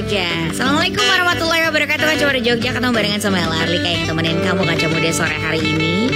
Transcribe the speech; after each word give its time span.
Jogja. 0.00 0.48
Assalamualaikum 0.48 1.04
warahmatullahi 1.04 1.62
wabarakatuh. 1.68 2.04
Kaca 2.08 2.24
Muda 2.32 2.40
Jogja 2.40 2.72
ketemu 2.72 2.92
barengan 2.96 3.20
sama 3.20 3.44
Larlika 3.44 3.84
yang 3.84 4.08
temenin 4.08 4.40
kamu 4.40 4.64
Kaca 4.64 4.86
Muda 4.88 5.10
sore 5.12 5.36
hari 5.36 5.60
ini. 5.60 6.08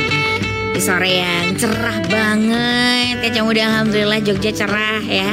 Di 0.73 0.81
sore 0.81 1.21
yang 1.21 1.53
cerah 1.53 2.01
banget. 2.09 3.21
Kaca 3.21 3.41
Muda 3.45 3.61
Alhamdulillah 3.69 4.25
Jogja 4.25 4.57
cerah 4.57 5.05
ya. 5.05 5.29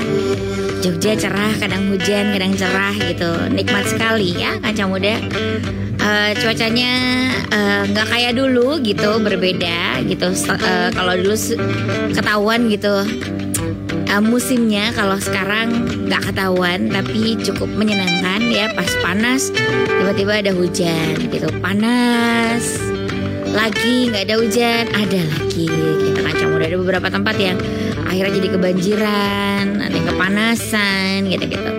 Jogja 0.84 1.16
cerah, 1.16 1.56
kadang 1.64 1.96
hujan, 1.96 2.36
kadang 2.36 2.52
cerah 2.60 2.92
gitu. 3.00 3.32
Nikmat 3.56 3.88
sekali 3.88 4.36
ya 4.36 4.60
Kaca 4.60 4.84
Muda. 4.84 5.16
Uh, 6.04 6.36
Cuacanya 6.36 6.92
eh, 7.56 7.82
nggak 7.88 8.04
uh, 8.04 8.10
kayak 8.12 8.36
dulu 8.36 8.84
gitu 8.84 9.16
Berbeda 9.24 10.04
gitu. 10.04 10.28
Uh, 10.28 10.92
Kalau 10.92 11.16
dulu 11.16 11.40
ketahuan 12.12 12.68
gitu 12.68 13.00
uh, 14.12 14.24
musimnya 14.24 14.92
kalau 14.92 15.16
sekarang 15.18 15.88
nggak 16.08 16.32
ketahuan 16.32 16.92
tapi 16.92 17.40
cukup 17.40 17.72
menyenangkan 17.72 18.44
ya 18.52 18.68
pas 18.76 18.92
panas 19.00 19.50
tiba-tiba 19.88 20.44
ada 20.44 20.52
hujan 20.52 21.16
gitu. 21.32 21.48
Panas 21.64 22.64
lagi 23.52 24.12
nggak 24.12 24.24
ada 24.28 24.36
hujan 24.38 24.84
ada 24.92 25.22
lagi. 25.24 25.66
Kita 26.12 26.20
kaca 26.20 26.46
muda 26.52 26.68
ada 26.68 26.78
beberapa 26.78 27.08
tempat 27.08 27.36
yang 27.40 27.58
akhirnya 28.12 28.44
jadi 28.44 28.48
kebanjiran 28.60 29.64
ada 29.80 30.00
kepanasan 30.04 31.32
gitu 31.32 31.48
gitu 31.48 31.72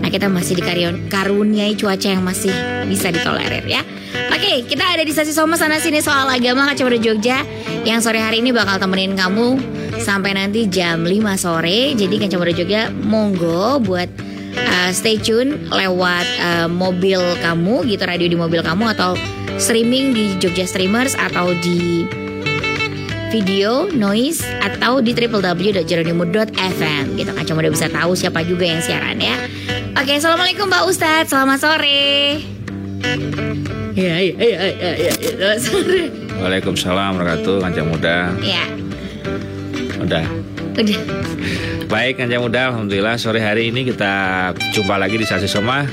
nah 0.00 0.08
kita 0.08 0.32
masih 0.32 0.56
dikaruniai 0.56 1.76
cuaca 1.76 2.08
yang 2.08 2.24
masih 2.24 2.52
bisa 2.88 3.12
ditolerir 3.12 3.64
ya. 3.68 3.84
Oke, 4.32 4.64
kita 4.64 4.96
ada 4.96 5.04
di 5.04 5.12
stasiun 5.12 5.36
Soma 5.36 5.60
sana 5.60 5.76
sini 5.76 6.00
soal 6.00 6.24
agama 6.24 6.64
Kaca 6.72 6.82
Muda 6.88 6.96
Jogja 6.96 7.44
yang 7.84 8.00
sore 8.00 8.18
hari 8.18 8.40
ini 8.40 8.50
bakal 8.50 8.80
temenin 8.80 9.12
kamu 9.12 9.60
sampai 10.00 10.34
nanti 10.34 10.66
jam 10.66 11.04
5 11.04 11.12
sore. 11.36 11.94
Jadi 11.94 12.14
Kaca 12.16 12.36
Muda 12.40 12.52
Jogja 12.56 12.88
monggo 12.90 13.78
buat 13.84 14.08
uh, 14.56 14.90
stay 14.90 15.20
tune 15.20 15.68
lewat 15.70 16.26
uh, 16.40 16.68
mobil 16.68 17.20
kamu 17.44 17.84
gitu 17.86 18.02
radio 18.02 18.26
di 18.26 18.36
mobil 18.36 18.64
kamu 18.64 18.96
atau 18.96 19.14
streaming 19.60 20.16
di 20.16 20.34
Jogja 20.40 20.64
Streamers 20.64 21.12
atau 21.14 21.52
di 21.60 22.08
video, 23.30 23.86
noise 23.94 24.42
atau 24.58 24.98
di 24.98 25.14
www.jeronimo.fm 25.14 27.04
gitu 27.14 27.30
Kaca 27.30 27.52
Muda 27.54 27.70
bisa 27.70 27.86
tahu 27.86 28.18
siapa 28.18 28.42
juga 28.42 28.66
yang 28.66 28.82
siaran 28.82 29.22
ya. 29.22 29.38
Oke, 29.94 30.18
assalamualaikum 30.18 30.66
Mbak 30.66 30.84
Ustadz, 30.90 31.30
selamat 31.30 31.58
sore. 31.62 32.42
Iya, 33.94 34.16
iya, 34.22 34.34
iya, 34.38 34.58
iya, 34.70 34.92
iya, 34.96 35.12
ya. 35.14 35.50
sore. 35.60 36.10
Waalaikumsalam 36.40 37.20
warahmatullahi 37.20 37.62
Kancang 37.68 37.88
Muda. 37.90 38.32
Iya. 38.40 38.64
Udah. 40.00 40.24
Udah. 40.80 41.00
Baik 41.90 42.22
Kancang 42.22 42.46
Muda, 42.46 42.70
Alhamdulillah 42.70 43.18
sore 43.18 43.42
hari 43.42 43.74
ini 43.74 43.82
kita 43.82 44.12
jumpa 44.72 44.94
lagi 44.94 45.18
di 45.18 45.26
Sasi 45.26 45.50
Soma. 45.50 45.84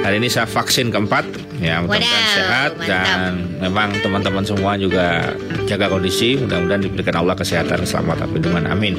Hari 0.00 0.16
ini 0.16 0.32
saya 0.32 0.48
vaksin 0.48 0.88
keempat, 0.88 1.28
ya 1.60 1.84
mudah-mudahan 1.84 2.32
sehat 2.32 2.72
mantap. 2.72 2.88
dan 2.88 3.32
memang 3.60 3.88
teman-teman 4.00 4.44
semua 4.44 4.72
juga 4.80 5.36
jaga 5.68 5.92
kondisi, 5.92 6.40
mudah-mudahan 6.40 6.88
diberikan 6.88 7.20
Allah 7.20 7.36
kesehatan, 7.36 7.84
selamat, 7.84 8.24
perlindungan, 8.32 8.64
amin. 8.64 8.96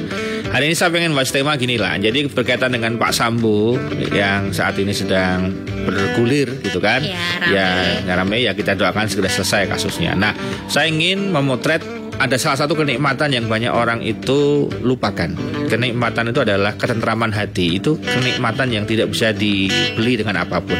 Hari 0.54 0.70
ini 0.70 0.76
saya 0.78 0.94
pengen 0.94 1.18
bahas 1.18 1.34
tema 1.34 1.58
gini 1.58 1.82
lah, 1.82 1.98
jadi 1.98 2.30
berkaitan 2.30 2.78
dengan 2.78 3.02
Pak 3.02 3.18
Sambu 3.18 3.82
yang 4.14 4.54
saat 4.54 4.78
ini 4.78 4.94
sedang 4.94 5.50
bergulir 5.90 6.62
gitu 6.62 6.78
kan, 6.78 7.02
ya, 7.02 7.58
ya 8.06 8.14
rame 8.14 8.38
ya 8.46 8.54
kita 8.54 8.78
doakan 8.78 9.10
segera 9.10 9.30
selesai 9.32 9.74
kasusnya. 9.74 10.14
Nah, 10.14 10.38
saya 10.70 10.86
ingin 10.86 11.34
memotret 11.34 11.82
ada 12.22 12.38
salah 12.38 12.54
satu 12.54 12.78
kenikmatan 12.78 13.34
yang 13.34 13.50
banyak 13.50 13.74
orang 13.74 14.06
itu 14.06 14.70
lupakan. 14.86 15.34
Kenikmatan 15.66 16.30
itu 16.30 16.46
adalah 16.46 16.78
ketentraman 16.78 17.34
hati. 17.34 17.82
Itu 17.82 17.98
kenikmatan 17.98 18.70
yang 18.70 18.86
tidak 18.86 19.10
bisa 19.10 19.34
dibeli 19.34 20.22
dengan 20.22 20.46
apa 20.46 20.62
pun. 20.62 20.78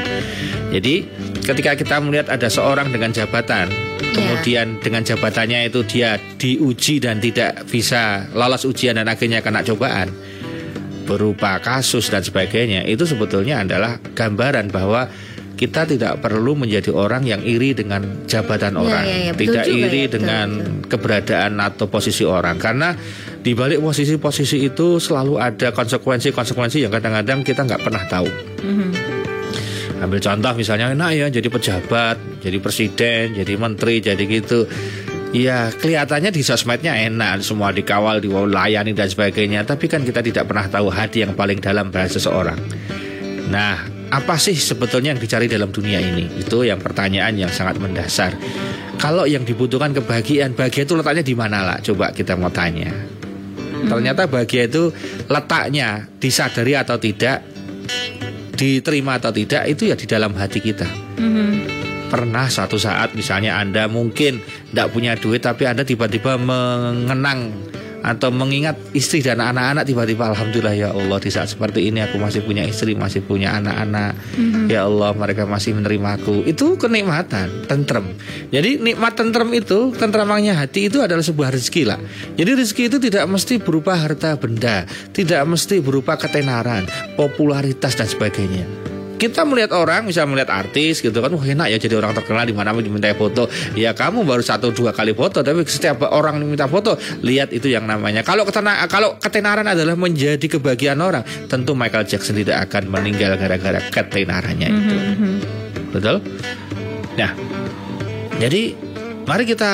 Jadi, 0.70 1.02
ketika 1.42 1.74
kita 1.74 1.98
melihat 1.98 2.30
ada 2.30 2.46
seorang 2.46 2.94
dengan 2.94 3.10
jabatan, 3.10 3.74
yeah. 3.74 4.14
kemudian 4.14 4.78
dengan 4.86 5.02
jabatannya 5.02 5.66
itu 5.66 5.82
dia 5.90 6.22
diuji 6.38 7.02
dan 7.02 7.18
tidak 7.18 7.66
bisa 7.66 8.30
lolos 8.38 8.62
ujian 8.70 9.02
dan 9.02 9.10
akhirnya 9.10 9.42
kena 9.42 9.66
cobaan 9.66 10.14
berupa 11.10 11.58
kasus 11.60 12.08
dan 12.08 12.22
sebagainya, 12.24 12.88
itu 12.88 13.04
sebetulnya 13.04 13.66
adalah 13.66 14.00
gambaran 14.16 14.72
bahwa 14.72 15.10
kita 15.62 15.86
tidak 15.86 16.26
perlu 16.26 16.58
menjadi 16.58 16.90
orang 16.90 17.22
yang 17.22 17.46
iri 17.46 17.78
dengan 17.78 18.26
jabatan 18.26 18.74
ya, 18.74 18.82
orang, 18.82 19.04
ya, 19.06 19.18
ya, 19.30 19.32
tidak 19.38 19.66
iri 19.70 20.10
ya, 20.10 20.18
dengan 20.18 20.48
betul. 20.58 20.90
keberadaan 20.90 21.54
atau 21.62 21.86
posisi 21.86 22.26
orang, 22.26 22.58
karena 22.58 22.98
di 23.46 23.54
balik 23.54 23.78
posisi-posisi 23.78 24.66
itu 24.66 24.98
selalu 24.98 25.38
ada 25.38 25.70
konsekuensi-konsekuensi 25.70 26.82
yang 26.82 26.90
kadang-kadang 26.90 27.46
kita 27.46 27.62
nggak 27.62 27.78
pernah 27.78 28.02
tahu. 28.10 28.26
Mm-hmm. 28.66 30.02
Ambil 30.02 30.18
contoh 30.18 30.54
misalnya, 30.58 30.98
nah 30.98 31.14
ya 31.14 31.30
jadi 31.30 31.46
pejabat, 31.46 32.42
jadi 32.42 32.58
presiden, 32.58 33.38
jadi 33.38 33.54
menteri, 33.54 34.02
jadi 34.02 34.24
gitu. 34.26 34.66
Ya 35.32 35.72
kelihatannya 35.72 36.28
di 36.36 36.44
sosmednya 36.44 36.92
enak 37.08 37.40
Semua 37.40 37.72
dikawal, 37.72 38.20
dilayani 38.20 38.92
dan 38.92 39.08
sebagainya 39.08 39.64
Tapi 39.64 39.88
kan 39.88 40.04
kita 40.04 40.20
tidak 40.20 40.44
pernah 40.44 40.68
tahu 40.68 40.92
hati 40.92 41.24
yang 41.24 41.40
paling 41.40 41.64
dalam 41.64 41.88
pada 41.88 42.12
seseorang 42.12 42.60
Nah 43.48 44.01
apa 44.12 44.36
sih 44.36 44.54
sebetulnya 44.54 45.16
yang 45.16 45.22
dicari 45.24 45.48
dalam 45.48 45.72
dunia 45.72 46.04
ini? 46.04 46.28
Itu 46.36 46.68
yang 46.68 46.84
pertanyaan 46.84 47.32
yang 47.40 47.48
sangat 47.48 47.80
mendasar. 47.80 48.36
Kalau 49.00 49.24
yang 49.26 49.48
dibutuhkan 49.48 49.96
kebahagiaan 49.96 50.54
Bahagia 50.54 50.84
itu 50.86 50.94
letaknya 50.94 51.24
di 51.24 51.34
mana 51.34 51.64
lah? 51.64 51.78
Coba 51.80 52.12
kita 52.12 52.36
mau 52.36 52.52
tanya. 52.52 52.92
Ternyata 53.82 54.30
bahagia 54.30 54.70
itu 54.70 54.94
letaknya 55.26 56.06
Disadari 56.22 56.78
atau 56.78 57.02
tidak 57.02 57.42
Diterima 58.54 59.18
atau 59.18 59.34
tidak 59.34 59.66
Itu 59.66 59.90
ya 59.90 59.98
di 59.98 60.06
dalam 60.06 60.38
hati 60.38 60.60
kita. 60.62 60.86
Pernah 62.12 62.52
satu 62.52 62.76
saat 62.76 63.16
misalnya 63.16 63.58
Anda 63.58 63.88
mungkin 63.88 64.44
tidak 64.44 64.92
punya 64.92 65.16
duit 65.16 65.42
tapi 65.42 65.64
Anda 65.64 65.88
tiba-tiba 65.88 66.36
mengenang 66.36 67.56
atau 68.02 68.30
mengingat 68.30 68.78
istri 68.92 69.24
dan 69.24 69.40
anak-anak 69.40 69.88
tiba-tiba 69.88 70.34
alhamdulillah 70.34 70.76
ya 70.76 70.90
Allah 70.92 71.18
di 71.22 71.30
saat 71.32 71.50
seperti 71.50 71.88
ini 71.88 72.04
aku 72.04 72.20
masih 72.20 72.44
punya 72.46 72.68
istri 72.68 72.94
masih 72.94 73.24
punya 73.26 73.58
anak-anak. 73.58 74.14
Mm-hmm. 74.38 74.66
ya 74.68 74.86
Allah 74.86 75.16
mereka 75.16 75.48
masih 75.48 75.78
menerima 75.78 76.22
aku. 76.22 76.44
Itu 76.46 76.76
kenikmatan 76.76 77.66
tentrem. 77.66 78.14
Jadi 78.52 78.82
nikmat 78.82 79.16
tentrem 79.16 79.50
itu 79.56 79.96
tentremangnya 79.96 80.60
hati 80.60 80.92
itu 80.92 81.00
adalah 81.00 81.24
sebuah 81.24 81.54
rezeki 81.56 81.84
lah. 81.88 82.00
Jadi 82.36 82.52
rezeki 82.58 82.84
itu 82.92 82.98
tidak 83.00 83.26
mesti 83.30 83.58
berupa 83.62 83.96
harta 83.96 84.36
benda 84.42 84.84
tidak 85.14 85.42
mesti 85.46 85.80
berupa 85.80 86.18
ketenaran 86.18 86.88
popularitas 87.16 87.94
dan 87.94 88.08
sebagainya 88.10 88.91
kita 89.22 89.46
melihat 89.46 89.78
orang 89.78 90.10
bisa 90.10 90.26
melihat 90.26 90.50
artis 90.50 90.98
gitu 90.98 91.14
kan 91.22 91.30
wah 91.30 91.46
enak 91.46 91.70
ya 91.70 91.78
jadi 91.78 92.02
orang 92.02 92.18
terkenal 92.18 92.42
di 92.42 92.58
mana 92.58 92.74
diminta 92.74 93.14
foto. 93.14 93.46
Ya 93.78 93.94
kamu 93.94 94.26
baru 94.26 94.42
satu 94.42 94.74
dua 94.74 94.90
kali 94.98 95.14
foto 95.14 95.46
tapi 95.46 95.62
setiap 95.70 96.10
orang 96.10 96.42
diminta 96.42 96.66
foto 96.66 96.98
lihat 97.22 97.54
itu 97.54 97.70
yang 97.70 97.86
namanya. 97.86 98.26
Kalau 98.26 98.42
ketena 98.50 98.82
kalau 98.90 99.22
ketenaran 99.22 99.70
adalah 99.70 99.94
menjadi 99.94 100.42
kebahagiaan 100.42 100.98
orang 100.98 101.22
tentu 101.46 101.78
Michael 101.78 102.10
Jackson 102.10 102.42
tidak 102.42 102.66
akan 102.66 102.90
meninggal 102.90 103.38
gara-gara 103.38 103.78
ketenarannya 103.94 104.68
itu. 104.74 104.96
mm 104.98 105.14
-hmm. 105.14 105.34
betul? 105.94 106.16
Nah 107.22 107.32
jadi 108.42 108.74
mari 109.30 109.46
kita 109.46 109.72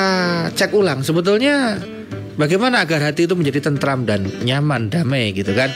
cek 0.51 0.75
ulang 0.75 1.07
sebetulnya 1.07 1.79
bagaimana 2.35 2.83
agar 2.83 2.99
hati 2.99 3.31
itu 3.31 3.33
menjadi 3.39 3.71
tentram 3.71 4.03
dan 4.03 4.27
nyaman 4.43 4.91
damai 4.91 5.31
gitu 5.31 5.55
kan 5.55 5.71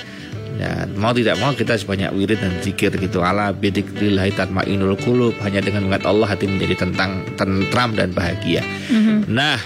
Ya, 0.60 0.86
mau 1.00 1.16
tidak 1.16 1.40
mau 1.40 1.56
kita 1.56 1.80
sebanyak 1.80 2.12
wirid 2.16 2.40
dan 2.40 2.54
zikir 2.60 2.92
gitu. 2.96 3.24
Ala 3.24 3.56
bidikrillahi 3.56 4.36
tatmainul 4.36 5.00
qulub. 5.00 5.36
Hanya 5.44 5.64
dengan 5.64 5.88
mengingat 5.88 6.06
Allah 6.08 6.28
hati 6.32 6.46
menjadi 6.48 6.88
tentang 6.88 7.24
tentram 7.40 7.96
dan 7.96 8.12
bahagia. 8.12 8.62
Mm-hmm. 8.92 9.18
Nah, 9.32 9.58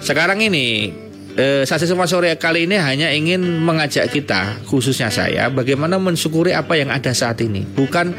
sekarang 0.00 0.40
ini 0.40 0.90
eh, 1.36 1.62
Sasi 1.66 1.86
Semua 1.86 2.08
Sore 2.08 2.34
kali 2.38 2.64
ini 2.64 2.78
hanya 2.78 3.12
ingin 3.12 3.42
mengajak 3.62 4.10
kita, 4.10 4.62
khususnya 4.66 5.12
saya, 5.12 5.50
bagaimana 5.52 6.00
mensyukuri 6.00 6.54
apa 6.56 6.78
yang 6.78 6.90
ada 6.90 7.10
saat 7.14 7.38
ini. 7.44 7.62
Bukan 7.62 8.14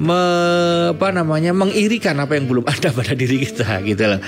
me, 0.00 0.20
apa 0.96 1.12
namanya 1.12 1.52
mengirikan 1.52 2.16
apa 2.18 2.34
yang 2.34 2.48
belum 2.48 2.64
ada 2.74 2.90
pada 2.90 3.12
diri 3.12 3.44
kita 3.44 3.84
gitu 3.84 4.04
loh. 4.16 4.20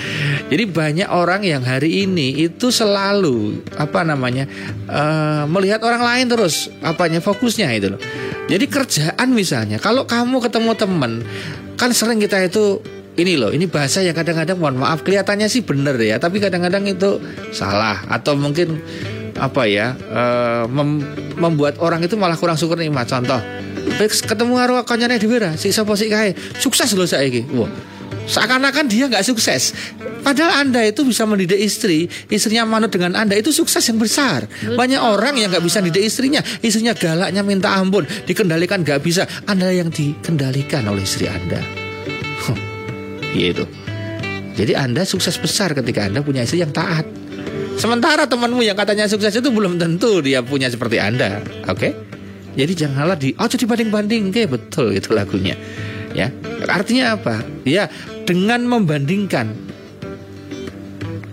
Jadi 0.47 0.63
banyak 0.69 1.09
orang 1.09 1.41
yang 1.43 1.65
hari 1.65 2.05
ini 2.05 2.45
itu 2.45 2.69
selalu 2.69 3.65
apa 3.75 4.05
namanya 4.05 4.45
uh, 4.87 5.43
melihat 5.49 5.81
orang 5.81 6.05
lain 6.05 6.25
terus 6.29 6.69
apanya 6.85 7.19
fokusnya 7.19 7.67
itu 7.73 7.97
loh. 7.97 8.01
Jadi 8.47 8.65
kerjaan 8.69 9.29
misalnya 9.33 9.81
kalau 9.81 10.05
kamu 10.05 10.43
ketemu 10.43 10.71
teman 10.77 11.11
kan 11.73 11.89
sering 11.89 12.21
kita 12.21 12.37
itu 12.45 12.79
ini 13.13 13.37
loh, 13.37 13.53
ini 13.53 13.69
bahasa 13.69 14.01
yang 14.01 14.17
kadang-kadang 14.17 14.57
mohon 14.57 14.81
maaf 14.81 15.05
kelihatannya 15.05 15.45
sih 15.45 15.61
benar 15.61 15.97
ya, 16.01 16.17
tapi 16.17 16.41
kadang-kadang 16.41 16.89
itu 16.89 17.21
salah. 17.53 18.01
Atau 18.09 18.33
mungkin 18.33 18.81
apa 19.33 19.65
ya 19.65 19.97
uh, 19.97 20.69
mem 20.69 21.01
membuat 21.41 21.81
orang 21.81 22.05
itu 22.05 22.17
malah 22.17 22.37
kurang 22.37 22.57
syukur 22.57 22.77
nikmat. 22.77 23.05
Contoh, 23.05 23.37
ketemu 24.01 24.53
karo 24.57 24.75
kancane 24.85 25.21
dhewe 25.21 25.37
si 25.57 25.69
sapa 25.69 25.93
sik 25.93 26.09
kae? 26.09 26.33
Sukses 26.57 26.89
loh 26.97 27.05
saiki. 27.05 27.45
Wah 27.53 27.93
seakan-akan 28.23 28.87
dia 28.87 29.11
nggak 29.11 29.25
sukses. 29.25 29.75
Padahal 30.23 30.63
anda 30.63 30.79
itu 30.87 31.03
bisa 31.03 31.27
mendidik 31.27 31.59
istri 31.59 32.07
istrinya 32.31 32.63
manut 32.63 32.87
dengan 32.87 33.19
anda 33.19 33.35
itu 33.35 33.51
sukses 33.51 33.83
yang 33.83 33.99
besar. 33.99 34.47
Banyak 34.63 35.01
orang 35.01 35.35
yang 35.35 35.51
nggak 35.51 35.63
bisa 35.63 35.83
mendidik 35.83 36.07
istrinya 36.07 36.39
istrinya 36.63 36.95
galaknya 36.95 37.43
minta 37.43 37.75
ampun 37.75 38.07
dikendalikan 38.23 38.81
nggak 38.87 39.03
bisa. 39.03 39.27
Anda 39.43 39.75
yang 39.75 39.91
dikendalikan 39.91 40.87
oleh 40.87 41.03
istri 41.03 41.27
anda 41.27 41.59
gitu 43.33 43.65
jadi 44.53 44.85
anda 44.85 45.01
sukses 45.03 45.35
besar 45.41 45.73
ketika 45.73 46.05
anda 46.05 46.21
punya 46.21 46.45
istri 46.45 46.61
yang 46.61 46.71
taat 46.71 47.03
sementara 47.81 48.29
temanmu 48.29 48.61
yang 48.61 48.77
katanya 48.77 49.09
sukses 49.09 49.33
itu 49.33 49.49
belum 49.49 49.81
tentu 49.81 50.21
dia 50.21 50.45
punya 50.45 50.69
seperti 50.69 51.01
anda 51.01 51.41
oke 51.65 51.77
okay? 51.77 51.91
Jadi 52.53 52.73
janganlah 52.77 53.17
di 53.17 53.33
oh 53.33 53.49
jadi 53.49 53.65
banding-banding 53.65 54.29
kayak 54.29 54.53
betul 54.53 54.93
itu 54.93 55.09
lagunya. 55.13 55.57
Ya. 56.13 56.29
Artinya 56.69 57.17
apa? 57.17 57.41
Ya, 57.65 57.89
dengan 58.29 58.69
membandingkan 58.69 59.73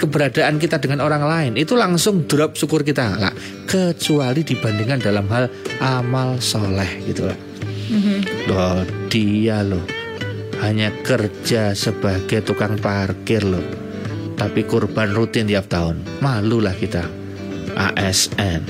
keberadaan 0.01 0.57
kita 0.57 0.81
dengan 0.81 1.05
orang 1.05 1.29
lain 1.29 1.53
itu 1.61 1.77
langsung 1.77 2.25
drop 2.25 2.57
syukur 2.57 2.81
kita 2.81 3.21
lah 3.21 3.37
kecuali 3.69 4.41
dibandingkan 4.41 4.97
dalam 4.97 5.29
hal 5.29 5.53
amal 5.77 6.41
soleh 6.41 7.05
gitu 7.05 7.29
lah 7.29 7.37
mm-hmm. 7.93 8.19
loh 8.49 8.81
dia 9.13 9.61
loh 9.61 9.85
hanya 10.61 10.93
kerja 11.03 11.73
sebagai 11.73 12.45
tukang 12.45 12.77
parkir 12.81 13.45
loh. 13.45 13.65
Tapi 14.37 14.65
kurban 14.65 15.13
rutin 15.13 15.49
tiap 15.49 15.69
tahun. 15.69 16.01
Malulah 16.25 16.77
kita. 16.77 17.05
ASN 17.71 18.67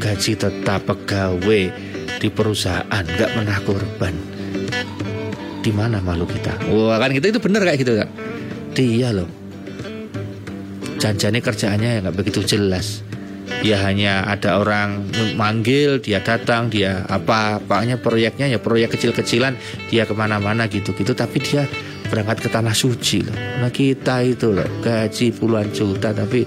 gaji 0.00 0.32
tetap 0.38 0.86
pegawai 0.86 1.62
di 2.18 2.28
perusahaan. 2.30 3.04
Nggak 3.04 3.30
pernah 3.34 3.58
korban 3.66 4.14
di 5.60 5.70
mana 5.74 6.00
malu 6.00 6.24
kita? 6.24 6.56
Wah 6.70 6.98
kan 6.98 7.12
gitu. 7.12 7.30
Itu 7.30 7.40
bener 7.42 7.62
kayak 7.66 7.80
gitu 7.82 7.94
kan 7.98 8.10
dia 8.74 9.10
loh. 9.10 9.28
Janjane 11.00 11.40
kerjaannya 11.40 11.88
ya 11.96 11.98
nggak 12.04 12.16
begitu 12.16 12.44
jelas 12.44 13.00
ya 13.60 13.76
hanya 13.84 14.24
ada 14.24 14.60
orang 14.60 15.08
manggil 15.36 16.00
dia 16.00 16.20
datang 16.20 16.72
dia 16.72 17.04
apa 17.08 17.60
apanya 17.60 18.00
proyeknya 18.00 18.48
ya 18.48 18.58
proyek 18.60 18.96
kecil-kecilan 18.96 19.56
dia 19.92 20.08
ke 20.08 20.14
mana-mana 20.16 20.66
gitu-gitu. 20.66 21.12
Tapi 21.12 21.38
dia 21.40 21.68
berangkat 22.10 22.46
ke 22.46 22.48
tanah 22.50 22.74
suci 22.74 23.22
loh. 23.22 23.36
Nah 23.62 23.70
kita 23.70 24.24
itu 24.26 24.50
loh 24.50 24.66
gaji 24.82 25.30
puluhan 25.36 25.70
juta 25.70 26.10
tapi 26.10 26.42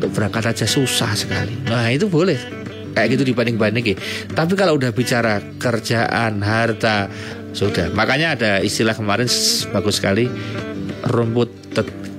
untuk 0.00 0.10
berangkat 0.10 0.56
aja 0.56 0.66
susah 0.66 1.12
sekali. 1.14 1.54
Nah 1.68 1.88
itu 1.92 2.08
boleh. 2.10 2.64
Kayak 2.94 3.18
gitu 3.18 3.34
dibanding-banding 3.34 3.98
tapi 4.38 4.54
kalau 4.54 4.78
udah 4.78 4.94
bicara 4.94 5.42
kerjaan 5.58 6.38
harta 6.46 7.10
sudah. 7.50 7.90
Makanya 7.90 8.38
ada 8.38 8.52
istilah 8.62 8.94
kemarin 8.94 9.26
bagus 9.74 9.98
sekali 9.98 10.30
rumput 11.10 11.50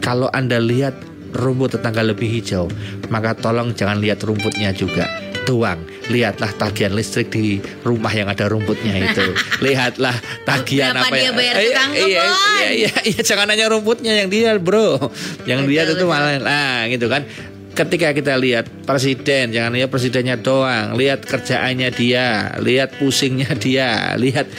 kalau 0.04 0.30
anda 0.36 0.62
lihat 0.62 0.94
rumput 1.36 1.76
tetangga 1.78 2.02
lebih 2.02 2.32
hijau 2.32 2.72
maka 3.12 3.36
tolong 3.38 3.76
jangan 3.76 4.00
lihat 4.02 4.24
rumputnya 4.24 4.72
juga. 4.74 5.06
Tuang 5.46 5.78
lihatlah 6.10 6.50
tagihan 6.58 6.94
listrik 6.94 7.30
di 7.30 7.62
rumah 7.86 8.10
yang 8.10 8.26
ada 8.26 8.50
rumputnya 8.50 8.98
itu. 8.98 9.30
Lihatlah 9.66 10.18
tagihan 10.42 10.98
Berapa 10.98 11.06
apa 11.06 11.16
dia 11.18 11.26
yang 11.30 11.36
bayar 11.38 11.54
eh, 11.54 11.62
tukang 11.62 11.92
iya, 11.94 12.02
iya, 12.02 12.24
iya, 12.26 12.70
iya, 12.74 12.94
iya, 13.14 13.22
jangan 13.22 13.48
hanya 13.54 13.66
rumputnya 13.70 14.14
yang 14.18 14.30
dia 14.34 14.58
bro. 14.58 14.98
Yang 15.46 15.62
dia 15.70 15.82
itu 15.86 16.06
malah 16.10 16.42
nah 16.42 16.90
gitu 16.90 17.06
kan. 17.10 17.30
Ketika 17.78 18.16
kita 18.18 18.42
lihat 18.42 18.66
presiden 18.90 19.54
jangan 19.54 19.78
lihat 19.78 19.90
presidennya 19.94 20.36
doang. 20.42 20.98
Lihat 20.98 21.30
kerjaannya 21.30 21.90
dia 21.94 22.58
lihat 22.58 22.98
pusingnya 22.98 23.54
dia 23.66 24.18
lihat 24.18 24.50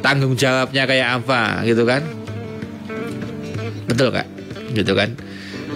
tanggung 0.00 0.32
jawabnya 0.32 0.88
kayak 0.88 1.20
apa 1.20 1.60
gitu 1.68 1.84
kan. 1.84 2.00
Betul 3.84 4.16
kak 4.16 4.24
gitu 4.72 4.96
kan 4.96 5.12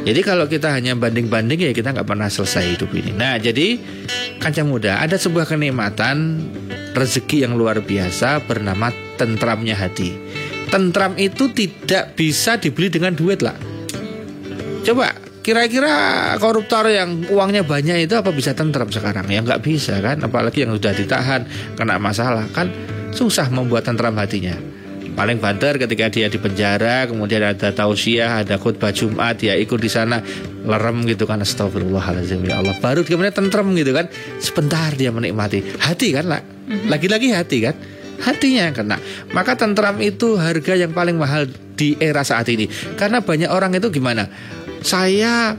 jadi 0.06 0.20
kalau 0.22 0.46
kita 0.46 0.70
hanya 0.70 0.94
banding-banding 0.94 1.66
ya 1.66 1.72
kita 1.74 1.90
nggak 1.90 2.06
pernah 2.06 2.30
selesai 2.30 2.78
hidup 2.78 2.94
ini 2.94 3.10
nah 3.10 3.34
jadi 3.36 3.76
kancah 4.38 4.62
muda 4.62 5.02
ada 5.02 5.18
sebuah 5.18 5.50
kenikmatan 5.50 6.46
rezeki 6.94 7.44
yang 7.50 7.58
luar 7.58 7.82
biasa 7.82 8.46
bernama 8.46 8.94
tentramnya 9.18 9.74
hati 9.74 10.14
tentram 10.70 11.18
itu 11.18 11.50
tidak 11.50 12.14
bisa 12.14 12.56
dibeli 12.62 12.86
dengan 12.86 13.18
duit 13.18 13.42
lah 13.42 13.58
coba 14.86 15.26
Kira-kira 15.46 16.34
koruptor 16.42 16.90
yang 16.90 17.22
uangnya 17.30 17.62
banyak 17.62 18.10
itu 18.10 18.18
apa 18.18 18.34
bisa 18.34 18.50
tentram 18.50 18.90
sekarang? 18.90 19.30
Ya 19.30 19.38
nggak 19.46 19.62
bisa 19.62 20.02
kan, 20.02 20.18
apalagi 20.18 20.66
yang 20.66 20.74
sudah 20.74 20.90
ditahan 20.90 21.46
kena 21.78 22.02
masalah 22.02 22.50
kan 22.50 22.66
susah 23.14 23.46
membuat 23.54 23.86
tentram 23.86 24.18
hatinya. 24.18 24.58
Paling 25.16 25.40
banter 25.40 25.80
ketika 25.80 26.12
dia 26.12 26.28
di 26.28 26.36
penjara, 26.36 27.08
kemudian 27.08 27.40
ada 27.40 27.72
tausiah, 27.72 28.44
ada 28.44 28.60
khutbah 28.60 28.92
Jumat, 28.92 29.40
dia 29.40 29.56
ikut 29.56 29.80
di 29.80 29.88
sana 29.88 30.20
lerem 30.68 31.08
gitu 31.08 31.24
kan, 31.24 31.40
astagfirullahaladzim 31.40 32.44
ya 32.44 32.60
Allah. 32.60 32.76
Baru 32.78 33.00
kemudian 33.00 33.32
tentram 33.32 33.72
gitu 33.72 33.96
kan, 33.96 34.12
sebentar 34.36 34.92
dia 34.92 35.08
menikmati 35.08 35.64
hati 35.80 36.12
kan 36.12 36.28
lah, 36.28 36.44
mhm. 36.44 36.92
lagi-lagi 36.92 37.32
hati 37.32 37.58
kan 37.64 37.74
hatinya 38.16 38.72
kena. 38.72 38.96
Maka 39.32 39.56
tentram 39.56 39.96
itu 40.04 40.36
harga 40.36 40.76
yang 40.76 40.92
paling 40.92 41.16
mahal 41.16 41.48
di 41.76 41.96
era 42.00 42.24
saat 42.24 42.48
ini. 42.52 42.68
Karena 42.96 43.24
banyak 43.24 43.48
orang 43.48 43.76
itu 43.76 43.88
gimana? 43.92 44.28
saya 44.86 45.58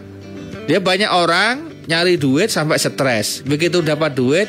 dia 0.68 0.80
banyak 0.80 1.12
orang 1.12 1.84
nyari 1.88 2.16
duit 2.16 2.48
sampai 2.48 2.80
stres. 2.80 3.44
Begitu 3.44 3.84
dapat 3.84 4.16
duit 4.16 4.48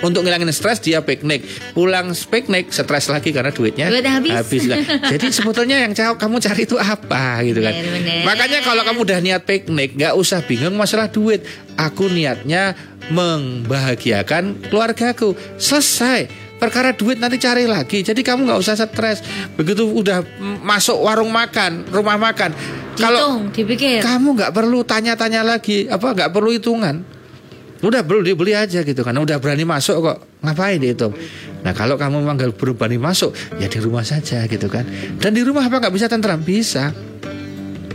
untuk 0.00 0.22
ngilangin 0.22 0.48
stres 0.48 0.78
dia 0.78 1.02
piknik. 1.02 1.42
Pulang 1.74 2.14
piknik 2.14 2.70
stres 2.70 3.06
lagi 3.06 3.30
karena 3.30 3.50
duitnya 3.50 3.90
Duitnya 3.90 4.22
habis. 4.32 4.64
lah. 4.64 4.78
jadi 5.12 5.26
sebetulnya 5.28 5.76
yang 5.82 5.92
ca- 5.92 6.16
kamu 6.16 6.38
cari 6.38 6.62
itu 6.64 6.76
apa 6.76 7.42
gitu 7.42 7.60
kan? 7.60 7.74
Bener, 7.74 7.92
bener. 7.98 8.22
makanya 8.24 8.58
kalau 8.62 8.82
kamu 8.82 8.98
udah 9.02 9.18
niat 9.20 9.42
piknik 9.44 9.98
nggak 9.98 10.14
usah 10.14 10.40
bingung 10.40 10.74
masalah 10.74 11.10
duit. 11.10 11.42
Aku 11.76 12.08
niatnya 12.08 12.76
membahagiakan 13.10 14.68
keluargaku. 14.68 15.34
Selesai. 15.56 16.52
Perkara 16.60 16.92
duit 16.92 17.16
nanti 17.16 17.40
cari 17.40 17.64
lagi. 17.64 18.04
Jadi 18.04 18.20
kamu 18.20 18.44
nggak 18.44 18.60
usah 18.60 18.76
stres. 18.76 19.24
Begitu 19.56 19.88
udah 19.88 20.20
masuk 20.60 21.00
warung 21.00 21.32
makan 21.32 21.88
rumah 21.88 22.20
makan. 22.20 22.52
Kalau 23.00 23.48
dipikir. 23.48 24.04
kamu 24.04 24.36
nggak 24.36 24.52
perlu 24.52 24.84
tanya-tanya 24.84 25.40
lagi 25.40 25.88
apa 25.88 26.12
nggak 26.12 26.28
perlu 26.28 26.52
hitungan 26.52 27.00
udah 27.80 28.04
perlu 28.04 28.20
dibeli 28.24 28.52
aja 28.52 28.84
gitu. 28.84 29.00
Kan 29.00 29.16
udah 29.16 29.40
berani 29.40 29.64
masuk 29.64 30.00
kok. 30.04 30.18
Ngapain 30.40 30.80
dihitung 30.80 31.12
nah 31.60 31.76
kalau 31.76 32.00
kamu 32.00 32.24
memang 32.24 32.40
nggak 32.40 32.56
belum 32.56 32.72
berani 32.80 32.96
masuk 32.96 33.36
ya 33.60 33.68
di 33.68 33.78
rumah 33.84 34.00
saja 34.00 34.48
gitu 34.48 34.68
kan. 34.72 34.88
Dan 35.20 35.36
di 35.36 35.44
rumah 35.44 35.68
apa 35.68 35.76
nggak 35.80 35.94
bisa 35.94 36.08
tentram 36.08 36.40
bisa. 36.40 36.92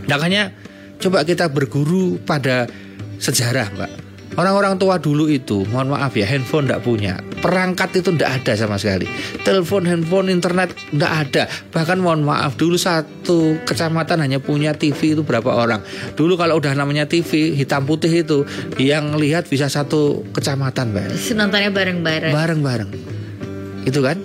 Makanya 0.06 0.54
coba 1.02 1.26
kita 1.26 1.50
berguru 1.50 2.22
pada 2.22 2.70
sejarah 3.18 3.68
mbak. 3.74 3.90
Orang-orang 4.36 4.76
tua 4.76 5.00
dulu 5.00 5.32
itu, 5.32 5.64
mohon 5.72 5.96
maaf 5.96 6.12
ya, 6.12 6.28
handphone 6.28 6.68
tidak 6.68 6.84
punya, 6.84 7.16
perangkat 7.46 8.02
itu 8.02 8.10
tidak 8.10 8.42
ada 8.42 8.52
sama 8.58 8.74
sekali, 8.74 9.06
telepon, 9.46 9.86
handphone, 9.86 10.34
internet 10.34 10.74
tidak 10.90 11.12
ada. 11.14 11.42
Bahkan 11.70 12.02
mohon 12.02 12.26
maaf, 12.26 12.58
dulu 12.58 12.74
satu 12.74 13.62
kecamatan 13.62 14.18
hanya 14.18 14.42
punya 14.42 14.74
TV 14.74 15.14
itu 15.14 15.22
berapa 15.22 15.46
orang. 15.54 15.78
Dulu 16.18 16.34
kalau 16.34 16.58
udah 16.58 16.74
namanya 16.74 17.06
TV 17.06 17.54
hitam 17.54 17.86
putih 17.86 18.10
itu, 18.10 18.42
yang 18.82 19.14
lihat 19.14 19.46
bisa 19.46 19.70
satu 19.70 20.26
kecamatan, 20.34 20.90
mbak 20.90 21.14
nontonnya 21.38 21.70
bareng-bareng. 21.70 22.32
bareng-bareng. 22.34 22.90
Itu 23.86 24.02
kan? 24.02 24.18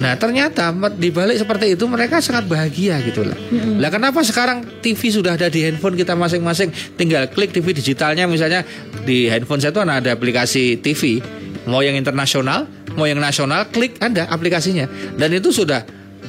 Nah 0.00 0.18
ternyata 0.18 0.72
di 0.96 1.12
balik 1.12 1.38
seperti 1.38 1.78
itu 1.78 1.84
mereka 1.86 2.18
sangat 2.24 2.48
bahagia 2.48 2.98
gitu 3.04 3.22
lah. 3.22 3.36
Lah 3.78 3.90
kenapa 3.92 4.24
sekarang 4.24 4.80
TV 4.80 4.98
sudah 5.12 5.36
ada 5.36 5.46
di 5.46 5.62
handphone 5.62 5.94
kita 5.94 6.16
masing-masing? 6.18 6.72
Tinggal 6.98 7.30
klik 7.30 7.54
TV 7.54 7.70
digitalnya 7.70 8.26
misalnya 8.26 8.66
di 9.04 9.30
handphone 9.30 9.60
saya 9.60 9.70
itu 9.70 9.78
ada 9.84 10.10
aplikasi 10.10 10.80
TV 10.82 11.22
mau 11.68 11.80
yang 11.84 11.94
internasional 11.94 12.66
mau 12.94 13.08
yang 13.08 13.20
nasional 13.20 13.68
klik 13.70 13.98
ada 14.02 14.28
aplikasinya. 14.28 14.88
Dan 15.16 15.32
itu 15.36 15.52
sudah 15.52 15.84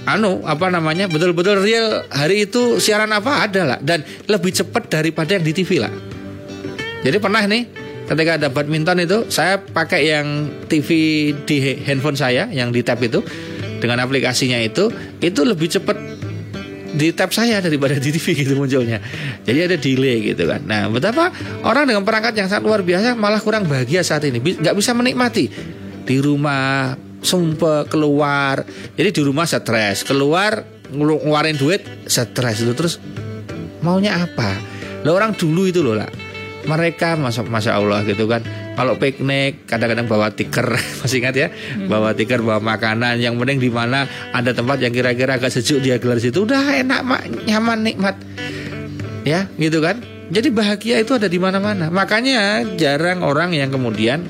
anu 0.08 0.44
apa 0.44 0.70
namanya 0.72 1.08
betul-betul 1.10 1.60
real. 1.64 2.08
Hari 2.12 2.50
itu 2.50 2.80
siaran 2.80 3.12
apa 3.12 3.48
ada 3.48 3.76
lah. 3.76 3.80
Dan 3.82 4.04
lebih 4.28 4.54
cepat 4.54 4.90
daripada 4.90 5.36
yang 5.36 5.44
di 5.46 5.54
TV 5.56 5.82
lah. 5.82 5.92
Jadi 7.04 7.18
pernah 7.20 7.44
nih 7.44 7.68
ketika 8.08 8.32
ada 8.40 8.48
badminton 8.52 9.04
itu 9.04 9.18
saya 9.32 9.60
pakai 9.60 10.12
yang 10.12 10.28
TV 10.68 10.90
di 11.48 11.84
handphone 11.84 12.20
saya 12.20 12.48
yang 12.52 12.72
di 12.72 12.84
tab 12.84 13.00
itu 13.04 13.24
dengan 13.80 14.00
aplikasinya 14.04 14.60
itu 14.64 14.88
itu 15.20 15.42
lebih 15.44 15.68
cepat 15.68 16.13
di 16.94 17.10
tab 17.12 17.34
saya 17.34 17.58
daripada 17.60 17.98
di 17.98 18.10
TV 18.14 18.46
gitu 18.46 18.54
munculnya. 18.54 19.02
Jadi 19.42 19.60
ada 19.60 19.78
delay 19.82 20.34
gitu 20.34 20.46
kan. 20.46 20.62
Nah, 20.64 20.88
betapa 20.94 21.34
orang 21.66 21.90
dengan 21.90 22.06
perangkat 22.06 22.38
yang 22.38 22.48
sangat 22.48 22.64
luar 22.70 22.82
biasa 22.86 23.18
malah 23.18 23.42
kurang 23.42 23.66
bahagia 23.66 24.06
saat 24.06 24.24
ini. 24.30 24.38
Nggak 24.40 24.76
bisa 24.78 24.94
menikmati 24.94 25.50
di 26.06 26.16
rumah 26.22 26.94
sumpah 27.20 27.90
keluar. 27.90 28.62
Jadi 28.94 29.10
di 29.10 29.22
rumah 29.26 29.50
stres, 29.50 30.06
keluar 30.06 30.62
ngelu- 30.94 31.24
ngeluarin 31.26 31.58
duit 31.58 31.82
stres 32.06 32.62
itu 32.62 32.74
terus 32.78 33.02
maunya 33.82 34.22
apa? 34.22 34.56
Lah 35.04 35.12
orang 35.12 35.34
dulu 35.36 35.68
itu 35.68 35.82
loh 35.82 35.98
lah. 35.98 36.08
Mereka 36.64 37.20
masa 37.20 37.44
masya 37.44 37.76
Allah 37.76 38.08
gitu 38.08 38.24
kan. 38.30 38.40
Kalau 38.74 38.98
piknik 38.98 39.70
kadang-kadang 39.70 40.10
bawa 40.10 40.34
tiker 40.34 40.74
masih 41.06 41.22
ingat 41.22 41.36
ya, 41.38 41.48
bawa 41.86 42.18
tiker 42.18 42.42
bawa 42.42 42.58
makanan. 42.58 43.22
Yang 43.22 43.38
penting 43.38 43.60
di 43.62 43.70
mana 43.70 44.10
ada 44.34 44.50
tempat 44.50 44.82
yang 44.82 44.94
kira-kira 44.94 45.38
agak 45.38 45.54
sejuk 45.54 45.86
dia 45.86 46.02
gelar 46.02 46.18
situ 46.18 46.46
udah 46.46 46.82
enak 46.82 47.02
mak. 47.06 47.22
Nyaman 47.46 47.80
nikmat. 47.86 48.16
Ya 49.24 49.46
gitu 49.62 49.78
kan. 49.80 50.02
Jadi 50.34 50.50
bahagia 50.50 50.98
itu 50.98 51.14
ada 51.14 51.30
di 51.30 51.38
mana-mana. 51.38 51.94
Makanya 51.94 52.66
jarang 52.74 53.22
orang 53.22 53.54
yang 53.54 53.70
kemudian 53.70 54.26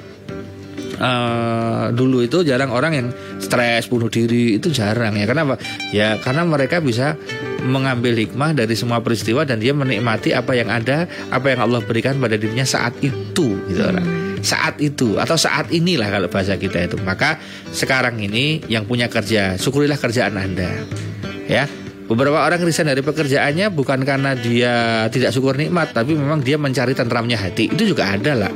eh, 0.99 1.85
dulu 1.95 2.27
itu 2.27 2.43
jarang 2.43 2.75
orang 2.75 2.91
yang 2.91 3.07
stres 3.39 3.87
bunuh 3.87 4.11
diri 4.11 4.59
itu 4.59 4.67
jarang 4.75 5.15
ya. 5.15 5.23
Kenapa? 5.23 5.55
Ya 5.95 6.19
karena 6.19 6.43
mereka 6.43 6.83
bisa 6.83 7.15
mengambil 7.63 8.19
hikmah 8.19 8.51
dari 8.51 8.75
semua 8.75 8.99
peristiwa 8.99 9.47
dan 9.47 9.63
dia 9.63 9.71
menikmati 9.71 10.35
apa 10.35 10.51
yang 10.51 10.67
ada 10.67 11.07
apa 11.31 11.55
yang 11.55 11.63
Allah 11.63 11.79
berikan 11.79 12.19
pada 12.19 12.35
dirinya 12.35 12.67
saat 12.67 12.91
itu 12.99 13.55
gitu 13.71 13.87
lah 13.87 14.32
saat 14.43 14.77
itu 14.83 15.15
atau 15.15 15.39
saat 15.39 15.71
inilah 15.71 16.11
kalau 16.11 16.27
bahasa 16.27 16.59
kita 16.59 16.91
itu 16.91 16.99
maka 17.01 17.39
sekarang 17.71 18.19
ini 18.19 18.59
yang 18.67 18.83
punya 18.83 19.07
kerja 19.07 19.55
syukurilah 19.55 19.95
kerjaan 19.95 20.35
anda 20.35 20.69
ya 21.47 21.65
Beberapa 22.03 22.43
orang 22.43 22.59
resign 22.67 22.91
dari 22.91 22.99
pekerjaannya 22.99 23.71
bukan 23.71 24.03
karena 24.03 24.35
dia 24.35 25.07
tidak 25.07 25.31
syukur 25.31 25.55
nikmat, 25.55 25.95
tapi 25.95 26.13
memang 26.19 26.43
dia 26.43 26.59
mencari 26.59 26.91
tentramnya 26.91 27.39
hati. 27.39 27.71
Itu 27.71 27.95
juga 27.95 28.11
ada 28.11 28.35
lah. 28.35 28.51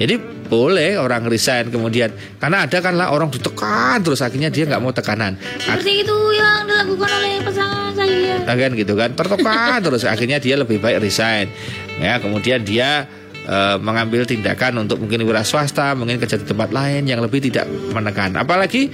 Jadi 0.00 0.16
boleh 0.48 0.96
orang 0.96 1.28
resign 1.28 1.68
kemudian 1.68 2.08
karena 2.40 2.64
ada 2.64 2.80
kan 2.80 2.96
lah 2.96 3.12
orang 3.12 3.28
ditekan 3.28 4.00
terus 4.00 4.24
akhirnya 4.24 4.48
dia 4.48 4.64
nggak 4.64 4.80
mau 4.80 4.96
tekanan. 4.96 5.36
Seperti 5.60 6.08
itu 6.08 6.16
yang 6.32 6.64
dilakukan 6.64 7.10
oleh 7.12 7.32
pasangan 7.44 7.92
saya. 7.92 8.36
Nah, 8.48 8.56
kan 8.56 8.70
gitu 8.72 8.92
kan 8.96 9.10
tertekan 9.12 9.78
terus 9.84 10.02
akhirnya 10.08 10.40
dia 10.40 10.56
lebih 10.56 10.80
baik 10.80 11.04
resign. 11.04 11.52
Ya 12.00 12.16
kemudian 12.16 12.64
dia 12.64 13.04
eh, 13.48 13.76
mengambil 13.80 14.28
tindakan 14.28 14.84
untuk 14.84 15.00
mungkin 15.00 15.24
wira 15.24 15.42
swasta, 15.42 15.96
mungkin 15.96 16.20
kerja 16.20 16.36
di 16.36 16.46
tempat 16.46 16.68
lain 16.70 17.08
yang 17.08 17.24
lebih 17.24 17.40
tidak 17.40 17.64
menekan. 17.96 18.36
Apalagi 18.36 18.92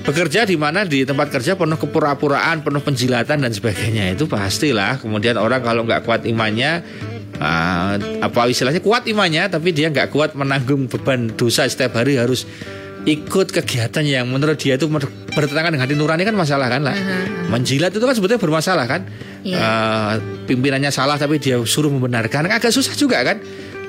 bekerja 0.00 0.48
di 0.48 0.58
mana 0.58 0.82
di 0.82 1.06
tempat 1.06 1.30
kerja 1.30 1.54
penuh 1.54 1.78
kepura-puraan, 1.78 2.66
penuh 2.66 2.82
penjilatan 2.82 3.46
dan 3.46 3.52
sebagainya 3.54 4.18
itu 4.18 4.26
pastilah. 4.26 4.98
Kemudian 4.98 5.38
orang 5.38 5.62
kalau 5.62 5.86
nggak 5.86 6.02
kuat 6.02 6.26
imannya, 6.26 6.82
ah, 7.38 7.94
apa 8.20 8.50
istilahnya 8.50 8.82
kuat 8.82 9.06
imannya, 9.06 9.46
tapi 9.46 9.70
dia 9.70 9.88
nggak 9.88 10.10
kuat 10.10 10.34
menanggung 10.34 10.90
beban 10.90 11.30
dosa 11.38 11.68
setiap 11.70 12.02
hari 12.02 12.18
harus 12.18 12.44
ikut 13.08 13.48
kegiatan 13.48 14.04
yang 14.04 14.28
menurut 14.28 14.60
dia 14.60 14.76
itu 14.76 14.84
ber- 14.84 15.08
bertentangan 15.32 15.72
dengan 15.72 15.88
hati 15.88 15.96
nurani 15.96 16.22
kan 16.26 16.36
masalah 16.36 16.68
kan 16.68 16.84
lah. 16.84 16.96
Menjilat 17.48 17.96
itu 17.96 18.04
kan 18.04 18.12
sebetulnya 18.12 18.40
bermasalah 18.42 18.84
kan. 18.84 19.08
Iya. 19.40 19.58
Ah, 19.58 20.12
pimpinannya 20.44 20.92
salah 20.92 21.16
tapi 21.16 21.40
dia 21.40 21.56
suruh 21.64 21.88
membenarkan. 21.88 22.48
Agak 22.50 22.72
susah 22.72 22.92
juga 22.96 23.24
kan? 23.24 23.40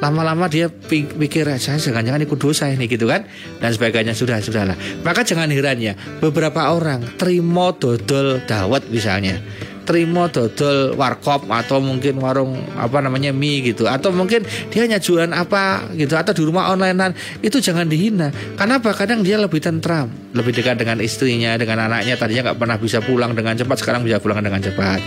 Lama-lama 0.01 0.49
dia 0.49 0.65
pi- 0.65 1.05
pikir 1.05 1.45
saya 1.61 1.77
jangan-jangan 1.77 2.25
ikut 2.25 2.39
dosa 2.41 2.65
ini 2.73 2.89
gitu 2.89 3.05
kan? 3.05 3.21
Dan 3.61 3.69
sebagainya. 3.69 4.17
Sudah 4.17 4.41
sudahlah. 4.41 4.73
Maka 5.05 5.21
jangan 5.21 5.51
heran 5.53 5.77
ya 5.77 5.93
beberapa 6.17 6.73
orang 6.73 7.05
terima 7.21 7.69
dodol 7.77 8.41
dawet 8.49 8.89
misalnya 8.89 9.37
terima 9.81 10.29
dodol 10.29 10.93
warkop 10.93 11.49
atau 11.49 11.81
mungkin 11.81 12.21
warung 12.21 12.57
apa 12.77 13.01
namanya 13.01 13.33
mie 13.33 13.61
gitu. 13.61 13.85
Atau 13.85 14.13
mungkin 14.13 14.45
dia 14.73 14.85
hanya 14.85 14.97
jualan 14.97 15.29
apa 15.33 15.89
gitu 15.93 16.17
atau 16.17 16.33
di 16.33 16.43
rumah 16.45 16.73
onlinean. 16.73 17.13
Itu 17.41 17.61
jangan 17.61 17.89
dihina. 17.89 18.33
Karena 18.57 18.81
apa? 18.81 18.93
Kadang 18.97 19.21
dia 19.21 19.37
lebih 19.37 19.61
tentram. 19.61 20.09
Lebih 20.33 20.53
dekat 20.55 20.81
dengan 20.81 20.97
istrinya 21.01 21.57
dengan 21.57 21.91
anaknya. 21.91 22.17
Tadinya 22.17 22.49
nggak 22.51 22.59
pernah 22.61 22.77
bisa 22.81 23.03
pulang 23.03 23.37
dengan 23.37 23.57
cepat 23.57 23.77
sekarang 23.81 24.01
bisa 24.01 24.17
pulang 24.17 24.41
dengan 24.41 24.61
cepat 24.63 25.01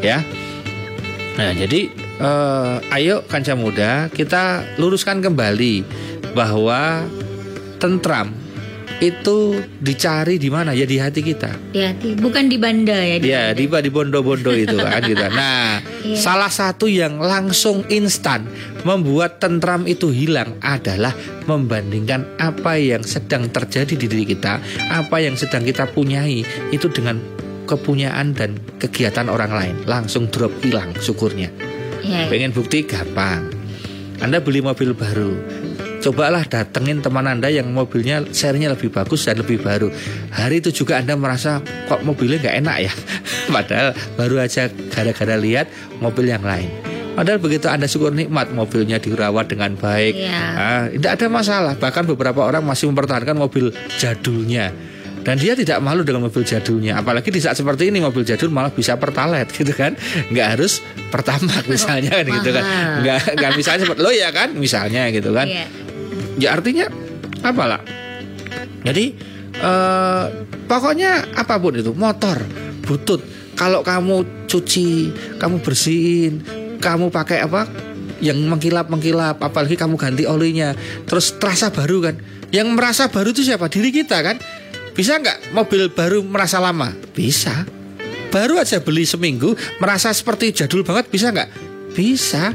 ya 0.00 0.20
Nah, 1.34 1.54
jadi 1.54 1.86
eh, 2.18 2.74
ayo 2.98 3.22
kanca 3.22 3.54
muda 3.54 4.10
kita 4.10 4.74
luruskan 4.74 5.22
kembali 5.22 5.86
bahwa 6.34 7.06
tentram 7.78 8.34
itu 8.98 9.54
dicari 9.78 10.34
di 10.34 10.50
mana 10.50 10.74
ya 10.74 10.82
di 10.82 10.98
hati 10.98 11.22
kita. 11.22 11.54
Di- 11.70 12.18
bukan 12.18 12.50
di 12.50 12.58
banda 12.58 12.98
ya. 12.98 13.16
di 13.22 13.30
Ya, 13.30 13.54
banda. 13.54 13.54
di 13.54 13.86
di 13.86 13.90
bondo-bondo 13.94 14.50
itu 14.50 14.74
kan 14.82 14.98
gitu. 15.06 15.22
Nah, 15.30 15.78
Iya. 16.02 16.18
salah 16.18 16.50
satu 16.50 16.90
yang 16.90 17.22
langsung 17.22 17.86
instan 17.86 18.50
membuat 18.82 19.38
tentram 19.38 19.86
itu 19.86 20.10
hilang 20.10 20.58
adalah 20.58 21.14
membandingkan 21.46 22.26
apa 22.34 22.74
yang 22.74 23.06
sedang 23.06 23.46
terjadi 23.46 23.94
di 23.94 24.10
diri 24.10 24.26
kita, 24.26 24.58
apa 24.90 25.22
yang 25.22 25.38
sedang 25.38 25.62
kita 25.62 25.86
punyai 25.86 26.42
itu 26.70 26.90
dengan 26.90 27.22
kepunyaan 27.68 28.32
dan 28.32 28.56
kegiatan 28.80 29.28
orang 29.28 29.52
lain. 29.52 29.76
Langsung 29.84 30.32
drop 30.32 30.50
hilang 30.64 30.96
syukurnya. 30.96 31.52
Ya, 32.00 32.24
Pengen 32.32 32.56
bukti 32.56 32.88
gampang. 32.88 33.52
Anda 34.24 34.40
beli 34.40 34.64
mobil 34.64 34.96
baru. 34.96 35.36
Cobalah 35.98 36.46
datengin 36.46 37.02
teman 37.02 37.26
Anda 37.26 37.50
yang 37.50 37.74
mobilnya 37.74 38.22
serinya 38.30 38.72
lebih 38.72 38.88
bagus 38.94 39.26
dan 39.26 39.42
lebih 39.42 39.60
baru. 39.60 39.90
Hari 40.30 40.62
itu 40.62 40.70
juga 40.72 40.96
Anda 41.02 41.18
merasa 41.18 41.58
kok 41.90 42.06
mobilnya 42.06 42.38
nggak 42.38 42.56
enak 42.64 42.76
ya. 42.86 42.92
Padahal 43.54 43.88
baru 44.14 44.40
aja 44.40 44.70
gara-gara 44.94 45.36
lihat 45.36 45.66
mobil 45.98 46.30
yang 46.30 46.42
lain. 46.46 46.70
Padahal 47.18 47.42
begitu 47.42 47.66
Anda 47.66 47.90
syukur 47.90 48.14
nikmat 48.14 48.54
mobilnya 48.54 49.02
dirawat 49.02 49.50
dengan 49.50 49.74
baik. 49.74 50.14
Iya. 50.14 50.42
Ah, 50.54 50.82
tidak 50.86 51.18
ada 51.18 51.26
masalah. 51.26 51.74
Bahkan 51.74 52.06
beberapa 52.14 52.46
orang 52.46 52.62
masih 52.62 52.94
mempertahankan 52.94 53.34
mobil 53.34 53.74
jadulnya. 53.98 54.70
Dan 55.28 55.36
dia 55.36 55.52
tidak 55.52 55.84
malu 55.84 56.08
dengan 56.08 56.24
mobil 56.24 56.40
jadulnya 56.40 57.04
apalagi 57.04 57.28
di 57.28 57.36
saat 57.36 57.60
seperti 57.60 57.92
ini 57.92 58.00
mobil 58.00 58.24
jadul 58.24 58.48
malah 58.48 58.72
bisa 58.72 58.96
pertalite 58.96 59.52
gitu 59.60 59.76
kan? 59.76 59.92
Nggak 60.32 60.56
harus 60.56 60.80
pertama 61.12 61.52
misalnya 61.68 62.16
kan 62.16 62.24
gitu 62.24 62.48
kan? 62.56 62.64
nggak 63.04 63.18
nggak 63.36 63.52
misalnya 63.52 63.80
seperti 63.84 64.00
lo 64.00 64.08
ya 64.08 64.32
kan? 64.32 64.56
Misalnya 64.56 65.12
gitu 65.12 65.36
kan? 65.36 65.44
Iya. 65.44 65.66
ya 66.40 66.48
artinya 66.56 66.88
apalah? 67.44 67.84
Jadi 68.88 69.04
eh, 69.52 70.24
pokoknya 70.64 71.36
apa 71.36 71.60
pun 71.60 71.76
itu 71.76 71.92
motor 71.92 72.40
butut 72.88 73.20
kalau 73.52 73.84
kamu 73.84 74.48
cuci 74.48 75.12
kamu 75.36 75.60
bersihin 75.60 76.40
kamu 76.80 77.12
pakai 77.12 77.44
apa 77.44 77.68
yang 78.24 78.40
mengkilap 78.48 78.88
mengkilap 78.88 79.44
apalagi 79.44 79.76
kamu 79.76 80.00
ganti 80.00 80.24
olinya 80.24 80.72
terus 81.04 81.36
terasa 81.36 81.68
baru 81.68 82.00
kan? 82.00 82.16
Yang 82.48 82.68
merasa 82.72 83.12
baru 83.12 83.28
itu 83.28 83.44
siapa? 83.44 83.68
Diri 83.68 83.92
kita 83.92 84.24
kan 84.24 84.40
bisa 84.98 85.14
nggak 85.14 85.54
mobil 85.54 85.86
baru 85.94 86.26
merasa 86.26 86.58
lama? 86.58 86.90
Bisa. 87.14 87.62
Baru 88.34 88.58
aja 88.58 88.82
beli 88.82 89.06
seminggu 89.06 89.54
merasa 89.78 90.10
seperti 90.10 90.50
jadul 90.50 90.82
banget 90.82 91.06
bisa 91.06 91.30
nggak? 91.30 91.46
Bisa. 91.94 92.50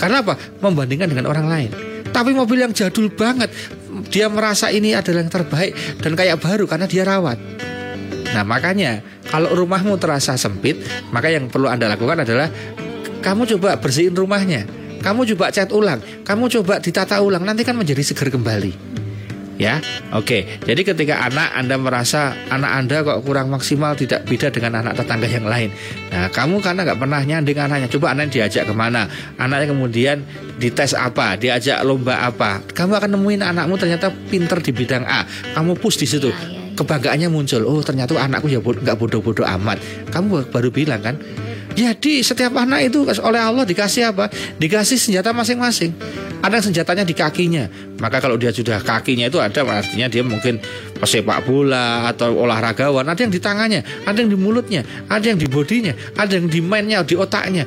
Karena 0.00 0.24
apa? 0.24 0.40
Membandingkan 0.64 1.12
dengan 1.12 1.28
orang 1.28 1.52
lain. 1.52 1.70
Tapi 2.08 2.32
mobil 2.32 2.64
yang 2.64 2.72
jadul 2.72 3.12
banget 3.12 3.52
dia 4.08 4.32
merasa 4.32 4.72
ini 4.72 4.96
adalah 4.96 5.20
yang 5.20 5.28
terbaik 5.28 5.76
dan 6.00 6.16
kayak 6.16 6.40
baru 6.40 6.64
karena 6.64 6.88
dia 6.88 7.04
rawat. 7.04 7.36
Nah 8.32 8.40
makanya 8.40 9.04
kalau 9.28 9.52
rumahmu 9.52 10.00
terasa 10.00 10.40
sempit 10.40 10.80
maka 11.12 11.28
yang 11.28 11.52
perlu 11.52 11.68
anda 11.68 11.92
lakukan 11.92 12.24
adalah 12.24 12.48
kamu 13.20 13.44
coba 13.52 13.76
bersihin 13.76 14.16
rumahnya. 14.16 14.64
Kamu 15.04 15.28
coba 15.36 15.52
cat 15.52 15.68
ulang. 15.68 16.00
Kamu 16.24 16.48
coba 16.48 16.80
ditata 16.80 17.20
ulang. 17.20 17.44
Nanti 17.44 17.68
kan 17.68 17.76
menjadi 17.76 18.00
seger 18.00 18.32
kembali 18.32 19.01
Ya, 19.60 19.84
oke. 20.16 20.64
Jadi 20.64 20.80
ketika 20.80 21.28
anak 21.28 21.52
Anda 21.52 21.76
merasa 21.76 22.32
anak 22.48 22.72
Anda 22.72 22.96
kok 23.04 23.20
kurang 23.22 23.52
maksimal, 23.52 23.92
tidak 23.92 24.24
beda 24.24 24.48
dengan 24.48 24.80
anak 24.80 24.96
tetangga 24.96 25.28
yang 25.28 25.44
lain. 25.44 25.70
Nah, 26.08 26.32
kamu 26.32 26.64
karena 26.64 26.88
nggak 26.88 26.98
pernah 26.98 27.20
nyanding 27.20 27.58
anaknya, 27.60 27.88
coba 27.92 28.16
anak 28.16 28.32
diajak 28.32 28.64
ke 28.64 28.74
mana? 28.74 29.06
Anaknya 29.36 29.76
kemudian 29.76 30.24
dites 30.56 30.96
apa, 30.96 31.36
diajak 31.36 31.84
lomba 31.84 32.24
apa? 32.24 32.64
Kamu 32.64 32.96
akan 32.96 33.10
nemuin 33.14 33.40
anakmu 33.44 33.76
ternyata 33.76 34.08
pinter 34.32 34.58
di 34.64 34.72
bidang 34.72 35.04
A. 35.04 35.28
Kamu 35.52 35.76
push 35.76 36.00
di 36.00 36.08
situ. 36.08 36.32
Ya, 36.32 36.36
ya, 36.36 36.48
ya. 36.48 36.60
Kebanggaannya 36.72 37.28
muncul. 37.28 37.68
Oh, 37.68 37.84
ternyata 37.84 38.16
anakku 38.16 38.48
ya 38.48 38.58
nggak 38.64 38.96
bodoh-bodoh 38.96 39.44
amat. 39.44 39.76
Kamu 40.08 40.48
baru 40.48 40.72
bilang 40.72 41.04
kan? 41.04 41.20
Jadi 41.72 42.20
setiap 42.20 42.52
anak 42.56 42.92
itu 42.92 43.04
oleh 43.04 43.40
Allah 43.40 43.64
dikasih 43.64 44.12
apa? 44.12 44.28
Dikasih 44.60 45.00
senjata 45.00 45.32
masing-masing. 45.32 45.92
Ada 46.42 46.58
senjatanya 46.58 47.06
di 47.06 47.14
kakinya. 47.14 47.70
Maka 48.02 48.18
kalau 48.18 48.34
dia 48.34 48.50
sudah 48.50 48.82
kakinya 48.82 49.30
itu 49.30 49.38
ada 49.38 49.62
artinya 49.62 50.10
dia 50.10 50.26
mungkin 50.26 50.58
pesepak 50.98 51.46
bola 51.46 52.10
atau 52.10 52.34
olahragawan. 52.34 53.06
Ada 53.06 53.26
yang 53.26 53.32
di 53.32 53.40
tangannya, 53.40 53.80
ada 54.04 54.18
yang 54.18 54.30
di 54.30 54.38
mulutnya, 54.38 54.82
ada 55.06 55.22
yang 55.22 55.38
di 55.38 55.46
bodinya, 55.46 55.94
ada 56.18 56.34
yang 56.34 56.50
di 56.50 56.60
mindnya, 56.60 57.06
di 57.06 57.14
otaknya. 57.14 57.64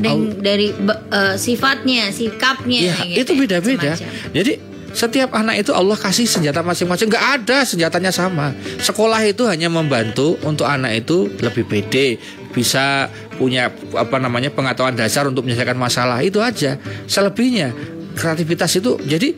Dan 0.00 0.40
dari 0.40 0.72
eh, 0.72 1.34
sifatnya, 1.36 2.08
sikapnya 2.08 2.80
Ya, 2.80 2.96
gitu 3.04 3.20
itu 3.20 3.32
ya, 3.36 3.40
beda-beda. 3.44 3.92
Jadi 4.32 4.70
setiap 4.90 5.30
anak 5.36 5.62
itu 5.62 5.70
Allah 5.70 5.94
kasih 5.94 6.26
senjata 6.26 6.64
masing-masing. 6.64 7.06
Nggak 7.06 7.26
ada 7.42 7.58
senjatanya 7.62 8.10
sama. 8.10 8.56
Sekolah 8.82 9.22
itu 9.22 9.46
hanya 9.46 9.70
membantu 9.70 10.34
untuk 10.42 10.66
anak 10.66 11.06
itu 11.06 11.30
lebih 11.38 11.68
pede, 11.68 12.18
bisa 12.50 13.08
punya 13.36 13.70
apa 13.94 14.16
namanya 14.18 14.50
pengetahuan 14.50 14.94
dasar 14.94 15.26
untuk 15.26 15.46
menyelesaikan 15.46 15.78
masalah. 15.78 16.20
Itu 16.20 16.42
aja. 16.42 16.76
Selebihnya 17.06 17.72
kreativitas 18.14 18.74
itu 18.76 18.98
jadi 19.06 19.32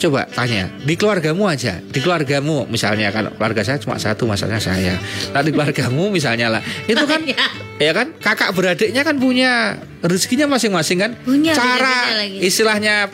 coba 0.00 0.24
tanya 0.32 0.72
di 0.80 0.96
keluargamu 0.96 1.44
aja. 1.44 1.76
Di 1.80 2.00
keluargamu 2.00 2.64
misalnya 2.72 3.12
kan 3.12 3.28
keluarga 3.36 3.60
saya 3.60 3.76
cuma 3.76 4.00
satu 4.00 4.24
masalahnya 4.24 4.60
saya. 4.60 4.94
Nah 5.36 5.44
di 5.44 5.52
keluargamu 5.52 6.08
misalnya 6.08 6.48
lah. 6.48 6.62
Itu 6.88 7.04
kan 7.04 7.20
Ya. 7.80 7.96
kan? 7.96 8.12
Kakak 8.20 8.52
beradiknya 8.52 9.00
kan 9.00 9.16
punya 9.16 9.80
rezekinya 10.04 10.44
masing-masing 10.52 11.00
kan? 11.00 11.10
Punya, 11.24 11.56
cara 11.56 12.12
istilahnya 12.36 13.08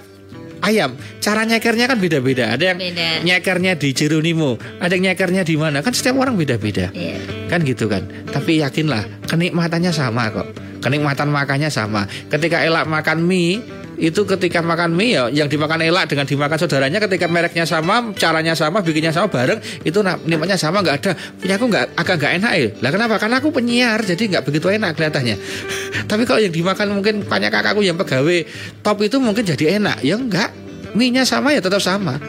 ayam. 0.62 0.96
Cara 1.20 1.42
nyekernya 1.44 1.90
kan 1.90 1.98
beda-beda. 1.98 2.54
Ada 2.54 2.74
yang 2.74 2.78
Beda. 2.78 3.08
nyekernya 3.24 3.72
di 3.76 3.90
Jeronimo 3.92 4.56
ada 4.78 4.92
yang 4.94 5.12
nyekernya 5.12 5.42
di 5.42 5.56
mana. 5.58 5.82
Kan 5.82 5.92
setiap 5.92 6.16
orang 6.20 6.36
beda-beda. 6.38 6.92
Iya. 6.92 7.18
kan 7.46 7.62
gitu 7.62 7.86
kan. 7.86 8.02
Tapi 8.26 8.58
yakinlah 8.58 9.26
kenikmatannya 9.30 9.94
sama 9.94 10.30
kok. 10.34 10.48
Kenikmatan 10.82 11.30
makannya 11.30 11.70
sama. 11.70 12.06
Ketika 12.26 12.62
elak 12.62 12.86
makan 12.90 13.22
mie 13.22 13.62
itu 13.96 14.28
ketika 14.28 14.60
makan 14.60 14.92
mie 14.92 15.16
ya 15.16 15.24
yang 15.32 15.48
dimakan 15.48 15.80
elak 15.80 16.12
dengan 16.12 16.28
dimakan 16.28 16.56
saudaranya 16.60 17.00
ketika 17.00 17.24
mereknya 17.32 17.64
sama 17.64 18.12
caranya 18.12 18.52
sama 18.52 18.84
bikinnya 18.84 19.08
sama 19.08 19.32
bareng 19.32 19.56
itu 19.84 19.98
nikmatnya 20.28 20.60
sama 20.60 20.84
nggak 20.84 20.96
ada. 21.00 21.12
Punya 21.16 21.56
aku 21.56 21.66
nggak 21.72 21.84
agak 21.96 22.14
nggak 22.20 22.32
enak 22.42 22.52
ya. 22.52 22.68
Lah 22.84 22.90
kenapa? 22.92 23.14
Karena 23.16 23.36
aku 23.40 23.48
penyiar 23.52 24.04
jadi 24.04 24.22
nggak 24.36 24.44
begitu 24.44 24.68
enak 24.68 24.90
kelihatannya. 25.00 25.36
Tapi 26.10 26.22
kalau 26.28 26.40
yang 26.44 26.52
dimakan 26.52 26.86
mungkin 26.92 27.24
banyak 27.24 27.48
kakakku 27.48 27.80
yang 27.80 27.96
pegawai 27.96 28.44
top 28.84 29.00
itu 29.00 29.16
mungkin 29.16 29.48
jadi 29.48 29.80
enak. 29.80 30.04
Ya 30.04 30.20
enggak 30.20 30.52
mie 30.92 31.12
nya 31.12 31.24
sama 31.24 31.56
ya 31.56 31.64
tetap 31.64 31.80
sama. 31.80 32.20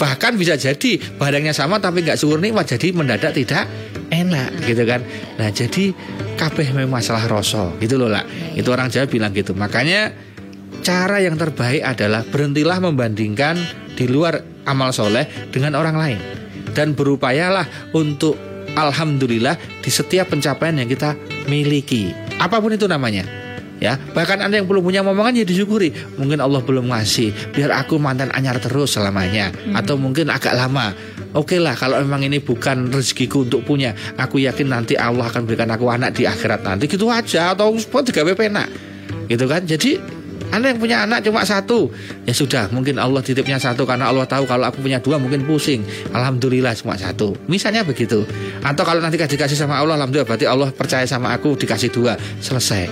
Bahkan 0.00 0.40
bisa 0.40 0.56
jadi 0.56 0.96
barangnya 1.20 1.52
sama 1.52 1.76
tapi 1.76 2.00
nggak 2.00 2.16
suwur 2.16 2.40
nikmat 2.40 2.64
jadi 2.64 2.96
mendadak 2.96 3.36
tidak 3.36 3.68
enak 4.08 4.56
gitu 4.64 4.88
kan. 4.88 5.04
Nah 5.36 5.52
jadi 5.52 5.92
kabeh 6.40 6.72
memang 6.72 7.04
masalah 7.04 7.28
rasa 7.28 7.76
gitu 7.84 8.00
loh 8.00 8.08
lah 8.08 8.24
itu 8.56 8.64
orang 8.72 8.88
Jawa 8.88 9.04
bilang 9.04 9.36
gitu. 9.36 9.52
Makanya 9.52 10.29
cara 10.80 11.20
yang 11.20 11.36
terbaik 11.36 11.84
adalah 11.84 12.24
berhentilah 12.26 12.80
membandingkan 12.80 13.56
di 13.94 14.08
luar 14.08 14.40
amal 14.64 14.90
soleh 14.90 15.28
dengan 15.52 15.76
orang 15.76 15.96
lain. 15.96 16.18
Dan 16.70 16.94
berupayalah 16.94 17.92
untuk 17.96 18.38
alhamdulillah 18.74 19.82
di 19.82 19.90
setiap 19.90 20.32
pencapaian 20.32 20.80
yang 20.80 20.88
kita 20.88 21.16
miliki. 21.50 22.14
Apa 22.38 22.62
pun 22.62 22.72
itu 22.72 22.86
namanya 22.86 23.40
ya. 23.82 23.96
Bahkan 23.96 24.44
anda 24.44 24.60
yang 24.60 24.68
belum 24.68 24.84
punya 24.84 25.00
momongan 25.02 25.42
ya 25.42 25.44
disyukuri. 25.48 25.90
Mungkin 26.20 26.38
Allah 26.38 26.62
belum 26.62 26.92
ngasih 26.92 27.56
biar 27.56 27.74
aku 27.74 27.96
mantan 27.96 28.30
anyar 28.36 28.60
terus 28.62 28.94
selamanya. 28.94 29.50
Atau 29.74 29.96
mungkin 29.96 30.30
agak 30.30 30.54
lama. 30.54 30.94
Oke 31.34 31.62
lah 31.62 31.74
kalau 31.78 31.98
memang 32.02 32.26
ini 32.26 32.42
bukan 32.42 32.90
rezekiku 32.90 33.46
untuk 33.46 33.62
punya 33.62 33.94
aku 34.18 34.42
yakin 34.42 34.66
nanti 34.66 34.98
Allah 34.98 35.30
akan 35.30 35.46
berikan 35.46 35.70
aku 35.70 35.90
anak 35.90 36.14
di 36.14 36.28
akhirat 36.28 36.62
nanti. 36.62 36.86
Gitu 36.86 37.08
aja 37.10 37.56
atau 37.56 37.74
buat 37.74 38.04
tiga 38.06 38.22
penak. 38.22 38.68
Gitu 39.26 39.46
kan? 39.48 39.62
Jadi 39.66 40.19
anda 40.50 40.74
yang 40.74 40.82
punya 40.82 41.06
anak 41.06 41.22
cuma 41.22 41.46
satu? 41.46 41.86
Ya 42.26 42.34
sudah 42.34 42.66
mungkin 42.74 42.98
Allah 42.98 43.22
titipnya 43.22 43.56
satu 43.62 43.86
Karena 43.86 44.10
Allah 44.10 44.26
tahu 44.26 44.50
kalau 44.50 44.66
aku 44.66 44.82
punya 44.82 44.98
dua 44.98 45.16
mungkin 45.22 45.46
pusing. 45.46 45.86
Alhamdulillah 46.10 46.74
cuma 46.74 46.98
satu. 46.98 47.38
Misalnya 47.46 47.86
begitu. 47.86 48.26
Atau 48.66 48.82
kalau 48.82 48.98
nanti 48.98 49.14
dikasih 49.14 49.54
sama 49.54 49.78
Allah 49.78 49.94
Alhamdulillah 49.94 50.26
berarti 50.26 50.46
Allah 50.50 50.74
percaya 50.74 51.06
sama 51.06 51.30
aku 51.30 51.54
Dikasih 51.54 51.94
dua. 51.94 52.18
Selesai. 52.42 52.90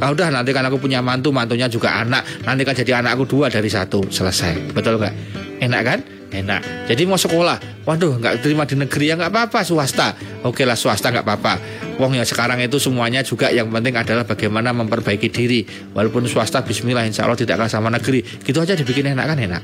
Ah 0.00 0.08
udah 0.08 0.32
nanti 0.32 0.56
kan 0.56 0.64
aku 0.64 0.80
punya 0.80 1.04
mantu 1.04 1.28
Mantunya 1.28 1.68
juga 1.68 2.00
anak. 2.00 2.48
Nanti 2.48 2.64
kan 2.64 2.72
jadi 2.72 3.04
anakku 3.04 3.28
dua 3.28 3.52
dari 3.52 3.68
satu. 3.68 4.08
Selesai. 4.08 4.72
Betul 4.72 4.96
nggak? 4.96 5.14
Enak 5.60 5.82
kan? 5.84 6.19
Enak. 6.30 6.86
Jadi 6.86 7.02
mau 7.10 7.18
sekolah 7.18 7.80
Waduh 7.90 8.20
nggak 8.20 8.44
terima 8.44 8.68
di 8.68 8.76
negeri 8.76 9.10
ya 9.10 9.14
nggak 9.16 9.32
apa-apa 9.32 9.64
swasta. 9.64 10.14
Oke 10.44 10.68
lah 10.68 10.76
swasta 10.76 11.08
nggak 11.08 11.24
apa-apa. 11.24 11.54
Wong 11.96 12.14
ya 12.14 12.22
sekarang 12.28 12.60
itu 12.60 12.76
semuanya 12.76 13.24
juga 13.24 13.48
yang 13.48 13.72
penting 13.72 13.96
adalah 13.96 14.22
bagaimana 14.22 14.70
memperbaiki 14.70 15.26
diri. 15.32 15.64
Walaupun 15.96 16.28
swasta 16.28 16.60
bismillah 16.60 17.08
insya 17.08 17.24
Allah 17.24 17.40
tidak 17.40 17.56
kalah 17.58 17.72
sama 17.72 17.88
negeri. 17.88 18.20
Gitu 18.22 18.58
aja 18.60 18.76
dibikin 18.76 19.10
enak 19.10 19.24
kan 19.26 19.38
enak. 19.40 19.62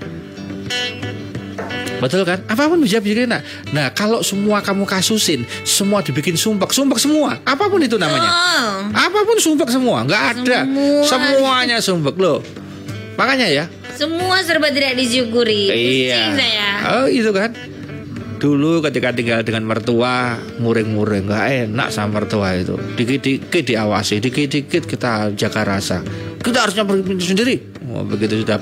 Betul 1.97 2.29
kan? 2.29 2.41
Apa 2.49 2.69
pun 2.73 2.81
bisa 2.81 3.05
bikin 3.05 3.29
enak. 3.29 3.47
Nah 3.71 3.93
kalau 3.93 4.21
semua 4.21 4.61
kamu 4.61 4.85
kasusin 4.85 5.49
Semua 5.65 6.05
dibikin 6.05 6.37
sumpek 6.37 6.73
Sumpek 6.73 6.99
semua. 7.01 7.41
Apa 7.45 7.69
pun 7.69 7.79
itu 7.85 8.01
namanya. 8.01 8.33
Apa 8.97 9.23
pun 9.29 9.37
sumpek 9.39 9.69
semua 9.69 10.09
nggak 10.09 10.23
ada. 10.41 10.65
Semua. 10.65 11.05
Semuanya 11.05 11.77
sumpek 11.85 12.17
loh. 12.17 12.41
Makanya 13.17 13.49
ya 13.49 13.65
semua 13.97 14.37
serba 14.45 14.69
tidak 14.71 14.95
disyukuri. 15.01 15.73
Pusing 15.73 16.33
saya. 16.37 16.69
Oh 17.01 17.07
itu 17.09 17.33
kan. 17.33 17.51
Dulu 18.37 18.85
ketika 18.85 19.17
tinggal 19.17 19.41
dengan 19.41 19.65
mertua 19.65 20.37
muring-muring 20.61 21.25
nggak 21.25 21.73
enak 21.73 21.89
sama 21.89 22.21
mertua 22.21 22.53
itu. 22.53 22.77
Dikit-dikit 22.77 23.65
diawasi, 23.65 24.21
dikit-dikit 24.21 24.85
kita 24.85 25.33
jaga 25.33 25.65
rasa. 25.65 26.05
Kita 26.45 26.69
harusnya 26.69 26.85
pergi 26.85 27.33
sendiri. 27.33 27.57
Oh, 27.97 28.05
begitu 28.05 28.45
sudah 28.45 28.61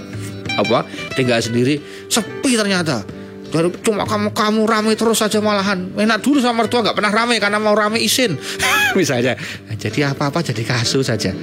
apa 0.55 0.87
tinggal 1.18 1.42
sendiri 1.42 1.83
sepi 2.07 2.55
ternyata. 2.55 3.03
Jadi 3.55 3.70
cuma 3.87 4.03
kamu 4.03 4.35
kamu 4.35 4.62
ramai 4.66 4.94
terus 4.99 5.23
saja 5.23 5.38
malahan. 5.38 5.90
Enak 5.94 6.23
dulu 6.23 6.42
sama 6.42 6.66
mertua 6.66 6.87
nggak 6.87 6.97
pernah 6.99 7.12
ramai 7.14 7.38
karena 7.38 7.59
mau 7.62 7.75
ramai 7.75 8.03
isin. 8.03 8.35
Misalnya. 8.99 9.38
Jadi 9.75 10.07
apa-apa 10.07 10.42
jadi 10.42 10.62
kasus 10.62 11.07
saja. 11.07 11.35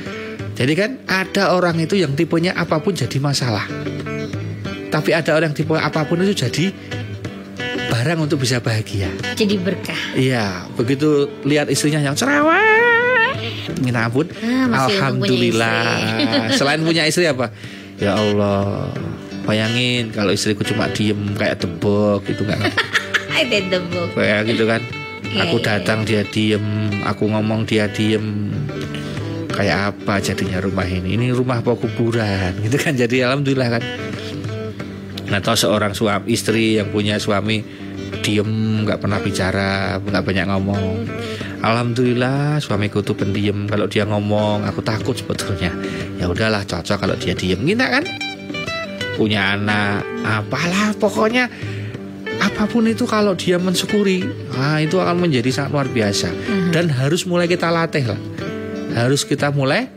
Jadi 0.61 0.73
kan 0.77 1.01
ada 1.09 1.57
orang 1.57 1.73
itu 1.81 1.97
yang 1.97 2.13
tipenya 2.13 2.53
apa 2.53 2.77
pun 2.77 2.93
jadi 2.93 3.17
masalah. 3.17 3.65
Tapi 4.93 5.09
ada 5.09 5.33
orang 5.33 5.57
tipe 5.57 5.73
apa 5.73 6.05
pun 6.05 6.21
itu 6.21 6.37
jadi 6.37 6.69
barang 7.89 8.21
untuk 8.21 8.45
bisa 8.45 8.61
bahagia. 8.61 9.09
Jadi 9.33 9.57
berkah. 9.57 9.97
Iya, 10.13 10.69
begitu 10.77 11.25
lihat 11.49 11.65
istrinya 11.73 11.97
yang 11.97 12.13
cerewet, 12.13 13.41
minta 13.81 14.05
ampun. 14.05 14.29
Ah, 14.37 14.37
untung 14.37 14.69
punya 14.69 14.77
Alhamdulillah. 14.85 15.81
Selain 16.53 16.85
punya 16.85 17.09
istri 17.09 17.25
apa? 17.25 17.49
Ya 17.97 18.13
Allah, 18.21 18.93
bayangin 19.49 20.13
kalau 20.13 20.29
istriku 20.29 20.61
cuma 20.61 20.85
diem 20.93 21.17
kayak 21.41 21.57
tebok 21.57 22.21
itu 22.29 22.45
nggak 22.45 22.69
I 23.37 23.49
did 23.49 23.73
the 23.73 23.81
book. 23.89 24.13
kayak 24.13 24.45
gitu 24.45 24.69
kan 24.69 24.81
Iya, 25.31 25.47
aku 25.47 25.63
iya, 25.63 25.65
datang 25.79 26.03
dia 26.03 26.27
diem 26.27 26.91
aku 27.07 27.23
ngomong 27.31 27.63
dia 27.63 27.87
diem 27.87 28.51
kayak 29.53 29.77
apa 29.95 30.23
jadinya 30.23 30.57
rumah 30.63 30.87
ini? 30.87 31.15
Ini 31.19 31.35
rumah 31.35 31.61
apa 31.61 31.75
kuburan? 31.75 32.57
Gitu 32.63 32.77
kan. 32.79 32.97
Jadi 32.97 33.21
alhamdulillah 33.21 33.69
kan. 33.79 33.83
Atau 35.31 35.55
seorang 35.55 35.95
suami 35.95 36.27
istri 36.31 36.75
yang 36.75 36.91
punya 36.91 37.15
suami 37.15 37.63
diem 38.19 38.83
nggak 38.83 38.99
pernah 38.99 39.19
bicara 39.23 39.95
nggak 40.01 40.23
banyak 40.25 40.45
ngomong. 40.51 40.95
Alhamdulillah 41.61 42.59
suamiku 42.59 43.05
tuh 43.05 43.15
pendiam. 43.15 43.69
Kalau 43.69 43.87
dia 43.87 44.03
ngomong 44.03 44.67
aku 44.67 44.81
takut 44.83 45.15
sebetulnya. 45.15 45.71
Ya 46.19 46.27
udahlah 46.27 46.65
cocok 46.67 46.97
kalau 46.97 47.15
dia 47.15 47.37
diem. 47.37 47.61
Kita 47.61 47.87
kan? 47.87 48.03
Punya 49.15 49.55
anak 49.55 50.03
apalah 50.25 50.97
pokoknya 50.97 51.47
apa 52.41 52.65
pun 52.65 52.89
itu 52.89 53.05
kalau 53.05 53.37
dia 53.37 53.61
mensyukuri 53.61 54.25
ah 54.57 54.81
itu 54.81 54.97
akan 54.97 55.29
menjadi 55.29 55.53
sangat 55.53 55.71
luar 55.77 55.87
biasa. 55.87 56.27
Dan 56.73 56.89
harus 56.89 57.23
mulai 57.29 57.45
kita 57.47 57.69
latih 57.69 58.11
lah 58.11 58.19
harus 58.95 59.23
kita 59.23 59.51
mulai 59.53 59.87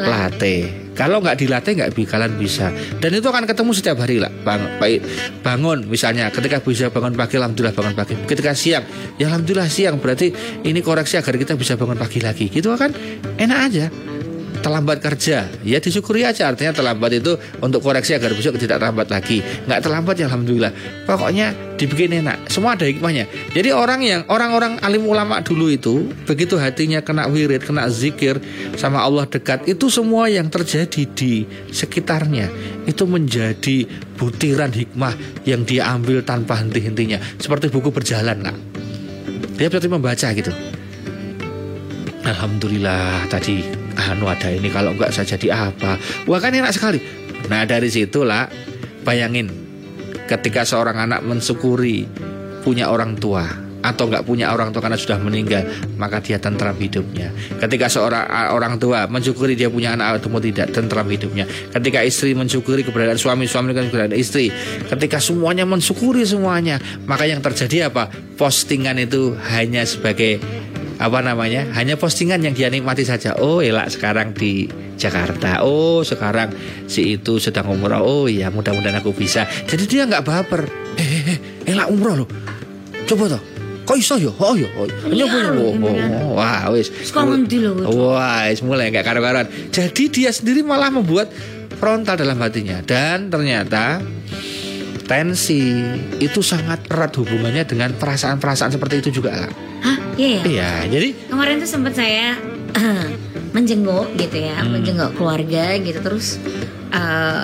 latih. 0.00 0.92
kalau 0.96 1.20
nggak 1.24 1.40
dilatih 1.40 1.72
nggak 1.80 1.92
bakalan 1.96 2.32
bisa. 2.36 2.68
Dan 3.00 3.16
itu 3.16 3.24
akan 3.24 3.48
ketemu 3.48 3.72
setiap 3.72 4.04
hari 4.04 4.20
lah. 4.20 4.28
Bang 4.44 4.60
baik 4.76 5.00
bangun 5.40 5.88
misalnya. 5.88 6.28
Ketika 6.28 6.60
bisa 6.60 6.92
bangun 6.92 7.16
pagi 7.16 7.40
alhamdulillah 7.40 7.72
bangun 7.72 7.96
pagi. 7.96 8.14
Ketika 8.28 8.52
siang 8.52 8.84
ya 9.16 9.32
alhamdulillah 9.32 9.68
siang. 9.68 9.96
Berarti 9.96 10.28
ini 10.64 10.84
koreksi 10.84 11.16
agar 11.16 11.40
kita 11.40 11.56
bisa 11.56 11.80
bangun 11.80 11.96
pagi 11.96 12.20
lagi. 12.20 12.52
Gitu 12.52 12.68
kan? 12.76 12.92
Enak 13.40 13.58
aja 13.72 13.86
terlambat 14.60 15.02
kerja. 15.02 15.48
Ya 15.64 15.78
disyukuri 15.80 16.22
aja. 16.24 16.48
Artinya 16.48 16.76
terlambat 16.76 17.16
itu 17.16 17.36
untuk 17.60 17.82
koreksi 17.82 18.14
agar 18.14 18.32
besok 18.36 18.60
tidak 18.60 18.80
terlambat 18.80 19.08
lagi. 19.10 19.42
Nggak 19.66 19.80
terlambat 19.82 20.14
ya 20.20 20.30
alhamdulillah. 20.30 20.72
Pokoknya 21.04 21.52
dibikin 21.76 22.20
enak. 22.20 22.52
Semua 22.52 22.76
ada 22.76 22.84
hikmahnya. 22.84 23.26
Jadi 23.56 23.72
orang 23.72 24.00
yang 24.04 24.22
orang-orang 24.28 24.76
alim 24.84 25.08
ulama 25.08 25.40
dulu 25.40 25.72
itu 25.72 26.06
begitu 26.28 26.60
hatinya 26.60 27.00
kena 27.00 27.26
wirid 27.26 27.64
kena 27.64 27.88
zikir 27.88 28.36
sama 28.76 29.00
Allah 29.00 29.24
dekat 29.24 29.64
itu 29.64 29.88
semua 29.88 30.28
yang 30.28 30.52
terjadi 30.52 31.08
di 31.10 31.48
sekitarnya. 31.72 32.52
Itu 32.84 33.08
menjadi 33.08 33.88
butiran 34.20 34.70
hikmah 34.70 35.44
yang 35.48 35.64
dia 35.64 35.88
ambil 35.88 36.20
tanpa 36.20 36.60
henti-hentinya. 36.60 37.16
Seperti 37.40 37.72
buku 37.72 37.88
berjalan 37.88 38.44
lah 38.44 38.56
dia 39.60 39.68
seperti 39.68 39.92
membaca 39.92 40.28
gitu. 40.32 40.52
Alhamdulillah 42.24 43.28
tadi 43.28 43.79
anu 43.96 44.30
ada 44.30 44.50
ini 44.50 44.68
kalau 44.70 44.94
enggak 44.94 45.10
saya 45.10 45.34
jadi 45.38 45.70
apa? 45.70 45.98
Wah 46.28 46.38
kan 46.38 46.54
enak 46.54 46.74
sekali. 46.74 47.00
Nah 47.48 47.64
dari 47.66 47.88
situlah 47.90 48.46
bayangin 49.02 49.50
ketika 50.30 50.62
seorang 50.62 50.96
anak 50.98 51.26
mensyukuri 51.26 52.06
punya 52.62 52.92
orang 52.92 53.18
tua 53.18 53.70
atau 53.80 54.12
nggak 54.12 54.28
punya 54.28 54.52
orang 54.52 54.70
tua 54.76 54.84
karena 54.84 55.00
sudah 55.00 55.16
meninggal 55.16 55.64
maka 55.96 56.20
dia 56.20 56.36
tentram 56.36 56.76
hidupnya. 56.76 57.32
Ketika 57.58 57.88
seorang 57.88 58.28
orang 58.52 58.76
tua 58.76 59.08
mensyukuri 59.08 59.56
dia 59.56 59.72
punya 59.72 59.96
anak 59.96 60.20
atau 60.20 60.36
tidak 60.36 60.70
tentram 60.70 61.08
hidupnya. 61.08 61.48
Ketika 61.48 62.04
istri 62.04 62.36
mensyukuri 62.36 62.84
keberadaan 62.84 63.16
suami 63.16 63.48
suami 63.48 63.72
dengan 63.72 63.88
keberadaan 63.88 64.20
istri. 64.20 64.52
Ketika 64.86 65.16
semuanya 65.18 65.64
mensyukuri 65.64 66.22
semuanya 66.28 66.76
maka 67.08 67.24
yang 67.24 67.40
terjadi 67.40 67.88
apa? 67.88 68.12
Postingan 68.36 69.00
itu 69.00 69.36
hanya 69.48 69.84
sebagai 69.88 70.40
apa 71.00 71.24
namanya? 71.24 71.64
Hanya 71.72 71.96
postingan 71.96 72.44
yang 72.44 72.52
dia 72.52 72.68
nikmati 72.68 73.08
saja. 73.08 73.32
Oh 73.40 73.64
elak 73.64 73.88
sekarang 73.88 74.36
di 74.36 74.68
Jakarta. 75.00 75.64
Oh 75.64 76.04
sekarang 76.04 76.52
si 76.84 77.16
itu 77.16 77.40
sedang 77.40 77.72
umroh. 77.72 78.04
Oh 78.04 78.24
iya 78.28 78.52
mudah-mudahan 78.52 79.00
aku 79.00 79.16
bisa. 79.16 79.48
Jadi 79.64 79.88
dia 79.88 80.04
nggak 80.04 80.20
baper. 80.20 80.68
Eh, 81.00 81.00
eh, 81.00 81.24
eh 81.32 81.38
elak 81.72 81.88
umroh 81.88 82.20
loh. 82.20 82.28
Coba 83.08 83.32
toh. 83.32 83.42
Kok 83.88 83.96
iso 83.96 84.20
yo? 84.20 84.36
Oh 84.36 84.52
yo 84.52 84.68
oh, 84.76 84.86
Iya, 85.08 85.24
nyoba. 85.24 85.38
loh, 85.56 85.66
oh, 85.66 85.72
beneran. 85.74 86.10
oh, 86.20 86.36
wah 86.36 86.68
wis. 86.70 86.92
Sekarang 86.92 87.48
lho, 87.48 87.88
wah 88.12 88.46
wis 88.52 88.60
mulai 88.60 88.92
nggak 88.92 89.02
karu-karuan. 89.02 89.48
Jadi 89.72 90.12
dia 90.12 90.30
sendiri 90.30 90.60
malah 90.60 90.92
membuat 90.92 91.32
frontal 91.80 92.20
dalam 92.20 92.36
hatinya. 92.44 92.84
Dan 92.84 93.32
ternyata 93.32 94.04
tensi 95.08 95.64
itu 96.20 96.44
sangat 96.44 96.86
erat 96.92 97.16
hubungannya 97.16 97.64
dengan 97.64 97.96
perasaan-perasaan 97.96 98.76
seperti 98.76 99.00
itu 99.00 99.24
juga 99.24 99.48
lah. 99.48 99.69
Hah? 99.80 99.96
Iya 100.14 100.28
ya? 100.28 100.42
Iya, 100.44 100.70
jadi 100.88 101.08
Kemarin 101.28 101.54
tuh 101.58 101.68
sempat 101.68 101.94
saya 101.94 102.36
menjenguk 103.50 104.14
gitu 104.14 104.36
ya, 104.40 104.62
Hmm. 104.62 104.78
menjenguk 104.78 105.18
keluarga 105.18 105.74
gitu 105.76 105.98
terus 106.00 106.38
eh, 106.90 107.42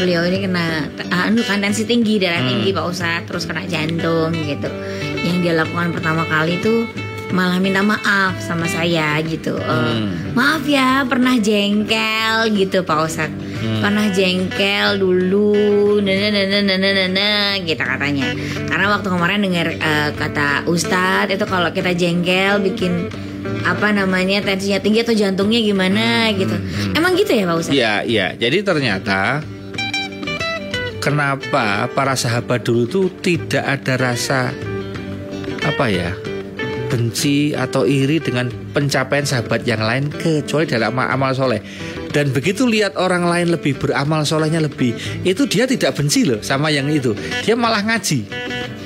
beliau 0.00 0.24
ini 0.24 0.40
kena 0.40 0.88
ah, 1.08 1.28
anu 1.28 1.40
kan 1.42 1.60
tensi 1.60 1.84
tinggi, 1.84 2.16
darah 2.16 2.40
Hmm. 2.40 2.48
tinggi 2.50 2.70
Pak 2.72 2.84
Ustadz, 2.86 3.26
terus 3.28 3.44
kena 3.44 3.64
jantung 3.64 4.32
gitu. 4.32 4.68
Yang 5.20 5.36
dia 5.42 5.52
lakukan 5.54 5.92
pertama 5.92 6.24
kali 6.24 6.60
tuh 6.60 6.84
malah 7.28 7.58
minta 7.58 7.80
maaf 7.80 8.38
sama 8.38 8.64
saya 8.66 9.16
gitu. 9.20 9.56
Eh, 9.56 9.66
Hmm. 9.66 10.32
Maaf 10.32 10.64
ya, 10.64 11.04
pernah 11.04 11.36
jengkel 11.36 12.52
gitu 12.52 12.80
Pak 12.82 12.98
Ustadz. 13.02 13.36
Hmm. 13.56 13.80
Pernah 13.80 14.06
jengkel 14.12 15.00
dulu, 15.00 15.52
nana 16.04 16.28
nana 16.28 16.58
nana 16.60 16.90
nana 16.92 17.30
gitu 17.64 17.80
katanya. 17.80 18.36
Karena 18.68 18.86
waktu 18.92 19.08
kemarin 19.08 19.40
dengar 19.42 19.68
eh, 19.72 20.10
kata 20.12 20.68
Ustadz 20.68 21.32
itu 21.32 21.44
kalau 21.48 21.72
kita 21.72 21.96
jengkel 21.96 22.60
bikin 22.60 23.08
apa 23.66 23.90
namanya 23.90 24.42
tensinya 24.42 24.78
tinggi 24.78 25.02
atau 25.02 25.14
jantungnya 25.16 25.60
gimana 25.64 26.30
gitu. 26.36 26.54
Emang 26.92 27.16
gitu 27.16 27.32
ya 27.32 27.44
Pak 27.48 27.56
Ustadz? 27.56 27.76
Iya, 27.76 27.94
iya. 28.04 28.26
Jadi 28.36 28.58
ternyata 28.62 29.40
kenapa 31.00 31.88
para 31.90 32.14
sahabat 32.14 32.62
dulu 32.66 32.84
tuh 32.86 33.06
tidak 33.22 33.64
ada 33.64 33.94
rasa 33.96 34.52
apa 35.66 35.86
ya? 35.88 36.12
benci 36.86 37.50
atau 37.52 37.82
iri 37.84 38.22
dengan 38.22 38.46
pencapaian 38.70 39.26
sahabat 39.26 39.66
yang 39.66 39.82
lain 39.82 40.08
kecuali 40.08 40.64
dalam 40.70 40.94
amal 40.96 41.34
soleh 41.34 41.60
dan 42.16 42.32
begitu 42.32 42.64
lihat 42.64 42.96
orang 42.96 43.28
lain 43.28 43.52
lebih 43.52 43.76
beramal 43.76 44.24
solehnya 44.24 44.56
lebih 44.64 44.96
itu 45.20 45.44
dia 45.44 45.68
tidak 45.68 45.92
benci 46.00 46.24
loh 46.24 46.40
sama 46.40 46.72
yang 46.72 46.88
itu. 46.88 47.12
Dia 47.44 47.52
malah 47.52 47.84
ngaji. 47.84 48.24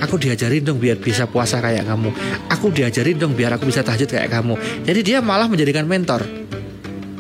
Aku 0.03 0.19
diajarin 0.19 0.67
dong 0.67 0.83
biar 0.83 0.99
bisa 0.99 1.31
puasa 1.31 1.63
kayak 1.63 1.87
kamu. 1.87 2.11
Aku 2.51 2.75
diajarin 2.75 3.23
dong 3.23 3.39
biar 3.39 3.55
aku 3.55 3.71
bisa 3.71 3.87
tahajud 3.87 4.11
kayak 4.11 4.35
kamu. 4.35 4.59
Jadi 4.83 5.01
dia 5.07 5.23
malah 5.23 5.47
menjadikan 5.47 5.87
mentor. 5.87 6.27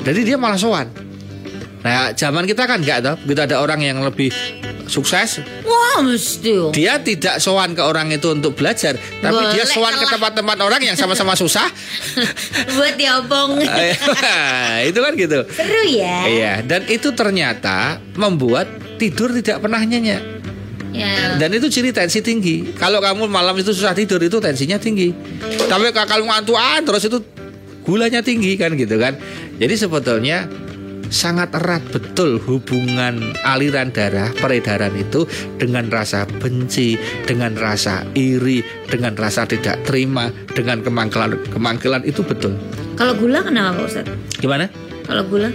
Jadi 0.02 0.20
dia 0.26 0.34
malah 0.34 0.58
sowan. 0.58 0.90
Nah, 1.86 2.10
zaman 2.18 2.42
kita 2.42 2.66
kan 2.66 2.82
enggak 2.82 3.06
toh. 3.06 3.14
Begitu 3.22 3.46
ada 3.46 3.62
orang 3.62 3.78
yang 3.78 4.02
lebih 4.02 4.34
sukses, 4.90 5.38
Wah 5.62 6.02
mesti. 6.02 6.74
dia 6.74 6.98
tidak 6.98 7.38
sowan 7.38 7.78
ke 7.78 7.82
orang 7.86 8.10
itu 8.10 8.34
untuk 8.34 8.58
belajar, 8.58 8.98
tapi 9.22 9.38
Boleh 9.38 9.54
dia 9.54 9.64
sowan 9.64 9.94
ke 9.94 10.06
tempat-tempat 10.10 10.58
orang 10.58 10.82
yang 10.82 10.98
sama-sama 10.98 11.38
susah. 11.38 11.70
Buat 12.74 12.98
diobong. 12.98 13.62
itu 14.90 14.98
kan 14.98 15.12
gitu. 15.14 15.38
Seru 15.46 15.82
ya. 15.86 16.26
Iya, 16.26 16.54
dan 16.66 16.90
itu 16.90 17.14
ternyata 17.14 18.02
membuat 18.18 18.66
tidur 18.98 19.30
tidak 19.30 19.62
pernah 19.62 19.78
nyenyak. 19.78 20.42
Ya. 20.90 21.38
Dan 21.38 21.54
itu 21.54 21.70
ciri 21.70 21.94
tensi 21.94 22.18
tinggi. 22.18 22.74
Kalau 22.74 22.98
kamu 22.98 23.30
malam 23.30 23.54
itu 23.54 23.70
susah 23.70 23.94
tidur 23.94 24.18
itu 24.18 24.42
tensinya 24.42 24.74
tinggi. 24.74 25.14
Tapi 25.70 25.94
kalau 25.94 26.26
ngantuan 26.26 26.82
terus 26.82 27.06
itu 27.06 27.22
gulanya 27.86 28.20
tinggi 28.26 28.58
kan 28.58 28.74
gitu 28.74 28.98
kan. 28.98 29.14
Jadi 29.62 29.74
sebetulnya 29.78 30.50
sangat 31.10 31.52
erat 31.58 31.82
betul 31.90 32.38
hubungan 32.46 33.34
aliran 33.42 33.90
darah 33.90 34.30
peredaran 34.38 34.94
itu 34.94 35.26
dengan 35.58 35.90
rasa 35.90 36.24
benci, 36.24 36.94
dengan 37.26 37.58
rasa 37.58 38.06
iri, 38.14 38.62
dengan 38.86 39.18
rasa 39.18 39.44
tidak 39.44 39.82
terima, 39.84 40.30
dengan 40.54 40.80
kemangkilan 40.80 41.50
kemangkilan 41.50 42.06
itu 42.06 42.22
betul. 42.22 42.54
Kalau 42.94 43.12
gula 43.18 43.42
kenapa 43.42 43.82
Pak 43.82 43.86
Ustadz? 43.90 44.14
Gimana? 44.38 44.70
Kalau 45.04 45.26
gula? 45.26 45.50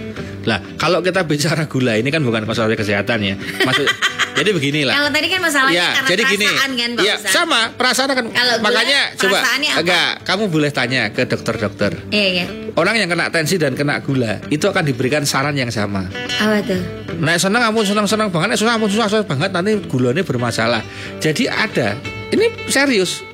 Lah, 0.46 0.62
kalau 0.78 1.02
kita 1.02 1.26
bicara 1.26 1.66
gula 1.66 1.98
ini 1.98 2.12
kan 2.12 2.22
bukan 2.22 2.46
konsultasi 2.46 2.78
kesehatan 2.78 3.18
ya. 3.24 3.34
Maksud 3.66 3.88
jadi 4.36 4.50
beginilah. 4.52 4.92
Kalau 4.92 5.10
tadi 5.10 5.26
kan 5.26 5.40
masalahnya 5.40 5.74
Ya, 5.74 5.88
karena 5.94 6.08
jadi 6.08 6.22
gini. 6.26 6.46
perasaan 6.46 6.70
kan 6.72 6.90
Pak 6.92 7.02
Ya, 7.02 7.14
Ustadz? 7.16 7.32
sama, 7.32 7.60
perasaan 7.72 8.08
kan. 8.10 8.26
Kalau 8.28 8.54
makanya 8.60 9.00
coba 9.12 9.28
perasaannya 9.34 9.70
apa? 9.70 9.80
enggak, 9.80 10.10
kamu 10.22 10.44
boleh 10.46 10.70
tanya 10.70 11.02
ke 11.10 11.22
dokter-dokter. 11.24 11.92
Iya 12.08 12.26
iya. 12.30 12.46
Orang 12.72 12.94
yang 12.94 13.08
kena 13.08 13.26
tensi 13.28 13.56
dan 13.56 13.72
kena 13.72 13.98
gula 13.98 14.38
itu 14.46 14.62
akan 14.62 14.84
diberikan 14.84 15.24
saran 15.24 15.52
yang 15.52 15.68
sama. 15.68 16.06
Apa 16.36 16.60
tuh? 16.60 16.80
Nah, 17.16 17.32
senang 17.34 17.64
kamu 17.64 17.80
senang-senang 17.82 18.28
banget, 18.28 18.52
nek 18.52 18.58
susah 18.58 18.72
kamu 18.76 18.86
susah, 18.86 19.06
susah 19.08 19.24
banget 19.24 19.50
nanti 19.50 19.72
gulanya 19.84 20.20
bermasalah. 20.20 20.84
Jadi 21.16 21.48
ada. 21.48 21.96
Ini 22.28 22.68
serius. 22.68 23.24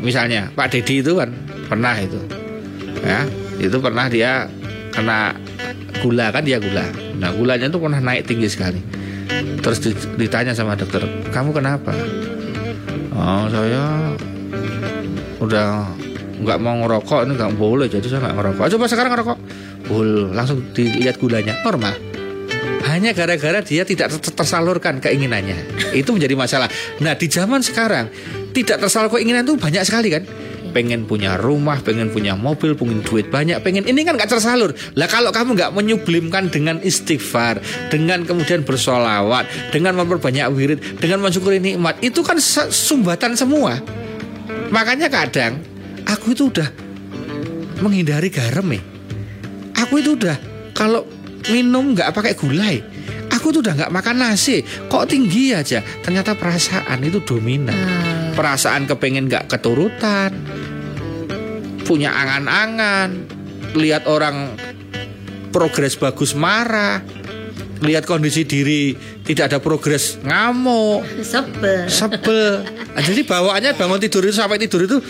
Misalnya 0.00 0.52
Pak 0.52 0.68
Dedi 0.70 1.00
itu 1.00 1.16
kan 1.16 1.32
pernah 1.66 1.96
itu. 1.96 2.20
Ya, 3.00 3.24
itu 3.58 3.76
pernah 3.78 4.08
dia 4.08 4.48
kena 4.92 5.36
gula 6.04 6.28
kan 6.30 6.44
dia 6.44 6.60
gula. 6.60 6.84
Nah, 7.16 7.32
gulanya 7.32 7.72
itu 7.72 7.78
pernah 7.80 8.00
naik 8.00 8.28
tinggi 8.28 8.48
sekali. 8.50 8.80
Terus 9.64 9.78
di- 9.80 9.96
ditanya 10.20 10.52
sama 10.52 10.76
dokter, 10.76 11.00
"Kamu 11.32 11.56
kenapa?" 11.56 11.96
Oh, 13.14 13.48
saya 13.48 14.12
udah 15.40 15.88
nggak 16.44 16.58
mau 16.60 16.76
ngerokok 16.84 17.24
ini 17.24 17.32
nggak 17.38 17.54
boleh 17.56 17.86
jadi 17.88 18.04
saya 18.04 18.20
nggak 18.28 18.36
ngerokok. 18.36 18.64
Coba 18.76 18.84
sekarang 18.90 19.10
ngerokok. 19.16 19.38
Bul, 19.88 20.32
langsung 20.32 20.60
dilihat 20.76 21.16
gulanya 21.20 21.56
normal. 21.64 21.96
Hanya 22.84 23.16
gara-gara 23.16 23.64
dia 23.64 23.88
tidak 23.88 24.12
ter- 24.12 24.36
tersalurkan 24.36 25.00
keinginannya. 25.00 25.56
Itu 25.96 26.12
menjadi 26.12 26.36
masalah. 26.36 26.68
Nah, 27.00 27.16
di 27.16 27.26
zaman 27.32 27.64
sekarang 27.64 28.12
tidak 28.52 28.76
tersalur 28.84 29.08
keinginan 29.08 29.48
itu 29.48 29.56
banyak 29.56 29.82
sekali 29.88 30.12
kan. 30.12 30.22
Pengen 30.74 31.06
punya 31.06 31.38
rumah, 31.38 31.78
pengen 31.78 32.10
punya 32.10 32.34
mobil, 32.34 32.74
pengen 32.74 32.98
duit 33.06 33.30
banyak, 33.30 33.62
pengen 33.62 33.86
ini 33.86 34.02
kan 34.02 34.18
nggak 34.18 34.26
tersalur. 34.26 34.74
Lah 34.98 35.06
kalau 35.06 35.30
kamu 35.30 35.54
nggak 35.54 35.70
menyublimkan 35.70 36.50
dengan 36.50 36.82
istighfar, 36.82 37.62
dengan 37.94 38.26
kemudian 38.26 38.66
bersolawat, 38.66 39.46
dengan 39.70 39.94
memperbanyak 40.02 40.50
wirid, 40.50 40.98
dengan 40.98 41.22
mensyukuri 41.22 41.62
nikmat, 41.62 42.02
itu 42.02 42.26
kan 42.26 42.42
sumbatan 42.68 43.38
semua. 43.38 43.78
Makanya 44.74 45.06
kadang 45.06 45.62
aku 46.10 46.34
itu 46.34 46.50
udah 46.50 46.66
menghindari 47.78 48.34
garam 48.34 48.66
ya. 48.74 48.82
Aku 49.86 50.02
itu 50.02 50.18
udah 50.18 50.34
kalau 50.74 51.06
minum 51.54 51.94
nggak 51.94 52.10
pakai 52.10 52.34
gulai. 52.34 52.82
Aku 53.30 53.54
tuh 53.54 53.62
udah 53.62 53.78
nggak 53.78 53.92
makan 53.94 54.16
nasi. 54.26 54.62
Kok 54.90 55.06
tinggi 55.06 55.54
aja? 55.54 55.82
Ternyata 56.02 56.34
perasaan 56.34 56.98
itu 57.02 57.22
dominan. 57.22 57.74
Hmm. 57.74 58.13
Perasaan 58.34 58.90
kepengen 58.90 59.30
nggak 59.30 59.46
keturutan. 59.46 60.30
Punya 61.86 62.10
angan-angan. 62.10 63.30
Lihat 63.74 64.10
orang 64.10 64.54
progres 65.50 65.94
bagus 65.94 66.34
marah. 66.34 67.02
Lihat 67.84 68.06
kondisi 68.06 68.42
diri 68.42 68.94
tidak 69.24 69.50
ada 69.50 69.58
progres 69.58 70.20
ngamuk 70.20 71.00
Sebel. 71.24 71.88
sebel 71.88 72.60
jadi 73.08 73.24
bawaannya 73.24 73.72
bangun 73.72 73.98
tidur 73.98 74.28
itu 74.28 74.36
sampai 74.36 74.60
tidur 74.60 74.84
itu 74.84 75.00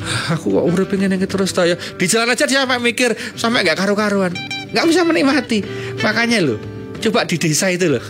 "Ah, 0.00 0.38
aku 0.38 0.54
kok 0.54 0.64
udah 0.64 0.86
pengen 0.86 1.10
yang 1.10 1.26
terus 1.26 1.50
toh 1.50 1.66
ya 1.66 1.74
di 1.74 2.06
jalan 2.06 2.30
aja 2.30 2.46
dia 2.46 2.62
sampai 2.62 2.78
mikir 2.78 3.12
sampai 3.34 3.66
nggak 3.66 3.74
karu-karuan 3.74 4.30
nggak 4.70 4.86
bisa 4.86 5.02
menikmati 5.02 5.66
makanya 6.00 6.38
lo 6.38 6.56
coba 7.02 7.26
di 7.26 7.36
desa 7.36 7.66
itu 7.68 7.98
loh 7.98 8.04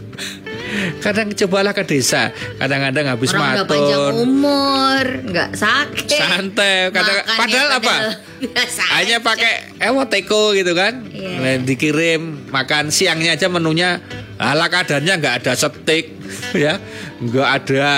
kadang 0.98 1.28
cobalah 1.30 1.72
ke 1.72 1.84
desa 1.84 2.30
kadang-kadang 2.56 3.04
habis 3.08 3.30
Orang 3.30 3.64
panjang 3.64 4.00
maton 4.00 4.14
umur, 4.20 5.04
nggak 5.24 5.50
sakit. 5.52 6.18
santai 6.18 6.90
kadang, 6.90 7.18
Makannya 7.22 7.36
padahal 7.38 7.68
apa? 7.74 7.94
biasa 8.40 8.82
hanya 8.98 9.16
pakai 9.18 9.52
ewo 9.80 10.02
teko 10.04 10.52
gitu 10.52 10.72
kan? 10.72 11.06
Iya. 11.08 11.38
Nah, 11.38 11.56
dikirim 11.60 12.20
makan 12.48 12.88
siangnya 12.88 13.34
aja 13.34 13.48
menunya 13.48 14.00
ala 14.36 14.68
kadarnya 14.68 15.16
nggak 15.16 15.34
ada 15.40 15.52
setik 15.54 16.12
ya. 16.64 16.76
Nggak 17.16 17.48
ada 17.62 17.88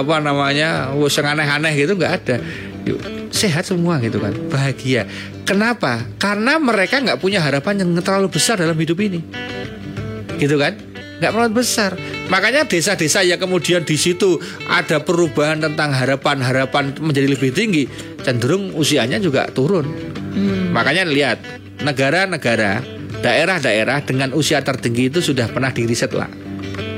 apa 0.00 0.14
namanya 0.18 0.90
wes 0.94 1.14
yang 1.14 1.30
aneh-aneh 1.30 1.72
gitu 1.74 1.94
nggak 1.94 2.12
ada. 2.22 2.36
Yuk, 2.84 3.00
sehat 3.30 3.64
semua 3.64 3.96
gitu 3.98 4.18
kan 4.18 4.34
bahagia. 4.48 5.08
Kenapa? 5.44 6.04
Karena 6.16 6.56
mereka 6.56 7.00
nggak 7.00 7.20
punya 7.20 7.40
harapan 7.40 7.80
yang 7.80 7.90
terlalu 8.00 8.28
besar 8.28 8.56
dalam 8.56 8.76
hidup 8.76 8.96
ini. 8.98 9.20
Gitu 10.34 10.58
kan 10.58 10.74
nggak 11.18 11.30
terlalu 11.30 11.52
besar. 11.62 11.94
Makanya 12.32 12.66
desa-desa 12.66 13.20
yang 13.22 13.38
kemudian 13.38 13.84
di 13.84 13.94
situ 13.94 14.40
ada 14.66 15.02
perubahan 15.02 15.60
tentang 15.62 15.92
harapan-harapan 15.92 16.96
menjadi 16.98 17.28
lebih 17.30 17.50
tinggi 17.54 17.84
cenderung 18.24 18.72
usianya 18.74 19.20
juga 19.20 19.46
turun. 19.52 19.86
Makanya 20.74 21.06
lihat 21.06 21.38
negara-negara 21.84 22.82
daerah-daerah 23.22 24.04
dengan 24.04 24.36
usia 24.36 24.60
tertinggi 24.60 25.08
itu 25.08 25.20
sudah 25.22 25.48
pernah 25.48 25.70
diriset 25.70 26.12
lah. 26.12 26.28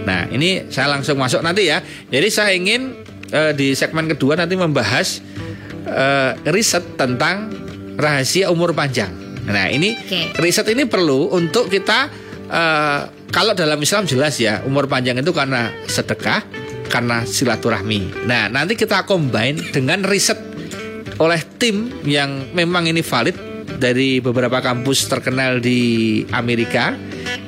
Nah 0.07 0.31
ini 0.31 0.70
saya 0.70 0.90
langsung 0.94 1.18
masuk 1.18 1.42
nanti 1.42 1.68
ya. 1.68 1.83
Jadi 1.83 2.29
saya 2.31 2.50
ingin 2.55 2.94
eh, 3.31 3.52
di 3.52 3.74
segmen 3.74 4.07
kedua 4.11 4.38
nanti 4.38 4.55
membahas 4.55 5.20
eh, 5.87 6.33
riset 6.50 6.98
tentang 6.98 7.50
rahasia 7.98 8.48
umur 8.50 8.72
panjang. 8.72 9.11
Nah 9.46 9.70
ini 9.70 9.94
Oke. 9.94 10.42
riset 10.42 10.66
ini 10.70 10.87
perlu 10.87 11.31
untuk 11.35 11.70
kita 11.70 12.11
eh, 12.50 13.00
kalau 13.37 13.53
dalam 13.53 13.77
Islam 13.77 14.09
jelas 14.09 14.40
ya 14.40 14.64
umur 14.64 14.88
panjang 14.88 15.20
itu 15.20 15.29
karena 15.37 15.68
sedekah 15.85 16.40
karena 16.88 17.29
silaturahmi. 17.29 18.25
Nah 18.25 18.49
nanti 18.49 18.81
kita 18.81 19.05
combine 19.05 19.61
dengan 19.77 20.09
riset 20.09 20.40
oleh 21.20 21.44
tim 21.61 21.92
yang 22.09 22.49
memang 22.57 22.88
ini 22.88 23.05
valid 23.05 23.37
dari 23.77 24.25
beberapa 24.25 24.64
kampus 24.64 25.12
terkenal 25.12 25.61
di 25.61 26.25
Amerika. 26.33 26.96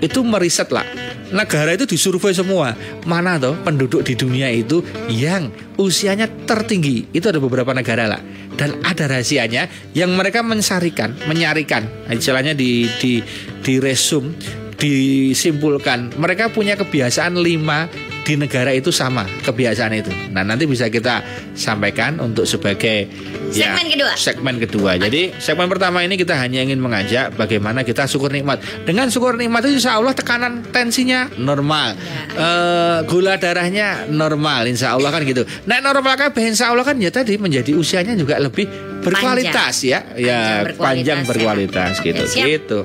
Itu 0.04 0.20
meriset 0.28 0.68
lah 0.68 0.84
negara 1.32 1.72
itu 1.72 1.88
disurvei 1.88 2.36
semua. 2.36 2.76
Mana 3.08 3.40
tuh 3.40 3.56
penduduk 3.64 4.04
di 4.04 4.12
dunia 4.12 4.52
itu 4.52 4.84
yang 5.08 5.48
usianya 5.80 6.28
tertinggi? 6.44 7.08
Itu 7.16 7.32
ada 7.32 7.40
beberapa 7.40 7.72
negara 7.72 8.04
lah. 8.04 8.20
Dan 8.60 8.76
ada 8.84 9.08
rahasianya 9.08 9.96
yang 9.96 10.12
mereka 10.12 10.44
mensarikan 10.44 11.16
menyarikan. 11.24 11.88
Istilahnya 12.12 12.52
di 12.52 12.84
di 13.00 13.24
di 13.64 13.74
resum 13.80 14.34
disimpulkan 14.78 16.14
mereka 16.16 16.48
punya 16.48 16.78
kebiasaan 16.78 17.34
lima 17.34 17.90
di 18.22 18.36
negara 18.36 18.70
itu 18.76 18.92
sama 18.92 19.24
kebiasaan 19.42 19.92
itu. 19.96 20.12
Nah 20.36 20.44
nanti 20.44 20.68
bisa 20.68 20.92
kita 20.92 21.24
sampaikan 21.56 22.20
untuk 22.20 22.44
sebagai 22.44 23.08
ya, 23.56 23.72
Segmen 23.72 23.86
kedua. 23.88 24.12
Segmen 24.14 24.54
kedua. 24.60 24.90
Jadi 25.00 25.32
segmen 25.40 25.64
pertama 25.66 26.04
ini 26.04 26.14
kita 26.14 26.36
hanya 26.36 26.60
ingin 26.60 26.76
mengajak 26.76 27.32
bagaimana 27.34 27.82
kita 27.82 28.04
syukur 28.04 28.28
nikmat. 28.28 28.60
Dengan 28.84 29.08
syukur 29.08 29.34
nikmat 29.34 29.64
itu 29.64 29.80
Insya 29.80 29.96
Allah 29.96 30.12
tekanan 30.12 30.60
tensinya 30.68 31.26
normal, 31.40 31.96
Eh, 32.36 32.98
gula 33.08 33.40
darahnya 33.40 34.06
normal, 34.12 34.68
Insya 34.68 34.92
Allah 34.94 35.08
kan 35.08 35.24
gitu. 35.24 35.48
Nah 35.64 35.80
normal 35.80 36.14
kan, 36.20 36.28
Insya 36.36 36.68
Allah 36.70 36.84
kan 36.84 37.00
ya 37.00 37.08
tadi 37.08 37.40
menjadi 37.40 37.72
usianya 37.74 38.12
juga 38.12 38.36
lebih 38.36 38.68
berkualitas 39.00 39.88
ya, 39.88 40.04
ya 40.14 40.68
Panjang 40.68 40.76
panjang 40.76 41.18
berkualitas, 41.24 41.24
berkualitas 41.26 41.92
ya. 41.96 42.06
gitu, 42.12 42.22
Oke, 42.22 42.30
siap. 42.30 42.46
gitu. 42.46 42.78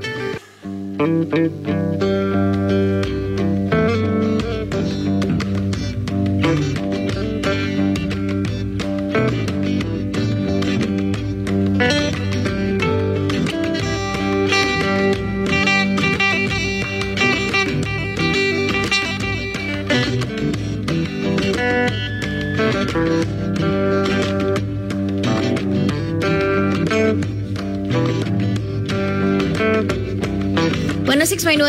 Thank 0.98 1.34
you. 1.68 2.93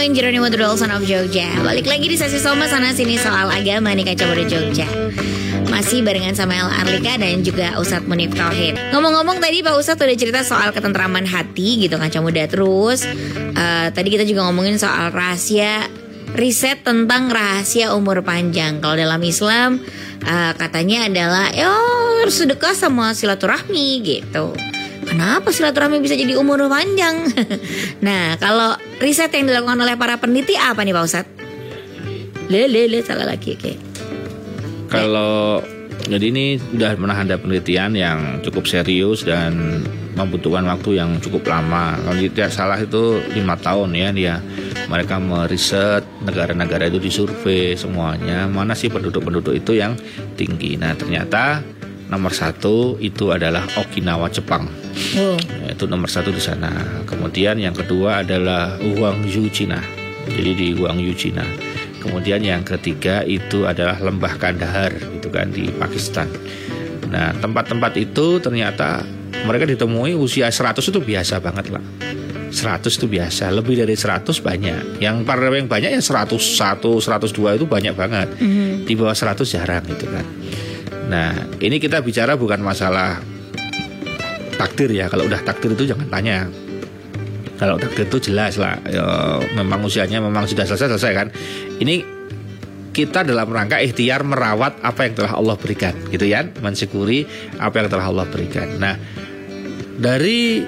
6.1 0.05 0.21
Jeronimo 0.21 0.53
The 0.53 0.69
Son 0.77 0.93
of 0.93 1.09
Jogja. 1.09 1.65
Balik 1.65 1.89
lagi 1.89 2.13
di 2.13 2.17
sesi 2.21 2.37
Soma 2.37 2.69
sana 2.69 2.93
sini 2.93 3.17
soal 3.17 3.49
agama 3.49 3.89
nih 3.89 4.05
Kaca 4.13 4.29
Muda 4.29 4.45
Jogja. 4.45 4.85
Masih 5.73 6.05
barengan 6.05 6.37
sama 6.37 6.61
El 6.61 6.69
Arlika 6.69 7.17
dan 7.17 7.41
juga 7.41 7.73
Ustadz 7.81 8.05
Munif 8.05 8.37
Tauhid. 8.37 8.93
Ngomong-ngomong 8.93 9.41
tadi 9.41 9.65
Pak 9.65 9.73
Ustadz 9.81 10.05
udah 10.05 10.13
cerita 10.21 10.45
soal 10.45 10.77
ketentraman 10.77 11.25
hati 11.25 11.89
gitu 11.89 11.97
Kaca 11.97 12.21
Muda. 12.21 12.45
Terus 12.45 13.09
eh, 13.57 13.89
Tadi 13.97 14.09
kita 14.13 14.29
juga 14.29 14.45
ngomongin 14.45 14.77
soal 14.77 15.09
rahasia 15.09 15.89
Riset 16.37 16.85
tentang 16.85 17.33
rahasia 17.33 17.97
umur 17.97 18.21
panjang. 18.21 18.85
Kalau 18.85 19.01
dalam 19.01 19.25
Islam 19.25 19.81
eh, 20.21 20.53
Katanya 20.53 21.09
adalah 21.09 21.49
Yo 21.57 21.73
harus 22.21 22.45
sedekah 22.45 22.77
sama 22.77 23.17
silaturahmi 23.17 24.05
gitu. 24.05 24.53
Kenapa 25.05 25.49
silaturahmi 25.49 26.01
bisa 26.01 26.13
jadi 26.13 26.37
umur 26.37 26.61
panjang? 26.69 27.25
nah, 28.07 28.37
kalau 28.41 28.77
riset 29.05 29.31
yang 29.37 29.47
dilakukan 29.47 29.79
oleh 29.79 29.95
para 30.01 30.17
peneliti 30.17 30.57
apa 30.57 30.81
nih 30.81 30.97
Pak 30.97 31.05
Ustadz? 31.05 31.33
Le, 32.49 32.69
le, 32.69 32.89
le, 32.89 32.99
salah 33.05 33.29
lagi. 33.29 33.57
Oke. 33.57 33.73
Kalau 34.89 35.65
jadi 36.05 36.29
ini 36.29 36.61
sudah 36.61 36.93
pernah 36.97 37.17
ada 37.17 37.41
penelitian 37.41 37.97
yang 37.97 38.19
cukup 38.45 38.69
serius 38.69 39.25
dan 39.25 39.81
membutuhkan 40.15 40.63
waktu 40.69 41.01
yang 41.01 41.17
cukup 41.19 41.49
lama. 41.49 41.97
Kalau 41.97 42.21
tidak 42.21 42.51
salah 42.53 42.79
itu 42.79 43.19
lima 43.33 43.57
tahun 43.57 43.97
ya 43.97 44.09
dia. 44.13 44.37
Mereka 44.85 45.17
meriset 45.17 46.05
negara-negara 46.23 46.93
itu 46.93 47.01
disurvei 47.01 47.73
semuanya 47.73 48.45
mana 48.45 48.77
sih 48.77 48.93
penduduk-penduduk 48.93 49.57
itu 49.57 49.81
yang 49.81 49.97
tinggi. 50.37 50.77
Nah 50.77 50.93
ternyata 50.93 51.65
nomor 52.13 52.37
satu 52.37 53.01
itu 53.01 53.33
adalah 53.33 53.65
Okinawa 53.81 54.29
Jepang. 54.29 54.84
Oh, 55.19 55.39
Itu 55.67 55.87
nomor 55.91 56.11
satu 56.11 56.31
di 56.31 56.43
sana. 56.43 56.71
Kemudian 57.07 57.59
yang 57.59 57.75
kedua 57.75 58.23
adalah 58.23 58.79
Guangzhou 58.79 59.51
Cina. 59.51 59.79
Jadi 60.27 60.51
di 60.55 60.67
Guangzhou 60.75 61.15
Cina. 61.15 61.45
Kemudian 61.99 62.45
yang 62.45 62.61
ketiga 62.63 63.25
itu 63.25 63.65
adalah 63.65 63.97
Lembah 63.97 64.37
Kandahar 64.37 64.93
itu 64.93 65.29
kan 65.33 65.49
di 65.49 65.73
Pakistan. 65.73 66.29
Nah 67.09 67.33
tempat-tempat 67.41 67.97
itu 67.97 68.39
ternyata 68.45 69.01
mereka 69.49 69.65
ditemui 69.65 70.13
usia 70.13 70.53
100 70.53 70.85
itu 70.85 71.01
biasa 71.01 71.41
banget 71.41 71.73
lah. 71.73 71.85
100 72.55 72.87
itu 72.87 73.11
biasa, 73.11 73.51
lebih 73.51 73.83
dari 73.83 73.99
100 73.99 74.39
banyak. 74.39 75.03
Yang 75.03 75.27
para 75.27 75.51
yang 75.51 75.67
banyak 75.67 75.91
yang 75.99 76.05
101, 76.05 77.03
102 77.03 77.59
itu 77.59 77.67
banyak 77.67 77.95
banget. 77.99 78.29
Di 78.87 78.95
bawah 78.95 79.17
100 79.17 79.43
jarang 79.43 79.83
gitu 79.91 80.07
kan. 80.07 80.23
Nah, 81.11 81.35
ini 81.59 81.83
kita 81.83 81.99
bicara 81.99 82.39
bukan 82.39 82.63
masalah 82.63 83.19
takdir 84.55 84.91
ya. 84.91 85.07
Kalau 85.11 85.27
udah 85.27 85.41
takdir 85.43 85.75
itu 85.75 85.91
jangan 85.91 86.09
tanya. 86.09 86.49
Kalau 87.55 87.79
takdir 87.79 88.11
itu 88.11 88.19
jelas 88.31 88.59
lah, 88.59 88.75
ya, 88.91 89.39
memang 89.55 89.87
usianya 89.87 90.19
memang 90.19 90.43
sudah 90.51 90.67
selesai 90.67 90.91
selesai 90.91 91.13
kan. 91.15 91.29
Ini 91.79 92.03
kita 92.91 93.23
dalam 93.23 93.47
rangka 93.47 93.79
ikhtiar 93.79 94.27
merawat 94.27 94.83
apa 94.83 95.07
yang 95.07 95.15
telah 95.19 95.39
Allah 95.39 95.55
berikan, 95.55 95.95
gitu 96.11 96.27
ya, 96.27 96.43
mensyukuri 96.63 97.27
apa 97.63 97.79
yang 97.79 97.89
telah 97.91 98.07
Allah 98.11 98.27
berikan. 98.27 98.75
Nah, 98.83 98.99
dari 99.99 100.67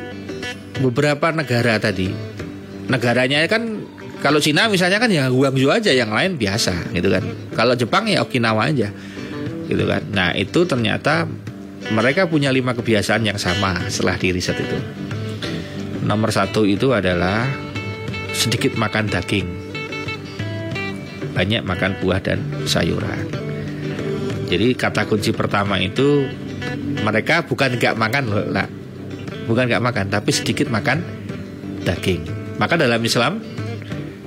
beberapa 0.78 1.34
negara 1.34 1.78
tadi, 1.82 2.06
negaranya 2.86 3.42
kan 3.50 3.82
kalau 4.22 4.38
Cina 4.38 4.70
misalnya 4.70 5.02
kan 5.02 5.10
ya 5.10 5.26
Guangzhou 5.26 5.74
aja, 5.74 5.90
yang 5.90 6.14
lain 6.14 6.38
biasa, 6.38 6.94
gitu 6.94 7.10
kan. 7.10 7.26
Kalau 7.54 7.74
Jepang 7.74 8.06
ya 8.06 8.22
Okinawa 8.22 8.70
aja, 8.70 8.94
gitu 9.66 9.84
kan. 9.86 10.02
Nah 10.14 10.34
itu 10.38 10.62
ternyata 10.66 11.26
mereka 11.94 12.26
punya 12.26 12.50
lima 12.50 12.74
kebiasaan 12.74 13.22
yang 13.22 13.38
sama 13.38 13.78
setelah 13.86 14.18
di 14.18 14.34
riset 14.34 14.58
itu. 14.58 14.78
Nomor 16.06 16.30
satu 16.30 16.66
itu 16.66 16.94
adalah 16.94 17.46
sedikit 18.30 18.74
makan 18.78 19.10
daging, 19.10 19.46
banyak 21.34 21.62
makan 21.66 21.98
buah 22.02 22.22
dan 22.22 22.38
sayuran. 22.66 23.26
Jadi 24.46 24.78
kata 24.78 25.10
kunci 25.10 25.34
pertama 25.34 25.82
itu 25.82 26.26
mereka 27.02 27.42
bukan 27.42 27.74
nggak 27.74 27.94
makan 27.98 28.24
loh, 28.30 28.46
lah. 28.46 28.66
bukan 29.46 29.66
nggak 29.66 29.82
makan, 29.82 30.06
tapi 30.10 30.30
sedikit 30.30 30.70
makan 30.70 31.02
daging. 31.82 32.22
Maka 32.58 32.78
dalam 32.78 33.02
Islam 33.02 33.42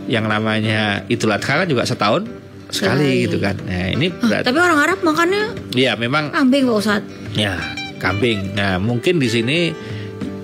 yang 0.08 0.28
namanya 0.28 1.04
Idul 1.08 1.32
Adha 1.32 1.64
kan 1.64 1.68
juga 1.68 1.88
setahun 1.88 2.28
sekali 2.70 3.18
Sekali. 3.18 3.24
gitu 3.26 3.38
kan. 3.42 3.56
Nah 3.66 3.86
ini 3.90 4.08
Ah, 4.14 4.28
berarti, 4.30 4.46
tapi 4.46 4.58
orang 4.62 4.80
Arab 4.80 5.00
makannya 5.02 5.44
ya 5.74 5.98
memang 5.98 6.30
kambing 6.30 6.70
Pak 6.70 6.78
Ustadz. 6.78 7.10
Ya, 7.34 7.58
kambing. 7.98 8.54
Nah, 8.54 8.78
mungkin 8.82 9.18
di 9.18 9.30
sini 9.30 9.74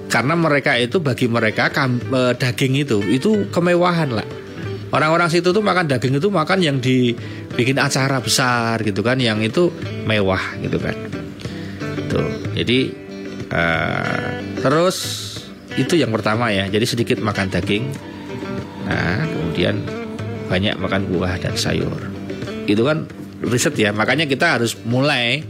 karena 0.05 0.33
mereka 0.33 0.77
itu 0.77 1.01
bagi 1.01 1.25
mereka 1.25 1.69
kam, 1.69 1.97
eh, 2.01 2.33
daging 2.33 2.81
itu 2.81 3.01
itu 3.05 3.49
kemewahan 3.49 4.13
lah. 4.13 4.25
Orang-orang 4.93 5.27
situ 5.27 5.49
tuh 5.49 5.59
makan 5.59 5.89
daging 5.89 6.17
itu 6.17 6.29
makan 6.29 6.61
yang 6.61 6.77
dibikin 6.79 7.75
acara 7.77 8.21
besar 8.21 8.79
gitu 8.81 9.01
kan, 9.01 9.17
yang 9.19 9.41
itu 9.41 9.73
mewah 10.05 10.41
gitu 10.61 10.77
kan. 10.77 10.95
Tuh. 12.07 12.29
Jadi 12.53 12.93
eh, 13.49 14.29
terus 14.61 14.97
itu 15.75 15.99
yang 15.99 16.13
pertama 16.13 16.49
ya. 16.49 16.69
Jadi 16.69 16.85
sedikit 16.88 17.17
makan 17.19 17.49
daging. 17.51 17.85
Nah, 18.85 19.25
kemudian 19.25 19.81
banyak 20.45 20.77
makan 20.77 21.09
buah 21.09 21.41
dan 21.41 21.57
sayur. 21.57 22.14
Itu 22.65 22.84
kan 22.86 23.06
riset 23.45 23.75
ya. 23.78 23.93
Makanya 23.95 24.25
kita 24.30 24.60
harus 24.60 24.78
mulai 24.86 25.41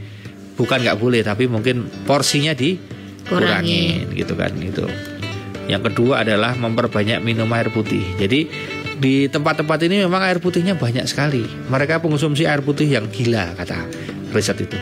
bukan 0.56 0.80
nggak 0.84 0.97
boleh 0.99 1.21
tapi 1.23 1.51
mungkin 1.51 1.88
porsinya 2.08 2.56
dikurangin 2.56 4.12
gitu 4.15 4.34
kan 4.36 4.56
itu. 4.60 4.88
Yang 5.65 5.91
kedua 5.91 6.21
adalah 6.21 6.54
memperbanyak 6.54 7.19
minum 7.25 7.49
air 7.51 7.73
putih. 7.73 8.06
Jadi 8.21 8.47
di 8.95 9.28
tempat-tempat 9.28 9.82
ini 9.89 10.08
memang 10.08 10.23
air 10.23 10.39
putihnya 10.39 10.78
banyak 10.78 11.04
sekali. 11.10 11.43
Mereka 11.67 11.99
mengonsumsi 11.99 12.47
air 12.47 12.63
putih 12.63 12.88
yang 12.88 13.10
gila 13.12 13.58
kata 13.58 13.84
riset 14.32 14.62
itu. 14.62 14.78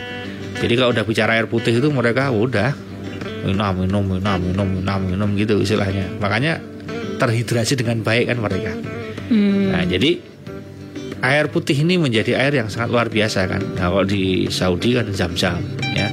Jadi 0.60 0.72
kalau 0.78 0.94
udah 0.94 1.04
bicara 1.04 1.34
air 1.40 1.50
putih 1.50 1.76
itu 1.82 1.88
mereka 1.90 2.30
udah 2.30 2.72
minum 3.44 3.74
minum 3.76 4.04
minum 4.06 4.38
minum 4.40 4.68
minum 4.68 5.00
minum 5.02 5.28
gitu 5.34 5.60
istilahnya. 5.60 6.08
Makanya 6.22 6.62
terhidrasi 7.18 7.74
dengan 7.78 8.04
baik 8.04 8.30
kan 8.30 8.38
mereka. 8.38 8.72
Hmm. 9.30 9.72
Nah, 9.72 9.84
jadi 9.88 10.20
air 11.24 11.48
putih 11.48 11.80
ini 11.80 11.96
menjadi 11.96 12.36
air 12.36 12.60
yang 12.60 12.68
sangat 12.68 12.92
luar 12.92 13.08
biasa 13.08 13.48
kan. 13.48 13.64
Nah, 13.80 13.88
kalau 13.88 14.04
di 14.04 14.44
Saudi 14.52 14.92
kan 14.92 15.08
zam-zam 15.16 15.64
ya. 15.96 16.12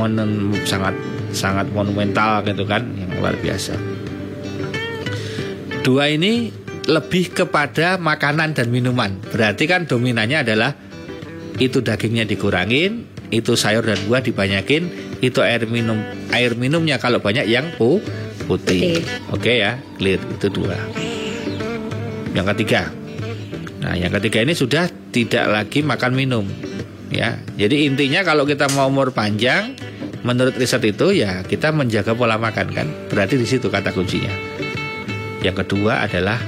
Monen, 0.00 0.56
sangat 0.64 0.96
sangat 1.36 1.68
monumental 1.76 2.40
gitu 2.48 2.64
kan, 2.64 2.80
yang 2.96 3.12
luar 3.20 3.36
biasa. 3.36 3.76
Dua 5.84 6.08
ini 6.08 6.48
lebih 6.88 7.36
kepada 7.36 8.00
makanan 8.00 8.56
dan 8.56 8.72
minuman. 8.72 9.20
Berarti 9.28 9.68
kan 9.68 9.84
dominannya 9.84 10.48
adalah 10.48 10.72
itu 11.60 11.84
dagingnya 11.84 12.24
dikurangin, 12.24 13.04
itu 13.28 13.52
sayur 13.52 13.84
dan 13.84 14.00
buah 14.08 14.24
dibanyakin, 14.24 14.88
itu 15.20 15.44
air 15.44 15.68
minum 15.68 16.00
air 16.32 16.56
minumnya 16.56 16.96
kalau 16.96 17.20
banyak 17.20 17.44
yang 17.44 17.68
pu- 17.76 18.00
putih. 18.48 18.96
Putih. 18.96 19.04
Oke 19.28 19.52
ya, 19.60 19.76
clear 20.00 20.18
itu 20.24 20.48
dua. 20.48 20.78
Yang 22.32 22.46
ketiga, 22.56 22.88
nah 23.82 23.98
yang 23.98 24.14
ketiga 24.14 24.46
ini 24.46 24.54
sudah 24.54 24.86
tidak 25.10 25.50
lagi 25.50 25.82
makan 25.82 26.14
minum, 26.14 26.46
ya. 27.10 27.34
Jadi 27.58 27.90
intinya 27.90 28.22
kalau 28.22 28.46
kita 28.46 28.70
mau 28.72 28.86
umur 28.86 29.10
panjang, 29.10 29.74
menurut 30.22 30.54
riset 30.54 30.86
itu 30.86 31.10
ya 31.10 31.42
kita 31.42 31.74
menjaga 31.74 32.14
pola 32.14 32.38
makan 32.38 32.70
kan. 32.70 32.86
Berarti 33.10 33.36
di 33.36 33.44
situ 33.44 33.66
kata 33.66 33.90
kuncinya. 33.90 34.30
Yang 35.42 35.66
kedua 35.66 36.06
adalah 36.06 36.38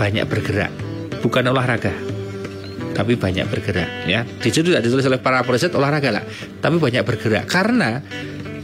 banyak 0.00 0.24
bergerak, 0.24 0.72
bukan 1.20 1.52
olahraga, 1.52 1.92
tapi 2.96 3.20
banyak 3.20 3.44
bergerak. 3.52 4.08
Ya, 4.08 4.24
di 4.24 4.48
situ 4.48 4.72
tidak 4.72 4.88
ditulis 4.88 5.04
oleh 5.04 5.20
para 5.20 5.44
riset 5.44 5.76
olahraga 5.76 6.08
lah, 6.08 6.24
tapi 6.64 6.80
banyak 6.80 7.04
bergerak 7.04 7.44
karena 7.44 8.00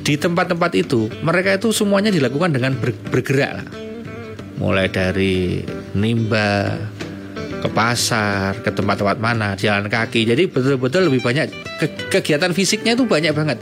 di 0.00 0.16
tempat-tempat 0.16 0.72
itu 0.78 1.12
mereka 1.20 1.60
itu 1.60 1.74
semuanya 1.74 2.08
dilakukan 2.08 2.54
dengan 2.54 2.72
ber- 2.78 2.96
bergerak 3.10 3.58
lah 3.60 3.66
mulai 4.56 4.88
dari 4.88 5.60
nimba 5.96 6.76
ke 7.60 7.68
pasar, 7.72 8.60
ke 8.60 8.70
tempat-tempat 8.72 9.18
mana, 9.18 9.56
jalan 9.56 9.88
kaki. 9.88 10.28
Jadi 10.28 10.48
betul-betul 10.48 11.08
lebih 11.08 11.24
banyak 11.24 11.46
ke- 11.80 12.20
kegiatan 12.20 12.52
fisiknya 12.52 12.94
itu 12.94 13.08
banyak 13.08 13.32
banget. 13.32 13.58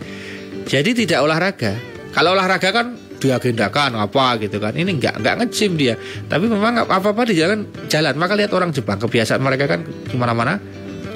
Jadi 0.66 1.04
tidak 1.04 1.22
olahraga. 1.22 1.78
Kalau 2.14 2.35
olahraga 2.35 2.70
kan 2.70 2.87
diagendakan 3.18 3.96
apa 3.96 4.37
gitu 4.42 4.61
kan. 4.61 4.76
Ini 4.76 4.90
nggak 5.00 5.24
nggak 5.24 5.35
ngecim 5.44 5.80
dia. 5.80 5.94
Tapi 6.28 6.46
memang 6.46 6.85
apa 6.85 7.00
apa 7.00 7.22
di 7.24 7.35
jalan 7.38 7.64
jalan. 7.88 8.14
Maka 8.18 8.37
lihat 8.37 8.52
orang 8.52 8.70
Jepang 8.70 9.00
kebiasaan 9.00 9.40
mereka 9.40 9.64
kan 9.70 9.80
ke 9.83 10.14
mana-mana 10.14 10.61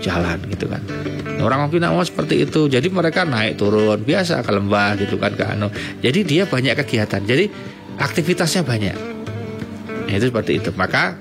jalan 0.00 0.38
gitu 0.48 0.70
kan. 0.70 0.80
Orang 1.38 1.70
Okinawa 1.70 2.02
seperti 2.02 2.48
itu. 2.48 2.66
Jadi 2.66 2.90
mereka 2.90 3.22
naik 3.22 3.60
turun 3.60 4.02
biasa 4.02 4.42
ke 4.42 4.50
lembah 4.50 4.98
gitu 4.98 5.20
kan 5.20 5.32
ke 5.36 5.44
anu. 5.46 5.70
Jadi 6.02 6.26
dia 6.26 6.42
banyak 6.48 6.74
kegiatan. 6.82 7.22
Jadi 7.22 7.46
aktivitasnya 7.98 8.62
banyak. 8.66 9.17
Nah, 10.08 10.14
itu 10.16 10.32
seperti 10.32 10.56
itu. 10.56 10.72
Maka 10.72 11.20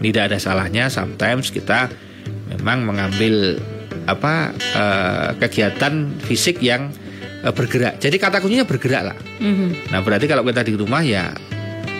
tidak 0.00 0.32
ada 0.32 0.38
salahnya 0.40 0.88
sometimes 0.88 1.52
kita 1.52 1.92
memang 2.50 2.88
mengambil 2.88 3.60
apa 4.04 4.52
eh, 4.56 5.28
kegiatan 5.40 6.12
fisik 6.24 6.60
yang 6.60 6.92
eh, 7.44 7.52
bergerak. 7.52 8.00
Jadi 8.00 8.16
kata 8.16 8.40
kuncinya 8.40 8.64
bergerak 8.64 9.12
lah. 9.12 9.18
Mhm. 9.40 9.92
Nah 9.92 10.00
berarti 10.00 10.26
kalau 10.28 10.44
kita 10.44 10.64
di 10.64 10.74
rumah 10.76 11.00
ya 11.04 11.32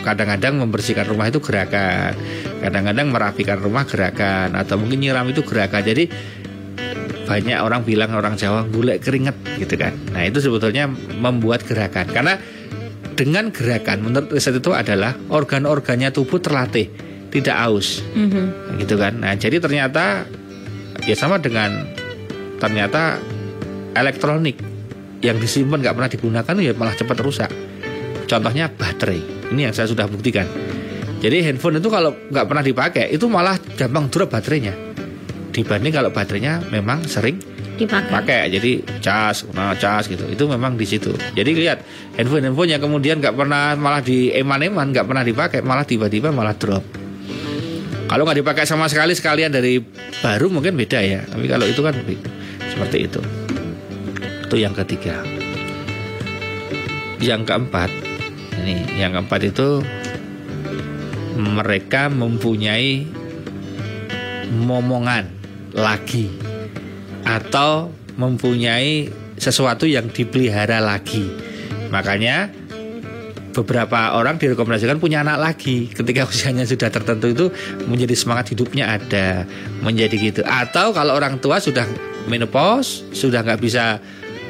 kadang-kadang 0.04 0.60
membersihkan 0.60 1.08
rumah 1.08 1.32
itu 1.32 1.40
gerakan, 1.40 2.12
kadang-kadang 2.60 3.08
merapikan 3.08 3.56
rumah 3.56 3.88
gerakan, 3.88 4.52
atau 4.52 4.76
mungkin 4.76 5.00
nyiram 5.00 5.24
itu 5.32 5.40
gerakan. 5.40 5.80
Jadi 5.80 6.04
banyak 7.24 7.56
orang 7.56 7.88
bilang 7.88 8.12
orang 8.12 8.36
Jawa 8.36 8.68
gulek 8.68 9.00
keringet 9.00 9.32
gitu 9.56 9.80
kan. 9.80 9.96
Nah 10.12 10.28
itu 10.28 10.44
sebetulnya 10.44 10.92
membuat 11.16 11.64
gerakan 11.64 12.04
karena 12.12 12.36
dengan 13.14 13.48
gerakan 13.54 14.02
menurut 14.04 14.28
riset 14.34 14.58
itu 14.58 14.74
adalah 14.74 15.14
organ-organnya 15.30 16.10
tubuh 16.10 16.42
terlatih 16.42 16.90
tidak 17.30 17.56
aus 17.56 18.02
Mhm. 18.14 18.78
gitu 18.78 18.94
kan. 18.94 19.18
Nah, 19.18 19.34
jadi 19.34 19.58
ternyata 19.58 20.26
ya 21.02 21.14
sama 21.18 21.38
dengan 21.38 21.86
ternyata 22.58 23.18
elektronik 23.94 24.58
yang 25.22 25.38
disimpan 25.38 25.80
nggak 25.80 25.94
pernah 25.94 26.10
digunakan 26.10 26.54
ya 26.60 26.72
malah 26.76 26.94
cepat 26.94 27.18
rusak. 27.22 27.50
Contohnya 28.26 28.70
baterai. 28.70 29.50
Ini 29.54 29.70
yang 29.70 29.74
saya 29.74 29.88
sudah 29.88 30.06
buktikan. 30.10 30.46
Jadi 31.24 31.40
handphone 31.40 31.80
itu 31.80 31.88
kalau 31.88 32.12
nggak 32.28 32.44
pernah 32.44 32.64
dipakai 32.64 33.08
itu 33.08 33.24
malah 33.30 33.56
gampang 33.76 34.12
drop 34.12 34.28
baterainya. 34.28 34.74
Dibanding 35.54 35.92
kalau 35.94 36.10
baterainya 36.12 36.60
memang 36.68 37.06
sering 37.06 37.38
Dipakai. 37.74 38.06
pakai 38.06 38.42
jadi 38.54 38.72
cas 39.02 39.42
nah 39.50 39.74
cas 39.74 40.06
gitu. 40.06 40.22
Itu 40.30 40.46
memang 40.46 40.78
di 40.78 40.86
situ. 40.86 41.10
Jadi 41.34 41.50
lihat 41.58 41.82
handphone 42.14 42.46
handphone 42.46 42.70
yang 42.70 42.78
kemudian 42.78 43.18
nggak 43.18 43.34
pernah 43.34 43.74
malah 43.74 43.98
di 43.98 44.30
eman-eman 44.30 44.94
nggak 44.94 45.06
pernah 45.10 45.26
dipakai 45.26 45.60
malah 45.66 45.82
tiba-tiba 45.82 46.30
malah 46.30 46.54
drop. 46.54 46.86
Kalau 48.06 48.22
nggak 48.22 48.38
dipakai 48.46 48.62
sama 48.62 48.86
sekali 48.86 49.10
sekalian 49.18 49.50
dari 49.50 49.82
baru 50.22 50.46
mungkin 50.54 50.78
beda 50.78 51.00
ya. 51.02 51.26
Tapi 51.26 51.50
kalau 51.50 51.66
itu 51.66 51.82
kan 51.82 51.98
seperti 52.70 53.10
itu. 53.10 53.20
Itu 54.46 54.54
yang 54.54 54.74
ketiga. 54.76 55.18
Yang 57.18 57.42
keempat 57.50 57.90
ini 58.62 59.02
yang 59.02 59.18
keempat 59.18 59.40
itu 59.50 59.82
mereka 61.34 62.06
mempunyai 62.06 63.02
momongan 64.54 65.26
lagi 65.74 66.43
atau 67.24 67.90
mempunyai 68.14 69.10
sesuatu 69.40 69.88
yang 69.88 70.06
dipelihara 70.12 70.78
lagi. 70.78 71.26
Makanya 71.90 72.52
beberapa 73.54 74.18
orang 74.18 74.36
direkomendasikan 74.36 74.98
punya 74.98 75.22
anak 75.22 75.38
lagi. 75.40 75.90
Ketika 75.90 76.26
usianya 76.30 76.66
sudah 76.68 76.90
tertentu 76.90 77.26
itu 77.30 77.46
menjadi 77.86 78.14
semangat 78.14 78.54
hidupnya 78.54 78.94
ada. 78.98 79.48
Menjadi 79.82 80.14
gitu. 80.18 80.40
Atau 80.46 80.94
kalau 80.94 81.16
orang 81.16 81.42
tua 81.42 81.58
sudah 81.58 81.86
menopause 82.24 83.04
sudah 83.12 83.44
nggak 83.44 83.60
bisa 83.60 84.00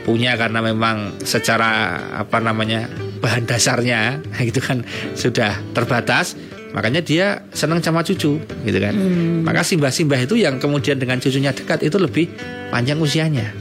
punya 0.05 0.37
karena 0.37 0.61
memang 0.61 1.17
secara 1.25 1.97
apa 2.13 2.37
namanya 2.39 2.87
bahan 3.25 3.49
dasarnya 3.49 4.21
gitu 4.49 4.61
kan 4.61 4.85
sudah 5.17 5.57
terbatas 5.73 6.37
makanya 6.75 7.01
dia 7.01 7.47
senang 7.55 7.79
sama 7.79 8.03
cucu 8.03 8.43
gitu 8.43 8.79
kan. 8.83 8.95
Maka 9.47 9.63
simbah-simbah 9.63 10.27
itu 10.27 10.35
yang 10.35 10.59
kemudian 10.59 10.99
dengan 10.99 11.23
cucunya 11.23 11.55
dekat 11.55 11.87
itu 11.87 11.97
lebih 11.97 12.27
panjang 12.75 12.99
usianya. 12.99 13.55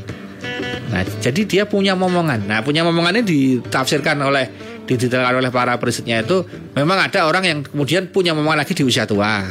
Nah 0.90 1.06
jadi 1.22 1.42
dia 1.46 1.64
punya 1.70 1.94
momongan. 1.94 2.50
Nah 2.50 2.66
punya 2.66 2.82
momongan 2.82 3.22
ini 3.22 3.26
ditafsirkan 3.62 4.18
oleh 4.20 4.50
didetailkan 4.84 5.40
oleh 5.40 5.48
para 5.48 5.80
perisetnya 5.80 6.20
itu 6.20 6.44
memang 6.76 7.08
ada 7.08 7.24
orang 7.24 7.44
yang 7.48 7.60
kemudian 7.64 8.12
punya 8.12 8.36
momongan 8.36 8.66
lagi 8.66 8.74
di 8.74 8.84
usia 8.84 9.06
tua. 9.06 9.46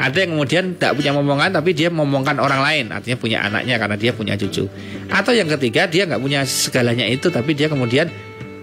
Ada 0.00 0.26
yang 0.26 0.34
kemudian 0.34 0.74
tidak 0.74 0.98
punya 0.98 1.12
momongan 1.14 1.52
tapi 1.54 1.76
dia 1.76 1.92
momongkan 1.92 2.40
orang 2.40 2.64
lain. 2.64 2.84
Artinya 2.90 3.16
punya 3.20 3.38
anaknya 3.44 3.76
karena 3.76 3.96
dia 4.00 4.10
punya 4.16 4.34
cucu. 4.40 4.66
Atau 5.12 5.36
yang 5.36 5.46
ketiga 5.52 5.84
dia 5.86 6.08
nggak 6.08 6.18
punya 6.18 6.42
segalanya 6.48 7.04
itu 7.06 7.28
tapi 7.28 7.52
dia 7.52 7.68
kemudian 7.68 8.08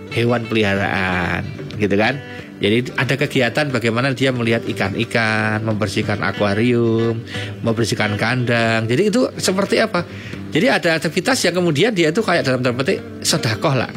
hewan 0.09 0.41
peliharaan 0.49 1.45
gitu 1.77 1.95
kan 1.95 2.17
jadi 2.59 2.91
ada 2.99 3.15
kegiatan 3.15 3.71
bagaimana 3.71 4.11
dia 4.11 4.35
melihat 4.35 4.67
ikan-ikan, 4.67 5.63
membersihkan 5.63 6.19
akuarium, 6.19 7.23
membersihkan 7.63 8.19
kandang. 8.19 8.83
Jadi 8.83 9.07
itu 9.07 9.31
seperti 9.39 9.79
apa? 9.79 10.03
Jadi 10.51 10.67
ada 10.67 10.99
aktivitas 10.99 11.39
yang 11.47 11.55
kemudian 11.55 11.95
dia 11.95 12.11
itu 12.11 12.19
kayak 12.19 12.43
dalam 12.43 12.59
tanda 12.59 12.75
petik 12.75 12.99
sodakoh 13.23 13.79
lah. 13.79 13.87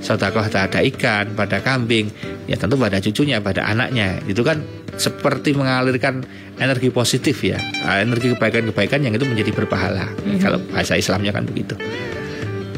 Sodakoh 0.00 0.40
ada 0.40 0.80
ikan, 0.88 1.36
pada 1.36 1.60
kambing, 1.60 2.08
ya 2.48 2.56
tentu 2.56 2.80
pada 2.80 2.96
cucunya, 2.96 3.44
pada 3.44 3.68
anaknya. 3.68 4.24
Itu 4.24 4.40
kan 4.40 4.64
seperti 4.96 5.52
mengalirkan 5.52 6.24
energi 6.56 6.88
positif 6.88 7.44
ya, 7.44 7.60
energi 8.00 8.32
kebaikan-kebaikan 8.32 9.04
yang 9.04 9.12
itu 9.12 9.28
menjadi 9.28 9.52
berpahala. 9.52 10.08
Kalau 10.40 10.64
bahasa 10.72 10.96
Islamnya 10.96 11.36
kan 11.36 11.44
begitu. 11.44 11.76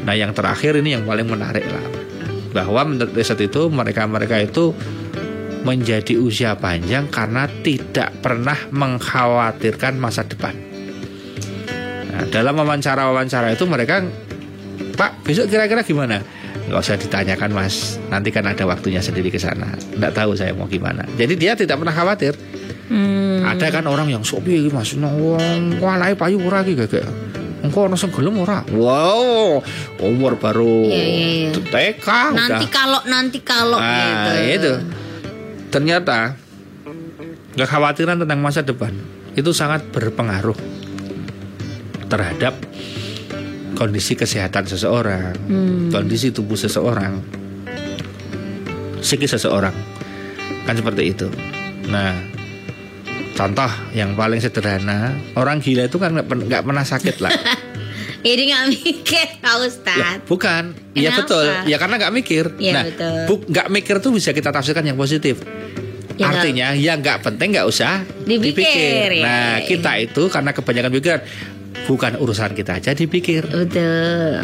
Nah 0.03 0.19
yang 0.19 0.35
terakhir 0.35 0.75
ini 0.83 0.99
yang 0.99 1.07
paling 1.07 1.31
menarik 1.31 1.65
lah 1.71 2.05
bahwa 2.55 2.87
menurut 2.87 3.11
riset 3.19 3.43
itu 3.43 3.67
mereka-mereka 3.67 4.39
itu 4.47 4.71
menjadi 5.65 6.21
usia 6.21 6.55
panjang 6.61 7.09
karena 7.09 7.49
tidak 7.65 8.13
pernah 8.21 8.57
mengkhawatirkan 8.69 9.97
masa 9.97 10.23
depan. 10.29 10.53
Nah, 12.15 12.25
dalam 12.31 12.55
wawancara-wawancara 12.55 13.57
itu 13.57 13.65
mereka, 13.67 14.05
Pak 14.95 15.27
besok 15.27 15.51
kira-kira 15.51 15.83
gimana? 15.83 16.23
Gak 16.65 16.81
usah 16.81 16.97
ditanyakan 16.97 17.51
mas, 17.53 17.99
nanti 18.09 18.31
kan 18.31 18.47
ada 18.47 18.65
waktunya 18.65 19.03
sendiri 19.03 19.29
ke 19.29 19.37
sana. 19.37 19.75
Nggak 19.99 20.13
tahu 20.15 20.33
saya 20.39 20.55
mau 20.55 20.71
gimana. 20.71 21.03
Jadi 21.19 21.35
dia 21.35 21.53
tidak 21.59 21.83
pernah 21.83 21.93
khawatir. 21.93 22.33
Hmm. 22.89 23.43
Ada 23.45 23.81
kan 23.81 23.85
orang 23.89 24.09
yang 24.13 24.23
sopi 24.25 24.71
mas, 24.71 24.95
wong 24.97 25.81
walai 25.83 26.15
payu 26.15 26.41
ora 26.45 26.63
iki 26.63 26.77
gak 26.79 27.05
Engkau 27.65 27.89
ono 27.89 27.97
sing 27.97 28.13
gelem 28.13 28.45
ora? 28.45 28.61
Wow, 28.69 29.65
umur 30.05 30.37
baru 30.37 30.85
Iya, 30.85 31.01
iya, 31.01 31.27
iya. 31.49 31.51
TK 31.57 32.09
Nanti 32.37 32.69
udah. 32.69 32.69
kalau 32.69 33.01
nanti 33.09 33.39
kalau 33.41 33.81
gitu. 33.81 34.29
Ah, 34.29 34.45
itu. 34.45 34.73
Ternyata 35.75 36.39
kekhawatiran 37.59 38.23
tentang 38.23 38.39
masa 38.39 38.63
depan 38.63 38.95
itu 39.35 39.51
sangat 39.51 39.83
berpengaruh 39.91 40.55
terhadap 42.07 42.55
kondisi 43.75 44.15
kesehatan 44.15 44.71
seseorang, 44.71 45.35
Hmm. 45.51 45.91
kondisi 45.91 46.31
tubuh 46.31 46.55
seseorang, 46.55 47.19
psikis 49.03 49.35
seseorang, 49.35 49.75
kan 50.63 50.79
seperti 50.79 51.11
itu. 51.11 51.27
Nah, 51.91 52.23
contoh 53.35 53.67
yang 53.99 54.15
paling 54.15 54.39
sederhana, 54.39 55.11
orang 55.35 55.59
gila 55.59 55.91
itu 55.91 55.99
kan 55.99 56.15
nggak 56.15 56.63
pernah 56.63 56.87
sakit 56.87 57.19
lah. 57.19 57.35
Jadi 58.25 58.43
nggak 58.49 58.65
mikir 58.75 59.27
Pak 59.39 59.55
Ustadz. 59.61 60.25
bukan, 60.25 60.63
iya 60.93 61.13
betul, 61.13 61.45
ya 61.65 61.77
karena 61.77 62.01
nggak 62.01 62.13
mikir. 62.15 62.45
Iya, 62.57 62.73
nah, 62.73 62.85
betul. 62.85 63.17
bu- 63.29 63.45
nggak 63.47 63.69
mikir 63.69 63.95
tuh 64.01 64.11
bisa 64.11 64.33
kita 64.33 64.49
tafsirkan 64.49 64.81
yang 64.83 64.97
positif. 64.97 65.45
Ya, 66.15 66.31
Artinya 66.31 66.73
yang 66.73 66.99
nggak 66.99 67.21
penting 67.21 67.53
nggak 67.53 67.67
usah 67.67 68.07
Dipikir, 68.23 68.65
dipikir. 68.65 69.09
ya. 69.19 69.25
Nah 69.25 69.53
kita 69.61 69.93
itu 69.99 70.23
karena 70.29 70.51
kebanyakan 70.51 70.91
pikiran 70.91 71.21
bukan 71.85 72.13
urusan 72.17 72.55
kita 72.55 72.79
aja 72.79 72.91
dipikir. 72.91 73.45
Betul. 73.45 74.41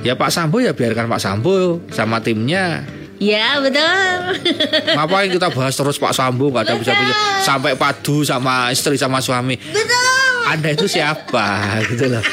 Ya 0.00 0.14
Pak 0.14 0.28
Sambo 0.28 0.60
ya 0.60 0.70
biarkan 0.70 1.08
Pak 1.08 1.18
Sambo 1.18 1.80
sama 1.88 2.20
timnya. 2.20 2.84
Ya 3.16 3.58
betul. 3.58 4.44
Ngapain 4.86 5.28
kita 5.28 5.48
bahas 5.48 5.72
terus 5.72 5.96
Pak 5.96 6.12
Sambo 6.12 6.48
nggak 6.48 6.62
ada 6.62 6.74
bisa 6.76 6.92
bisa 6.92 7.14
sampai 7.42 7.74
padu 7.74 8.20
sama 8.22 8.68
istri 8.68 8.94
sama 8.94 9.18
suami. 9.18 9.56
betul. 9.56 10.08
Anda 10.46 10.68
itu 10.70 10.84
siapa 10.84 11.48
gitu 11.90 12.06
loh. 12.08 12.24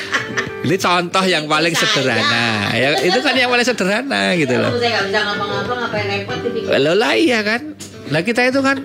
Ini 0.57 0.75
contoh 0.81 1.23
yang 1.27 1.45
paling 1.45 1.73
Saya. 1.77 1.85
sederhana. 1.85 2.47
Ya, 2.73 2.89
itu 3.05 3.19
kan 3.21 3.33
yang 3.37 3.49
paling 3.53 3.67
sederhana 3.67 4.33
gitu 4.33 4.57
loh. 4.57 4.73
Saya 4.81 4.89
nggak 4.89 5.05
bisa 5.09 5.19
ngapa-ngapa 5.21 5.73
ngapain 5.85 6.05
repot 6.09 6.37
dipikir. 6.41 6.69
Loh 6.81 6.95
lah 6.97 7.13
iya 7.13 7.39
kan. 7.45 7.61
Nah 8.09 8.21
kita 8.25 8.41
itu 8.49 8.59
kan 8.65 8.77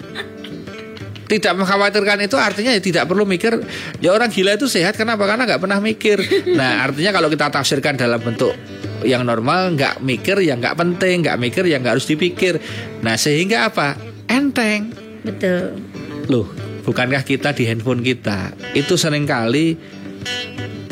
tidak 1.33 1.53
mengkhawatirkan 1.57 2.19
itu 2.29 2.37
artinya 2.37 2.77
ya 2.77 2.83
tidak 2.85 3.09
perlu 3.09 3.25
mikir 3.25 3.57
ya 4.05 4.13
orang 4.13 4.29
gila 4.29 4.53
itu 4.53 4.69
sehat 4.69 5.01
kenapa 5.01 5.25
karena 5.25 5.49
nggak 5.49 5.65
pernah 5.65 5.81
mikir 5.81 6.21
nah 6.53 6.77
artinya 6.85 7.09
kalau 7.09 7.33
kita 7.33 7.49
tafsirkan 7.49 7.97
dalam 7.97 8.21
bentuk 8.21 8.53
yang 9.01 9.25
normal 9.25 9.73
nggak 9.73 10.05
mikir 10.05 10.37
yang 10.45 10.61
nggak 10.61 10.77
penting 10.77 11.25
nggak 11.25 11.41
mikir 11.41 11.65
yang 11.65 11.81
nggak 11.81 11.97
harus 11.97 12.05
dipikir 12.05 12.61
nah 13.01 13.17
sehingga 13.17 13.73
apa 13.73 13.97
enteng 14.29 14.93
Betul. 15.25 15.81
loh 16.29 16.53
bukankah 16.85 17.25
kita 17.25 17.57
di 17.57 17.65
handphone 17.65 18.05
kita 18.05 18.53
itu 18.77 19.01
sering 19.01 19.25
kali 19.25 19.81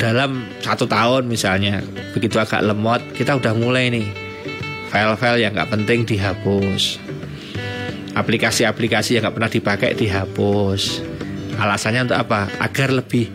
dalam 0.01 0.49
satu 0.65 0.89
tahun 0.89 1.29
misalnya 1.29 1.85
begitu 2.17 2.41
agak 2.41 2.65
lemot 2.65 3.05
kita 3.13 3.37
udah 3.37 3.53
mulai 3.53 3.93
nih. 3.93 4.09
File-file 4.89 5.45
yang 5.45 5.53
nggak 5.53 5.69
penting 5.69 6.09
dihapus. 6.09 6.97
Aplikasi-aplikasi 8.17 9.15
yang 9.15 9.29
nggak 9.29 9.35
pernah 9.37 9.51
dipakai 9.53 9.93
dihapus. 9.93 11.05
Alasannya 11.61 12.09
untuk 12.09 12.17
apa? 12.17 12.49
Agar 12.57 12.89
lebih 12.89 13.29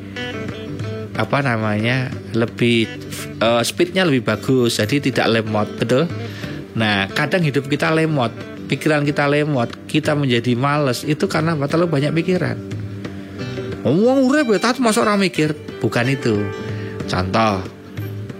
apa 1.16 1.40
namanya 1.40 2.12
lebih 2.36 2.90
eh, 3.40 3.62
speednya 3.64 4.04
lebih 4.04 4.26
bagus 4.26 4.82
jadi 4.82 4.98
tidak 4.98 5.38
lemot 5.38 5.70
betul? 5.78 6.10
Nah 6.74 7.06
kadang 7.14 7.46
hidup 7.46 7.70
kita 7.70 7.94
lemot 7.94 8.34
pikiran 8.66 9.06
kita 9.06 9.30
lemot 9.30 9.70
kita 9.86 10.18
menjadi 10.18 10.52
males 10.58 11.06
itu 11.06 11.24
karena 11.30 11.54
terlalu 11.70 11.88
banyak 11.88 12.12
pikiran 12.12 12.75
ngomong 13.94 14.26
urep 14.26 14.46
ya 14.56 14.58
tapi 14.58 14.82
masa 14.82 15.06
orang 15.06 15.22
mikir 15.22 15.54
bukan 15.78 16.10
itu 16.10 16.42
contoh 17.06 17.62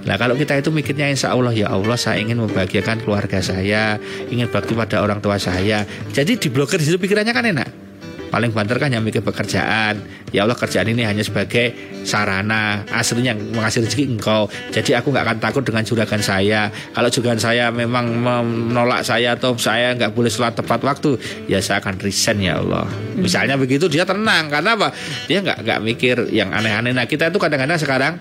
Nah 0.06 0.14
kalau 0.14 0.38
kita 0.38 0.54
itu 0.54 0.70
mikirnya 0.70 1.10
insya 1.10 1.34
Allah 1.34 1.50
ya 1.50 1.66
Allah 1.66 1.98
saya 1.98 2.22
ingin 2.22 2.38
membahagiakan 2.38 3.02
keluarga 3.02 3.42
saya, 3.42 3.98
ingin 4.30 4.46
bakti 4.46 4.78
pada 4.78 5.02
orang 5.02 5.18
tua 5.18 5.34
saya. 5.34 5.82
Jadi 6.14 6.38
diblokir 6.38 6.78
di 6.78 6.86
situ 6.86 6.94
pikirannya 6.94 7.34
kan 7.34 7.42
enak. 7.42 7.85
Paling 8.26 8.50
banter 8.50 8.76
kan 8.76 8.90
yang 8.90 9.06
mikir 9.06 9.22
pekerjaan. 9.22 10.02
Ya 10.34 10.42
Allah 10.42 10.58
kerjaan 10.58 10.90
ini 10.90 11.06
hanya 11.06 11.22
sebagai 11.22 11.72
sarana. 12.02 12.82
Aslinya 12.90 13.32
yang 13.32 13.40
mengasih 13.54 13.86
rezeki 13.86 14.04
engkau. 14.18 14.50
Jadi 14.74 14.98
aku 14.98 15.14
nggak 15.14 15.24
akan 15.24 15.38
takut 15.38 15.62
dengan 15.62 15.86
juragan 15.86 16.20
saya. 16.20 16.68
Kalau 16.92 17.08
juragan 17.08 17.38
saya 17.40 17.70
memang 17.70 18.18
menolak 18.20 19.06
saya 19.06 19.38
atau 19.38 19.54
saya 19.56 19.94
nggak 19.94 20.12
boleh 20.12 20.28
sholat 20.28 20.58
tepat 20.58 20.82
waktu, 20.82 21.16
ya 21.46 21.62
saya 21.62 21.78
akan 21.80 22.02
resign 22.02 22.42
ya 22.42 22.58
Allah. 22.58 22.84
Misalnya 23.14 23.54
begitu 23.56 23.86
dia 23.86 24.02
tenang 24.02 24.50
karena 24.50 24.74
apa? 24.74 24.90
Dia 25.30 25.40
nggak 25.40 25.58
nggak 25.62 25.80
mikir 25.82 26.16
yang 26.34 26.50
aneh-aneh. 26.52 26.92
Nah 26.92 27.06
kita 27.06 27.30
itu 27.30 27.38
kadang-kadang 27.38 27.78
sekarang 27.78 28.14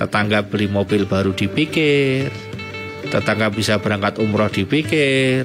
tetangga 0.00 0.40
beli 0.40 0.64
mobil 0.64 1.04
baru 1.04 1.36
dipikir, 1.36 2.32
tetangga 3.12 3.52
bisa 3.52 3.76
berangkat 3.76 4.16
umroh 4.16 4.48
dipikir, 4.48 5.44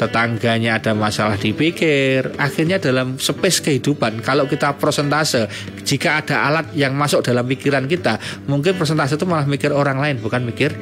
tetangganya 0.00 0.80
ada 0.80 0.96
masalah 0.96 1.36
dipikir. 1.36 2.32
Akhirnya 2.40 2.80
dalam 2.80 3.20
space 3.20 3.60
kehidupan, 3.60 4.24
kalau 4.24 4.48
kita 4.48 4.80
prosentase, 4.80 5.44
jika 5.84 6.24
ada 6.24 6.48
alat 6.48 6.72
yang 6.72 6.96
masuk 6.96 7.20
dalam 7.20 7.44
pikiran 7.44 7.84
kita, 7.84 8.16
mungkin 8.48 8.80
prosentase 8.80 9.20
itu 9.20 9.28
malah 9.28 9.44
mikir 9.44 9.68
orang 9.76 10.00
lain, 10.00 10.16
bukan 10.24 10.40
mikir 10.48 10.72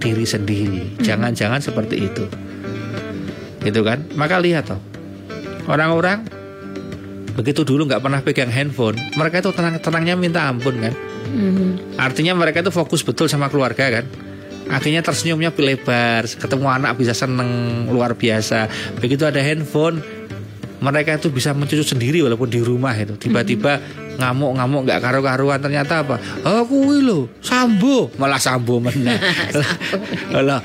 diri 0.00 0.24
sendiri. 0.24 0.96
Jangan-jangan 1.04 1.60
seperti 1.60 2.00
itu, 2.00 2.24
gitu 3.60 3.80
kan? 3.84 4.08
Maka 4.16 4.40
lihat 4.40 4.72
toh, 4.72 4.80
orang-orang 5.68 6.24
begitu 7.36 7.68
dulu 7.68 7.84
nggak 7.92 8.00
pernah 8.00 8.24
pegang 8.24 8.48
handphone, 8.48 8.96
mereka 9.20 9.44
itu 9.44 9.52
tenang-tenangnya 9.52 10.16
minta 10.16 10.48
ampun 10.48 10.80
kan? 10.80 10.96
Mhm. 11.28 12.00
Artinya 12.00 12.32
mereka 12.32 12.64
itu 12.64 12.72
fokus 12.72 13.04
betul 13.04 13.28
sama 13.28 13.52
keluarga 13.52 14.00
kan. 14.00 14.31
Akhirnya 14.70 15.02
tersenyumnya 15.02 15.50
lebar, 15.54 16.26
ketemu 16.26 16.66
anak 16.70 16.98
bisa 16.98 17.14
seneng 17.16 17.84
luar 17.90 18.14
biasa. 18.14 18.70
Begitu 18.98 19.26
ada 19.26 19.42
handphone, 19.42 20.02
mereka 20.82 21.14
itu 21.14 21.30
bisa 21.30 21.54
mencucu 21.54 21.86
sendiri 21.86 22.26
walaupun 22.26 22.50
di 22.50 22.58
rumah 22.58 22.90
itu. 22.98 23.14
Tiba-tiba 23.14 23.78
ngamuk-ngamuk 24.18 24.90
nggak 24.90 25.00
karu-karuan 25.00 25.62
ternyata 25.62 26.02
apa? 26.02 26.18
Oh 26.42 26.66
kuwi 26.66 26.98
lho, 27.00 27.30
sambo, 27.38 28.10
malah 28.18 28.42
sambo 28.42 28.82
meneh. 28.82 29.14
Lah, 30.42 30.58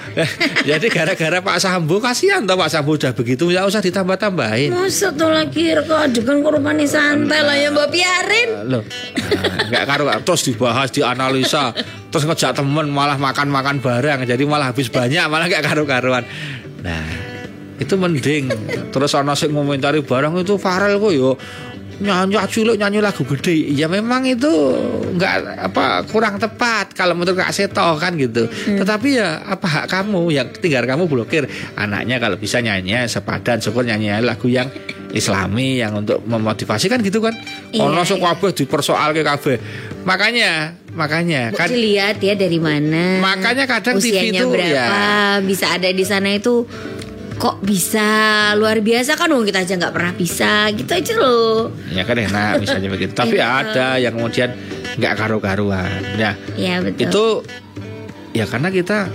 jadi 0.65 0.87
gara-gara 0.89 1.37
Pak 1.37 1.61
Sambo 1.61 2.01
kasihan 2.01 2.41
toh 2.41 2.57
Pak 2.57 2.71
Sambo 2.71 2.97
udah 2.97 3.13
begitu 3.13 3.53
ya 3.53 3.67
usah 3.67 3.77
ditambah-tambahin. 3.83 4.73
Masa 4.73 5.13
tuh 5.13 5.29
lagi 5.29 5.69
reko 5.69 5.93
adegan 5.93 6.41
korban 6.41 6.81
santai 6.87 7.45
lah 7.45 7.53
ya 7.53 7.69
mbak 7.69 7.93
biarin. 7.93 8.49
Loh, 8.65 8.81
nah, 8.81 9.69
nggak 9.69 9.83
karu 9.85 10.05
terus 10.25 10.41
dibahas, 10.49 10.89
dianalisa, 10.89 11.77
terus 12.09 12.25
ngejak 12.25 12.57
temen 12.57 12.89
malah 12.89 13.21
makan-makan 13.21 13.83
barang, 13.85 14.25
jadi 14.25 14.43
malah 14.49 14.73
habis 14.73 14.89
banyak, 14.89 15.29
malah 15.29 15.45
nggak 15.45 15.61
karu-karuan. 15.61 16.25
Nah, 16.81 17.36
itu 17.77 17.93
mending. 17.97 18.49
Terus 18.89 19.11
ono 19.13 19.33
sing 19.37 19.53
ngomentari 19.53 20.01
barang 20.01 20.41
itu 20.41 20.57
Farel 20.57 20.97
kok 20.97 21.13
yo 21.13 21.37
nyanyi 21.97 22.37
cilik 22.37 22.77
nyanyi 22.77 22.99
lagu 23.01 23.25
gede. 23.25 23.73
Ya 23.73 23.89
memang 23.89 24.21
itu 24.25 24.49
nggak 25.17 25.65
apa 25.71 26.05
kurang 26.05 26.37
tepat 26.37 26.93
kalau 26.93 27.17
menurut 27.17 27.37
Kak 27.37 27.53
Seto 27.53 27.97
kan 27.97 28.13
gitu. 28.17 28.45
Tetapi 28.49 29.17
ya 29.17 29.41
apa 29.41 29.65
hak 29.65 29.85
kamu 29.89 30.29
yang 30.29 30.47
tinggal 30.53 30.85
kamu 30.85 31.09
blokir. 31.09 31.49
Anaknya 31.73 32.21
kalau 32.21 32.37
bisa 32.37 32.61
nyanyi 32.61 33.09
sepadan 33.09 33.61
syukur 33.61 33.85
nyanyi 33.85 34.21
lagu 34.21 34.45
yang 34.45 34.69
islami 35.15 35.79
yang 35.81 35.97
untuk 35.97 36.21
memotivasi 36.27 36.91
kan 36.91 37.01
gitu 37.01 37.23
kan? 37.23 37.33
Iya, 37.73 37.87
ono 37.87 38.03
sok 38.03 38.21
kabeh 38.21 38.51
dipersoal 38.53 39.15
ke 39.15 39.25
kabeh. 39.25 39.57
Makanya 40.03 40.77
makanya 40.93 41.49
kan 41.53 41.69
lihat 41.71 42.21
ya 42.21 42.37
dari 42.37 42.59
mana. 42.61 43.21
Makanya 43.21 43.65
kadang 43.65 43.97
TV 43.97 44.13
usianya 44.13 44.41
itu, 44.45 44.49
berapa 44.49 44.69
ya. 44.69 45.39
bisa 45.41 45.73
ada 45.73 45.89
di 45.89 46.05
sana 46.05 46.35
itu 46.35 46.65
kok 47.37 47.61
bisa 47.61 48.09
luar 48.57 48.81
biasa 48.81 49.13
kan 49.13 49.29
wong 49.29 49.45
kita 49.45 49.61
aja 49.61 49.77
nggak 49.77 49.93
pernah 49.93 50.13
bisa 50.13 50.73
gitu 50.73 50.89
aja 50.89 51.13
loh. 51.15 51.69
ya 51.93 52.01
kan 52.01 52.17
enak 52.17 52.57
misalnya 52.57 52.89
begitu 52.89 53.13
tapi 53.21 53.37
Iya. 53.37 53.61
ada 53.61 53.87
yang 54.01 54.17
kemudian 54.17 54.49
nggak 54.97 55.13
karu-karuan 55.13 56.01
ya 56.17 56.33
Ya 56.57 56.81
betul. 56.81 57.05
itu 57.05 57.25
ya 58.33 58.49
karena 58.49 58.73
kita 58.73 59.05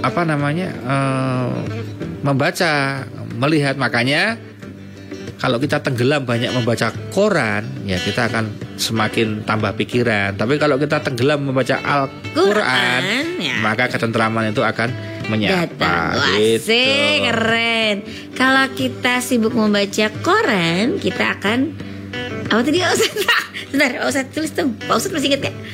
apa 0.00 0.20
namanya 0.24 0.72
eh, 0.72 1.52
membaca 2.24 3.04
melihat 3.36 3.76
makanya 3.76 4.40
kalau 5.36 5.60
kita 5.60 5.84
tenggelam 5.84 6.24
banyak 6.24 6.48
membaca 6.48 6.88
koran 7.12 7.68
ya 7.84 8.00
kita 8.00 8.32
akan 8.32 8.48
semakin 8.80 9.44
tambah 9.44 9.76
pikiran 9.76 10.32
tapi 10.32 10.56
kalau 10.56 10.80
kita 10.80 11.04
tenggelam 11.04 11.44
membaca 11.44 11.76
Al-Quran 11.76 12.32
Quran, 12.56 13.00
ya. 13.36 13.60
maka 13.60 13.92
ketentraman 13.92 14.48
itu 14.48 14.64
akan 14.64 14.88
menyapa 15.26 15.64
Datang. 15.66 16.12
Wah, 16.14 16.36
gitu. 16.36 16.80
keren. 17.24 17.96
Kalau 18.32 18.64
kita 18.70 19.14
sibuk 19.18 19.52
membaca 19.52 20.06
koran, 20.20 20.98
kita 20.98 21.34
akan 21.34 21.58
apa 22.46 22.60
tadi 22.60 22.78
Pak 22.78 22.92
Ustadz? 22.92 23.24
Bentar, 23.70 23.90
Pak 23.96 24.06
Ustadz 24.06 24.30
tulis 24.30 24.52
dong. 24.52 24.70
Pak 24.78 24.94
Ustadz 24.94 25.14
masih 25.14 25.28
inget 25.28 25.40
gak? 25.44 25.54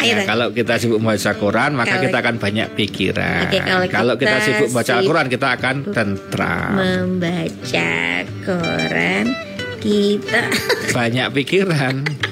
Ayo 0.00 0.08
Ya, 0.10 0.14
Bang. 0.16 0.28
kalau 0.32 0.46
kita 0.50 0.74
sibuk 0.76 0.96
membaca 0.98 1.32
Quran 1.34 1.70
maka 1.74 1.92
Kalau- 1.92 2.04
kita 2.08 2.16
akan 2.18 2.34
banyak 2.38 2.68
pikiran. 2.72 3.42
Oke, 3.44 3.58
kalau 3.86 4.14
kita, 4.16 4.32
kita 4.32 4.36
sibuk 4.40 4.68
baca 4.70 4.80
sibuk- 4.82 4.96
Al-Quran 4.98 5.26
kita 5.28 5.48
akan 5.52 5.76
tentram. 5.92 6.72
membaca 6.72 7.92
koran 8.42 9.24
kita 9.76 10.40
banyak 10.90 11.26
pikiran. 11.30 11.94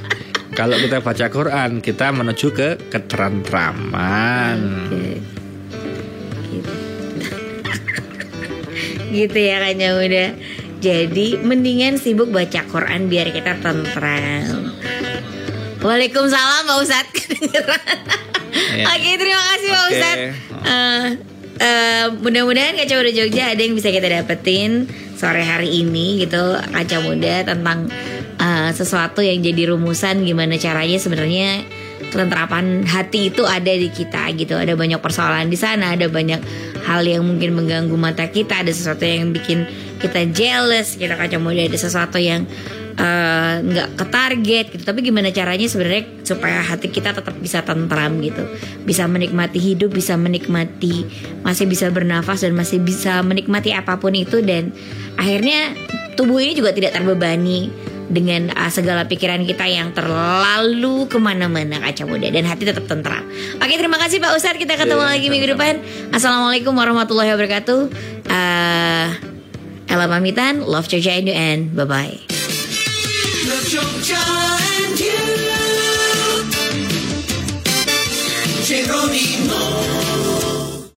kalau 0.58 0.74
kita 0.74 0.98
baca 0.98 1.30
Quran 1.30 1.78
kita 1.78 2.10
menuju 2.10 2.50
ke 2.50 2.90
ketentraman. 2.90 4.58
gitu. 6.50 6.72
gitu 9.22 9.38
ya 9.38 9.62
kan 9.62 9.78
ya 9.78 9.94
udah 9.94 10.28
jadi 10.82 11.28
mendingan 11.46 12.02
sibuk 12.02 12.34
baca 12.34 12.66
Quran 12.66 13.06
biar 13.06 13.30
kita 13.30 13.62
tentram 13.62 14.74
Waalaikumsalam 15.78 16.66
Pak 16.66 16.78
Ustadz 16.82 17.14
Kedengeran. 17.14 17.98
Ya. 18.74 18.84
Oke 18.98 19.10
terima 19.14 19.42
kasih 19.54 19.68
Pak 19.70 19.78
Oke. 19.78 19.94
Ustadz 19.94 20.26
Eh, 20.58 21.06
eh, 21.62 22.04
Mudah-mudahan 22.18 22.74
Kaca 22.74 22.98
Muda 22.98 23.12
Jogja 23.14 23.54
ada 23.54 23.62
yang 23.62 23.78
bisa 23.78 23.94
kita 23.94 24.10
dapetin 24.10 24.90
Sore 25.14 25.46
hari 25.46 25.86
ini 25.86 26.26
gitu 26.26 26.58
Kaca 26.74 26.98
Muda 26.98 27.46
tentang 27.46 27.86
eh, 28.38 28.70
sesuatu 28.72 29.20
yang 29.20 29.42
jadi 29.42 29.74
rumusan 29.74 30.22
Gimana 30.24 30.56
caranya 30.56 30.98
sebenarnya 30.98 31.62
ketenterapan 32.08 32.86
hati 32.88 33.28
itu 33.34 33.44
ada 33.44 33.68
di 33.68 33.90
kita 33.92 34.30
gitu. 34.38 34.56
Ada 34.56 34.78
banyak 34.78 35.02
persoalan 35.02 35.50
di 35.50 35.58
sana 35.58 35.92
Ada 35.98 36.08
banyak 36.08 36.40
hal 36.86 37.04
yang 37.04 37.26
mungkin 37.26 37.58
mengganggu 37.58 37.94
mata 37.98 38.30
kita 38.30 38.62
Ada 38.62 38.72
sesuatu 38.72 39.04
yang 39.04 39.34
bikin 39.34 39.66
kita 39.98 40.30
jealous 40.30 40.94
Kita 40.94 41.18
Kaca 41.18 41.36
Muda 41.42 41.66
ada 41.66 41.78
sesuatu 41.78 42.16
yang 42.22 42.46
eh, 42.98 43.54
nggak 43.62 43.88
ke 43.94 44.04
target 44.10 44.64
gitu. 44.74 44.82
Tapi 44.82 45.00
gimana 45.06 45.30
caranya 45.30 45.66
sebenarnya 45.70 46.26
supaya 46.26 46.60
hati 46.60 46.90
kita 46.90 47.14
tetap 47.14 47.34
bisa 47.38 47.62
tentram 47.62 48.18
gitu. 48.18 48.42
Bisa 48.82 49.06
menikmati 49.06 49.62
hidup 49.62 49.94
bisa 49.94 50.18
menikmati 50.18 51.06
masih 51.46 51.70
bisa 51.70 51.88
bernafas 51.94 52.42
dan 52.42 52.52
masih 52.58 52.82
bisa 52.82 53.22
menikmati 53.22 53.72
apa 53.72 53.96
pun 54.02 54.12
itu. 54.18 54.42
Dan 54.42 54.74
akhirnya 55.14 55.72
tubuh 56.18 56.42
ini 56.42 56.58
juga 56.58 56.74
tidak 56.74 56.98
terbebani 56.98 57.70
dengan 58.08 58.50
uh, 58.56 58.72
segala 58.72 59.04
pikiran 59.04 59.44
kita 59.44 59.68
yang 59.68 59.92
terlalu 59.92 61.06
ke 61.06 61.20
mana-mana 61.20 61.80
kaca 61.80 62.08
muda 62.08 62.28
dan 62.32 62.48
hati 62.48 62.64
tetap 62.64 62.88
tentram. 62.88 63.24
Oke 63.60 63.74
terima 63.76 64.00
kasih 64.00 64.18
Pak 64.18 64.32
Ustadz 64.34 64.60
kita 64.60 64.80
ketemu 64.80 65.04
yeah, 65.04 65.12
lagi 65.12 65.26
sama. 65.28 65.32
minggu 65.36 65.48
depan. 65.54 65.74
Assalamualaikum 66.12 66.72
warahmatullahi 66.72 67.30
wabarakatuh. 67.36 67.80
Uh, 68.28 69.08
Ella 69.88 70.04
pamitan, 70.04 70.68
love 70.68 70.84
Jogja 70.84 71.16
and 71.16 71.28
you 71.28 71.36
and 71.36 71.72
bye 71.72 71.88
bye. 71.88 72.12
Love 73.48 73.66
Jogja 73.72 74.20
and 74.84 75.00
you. 75.00 75.28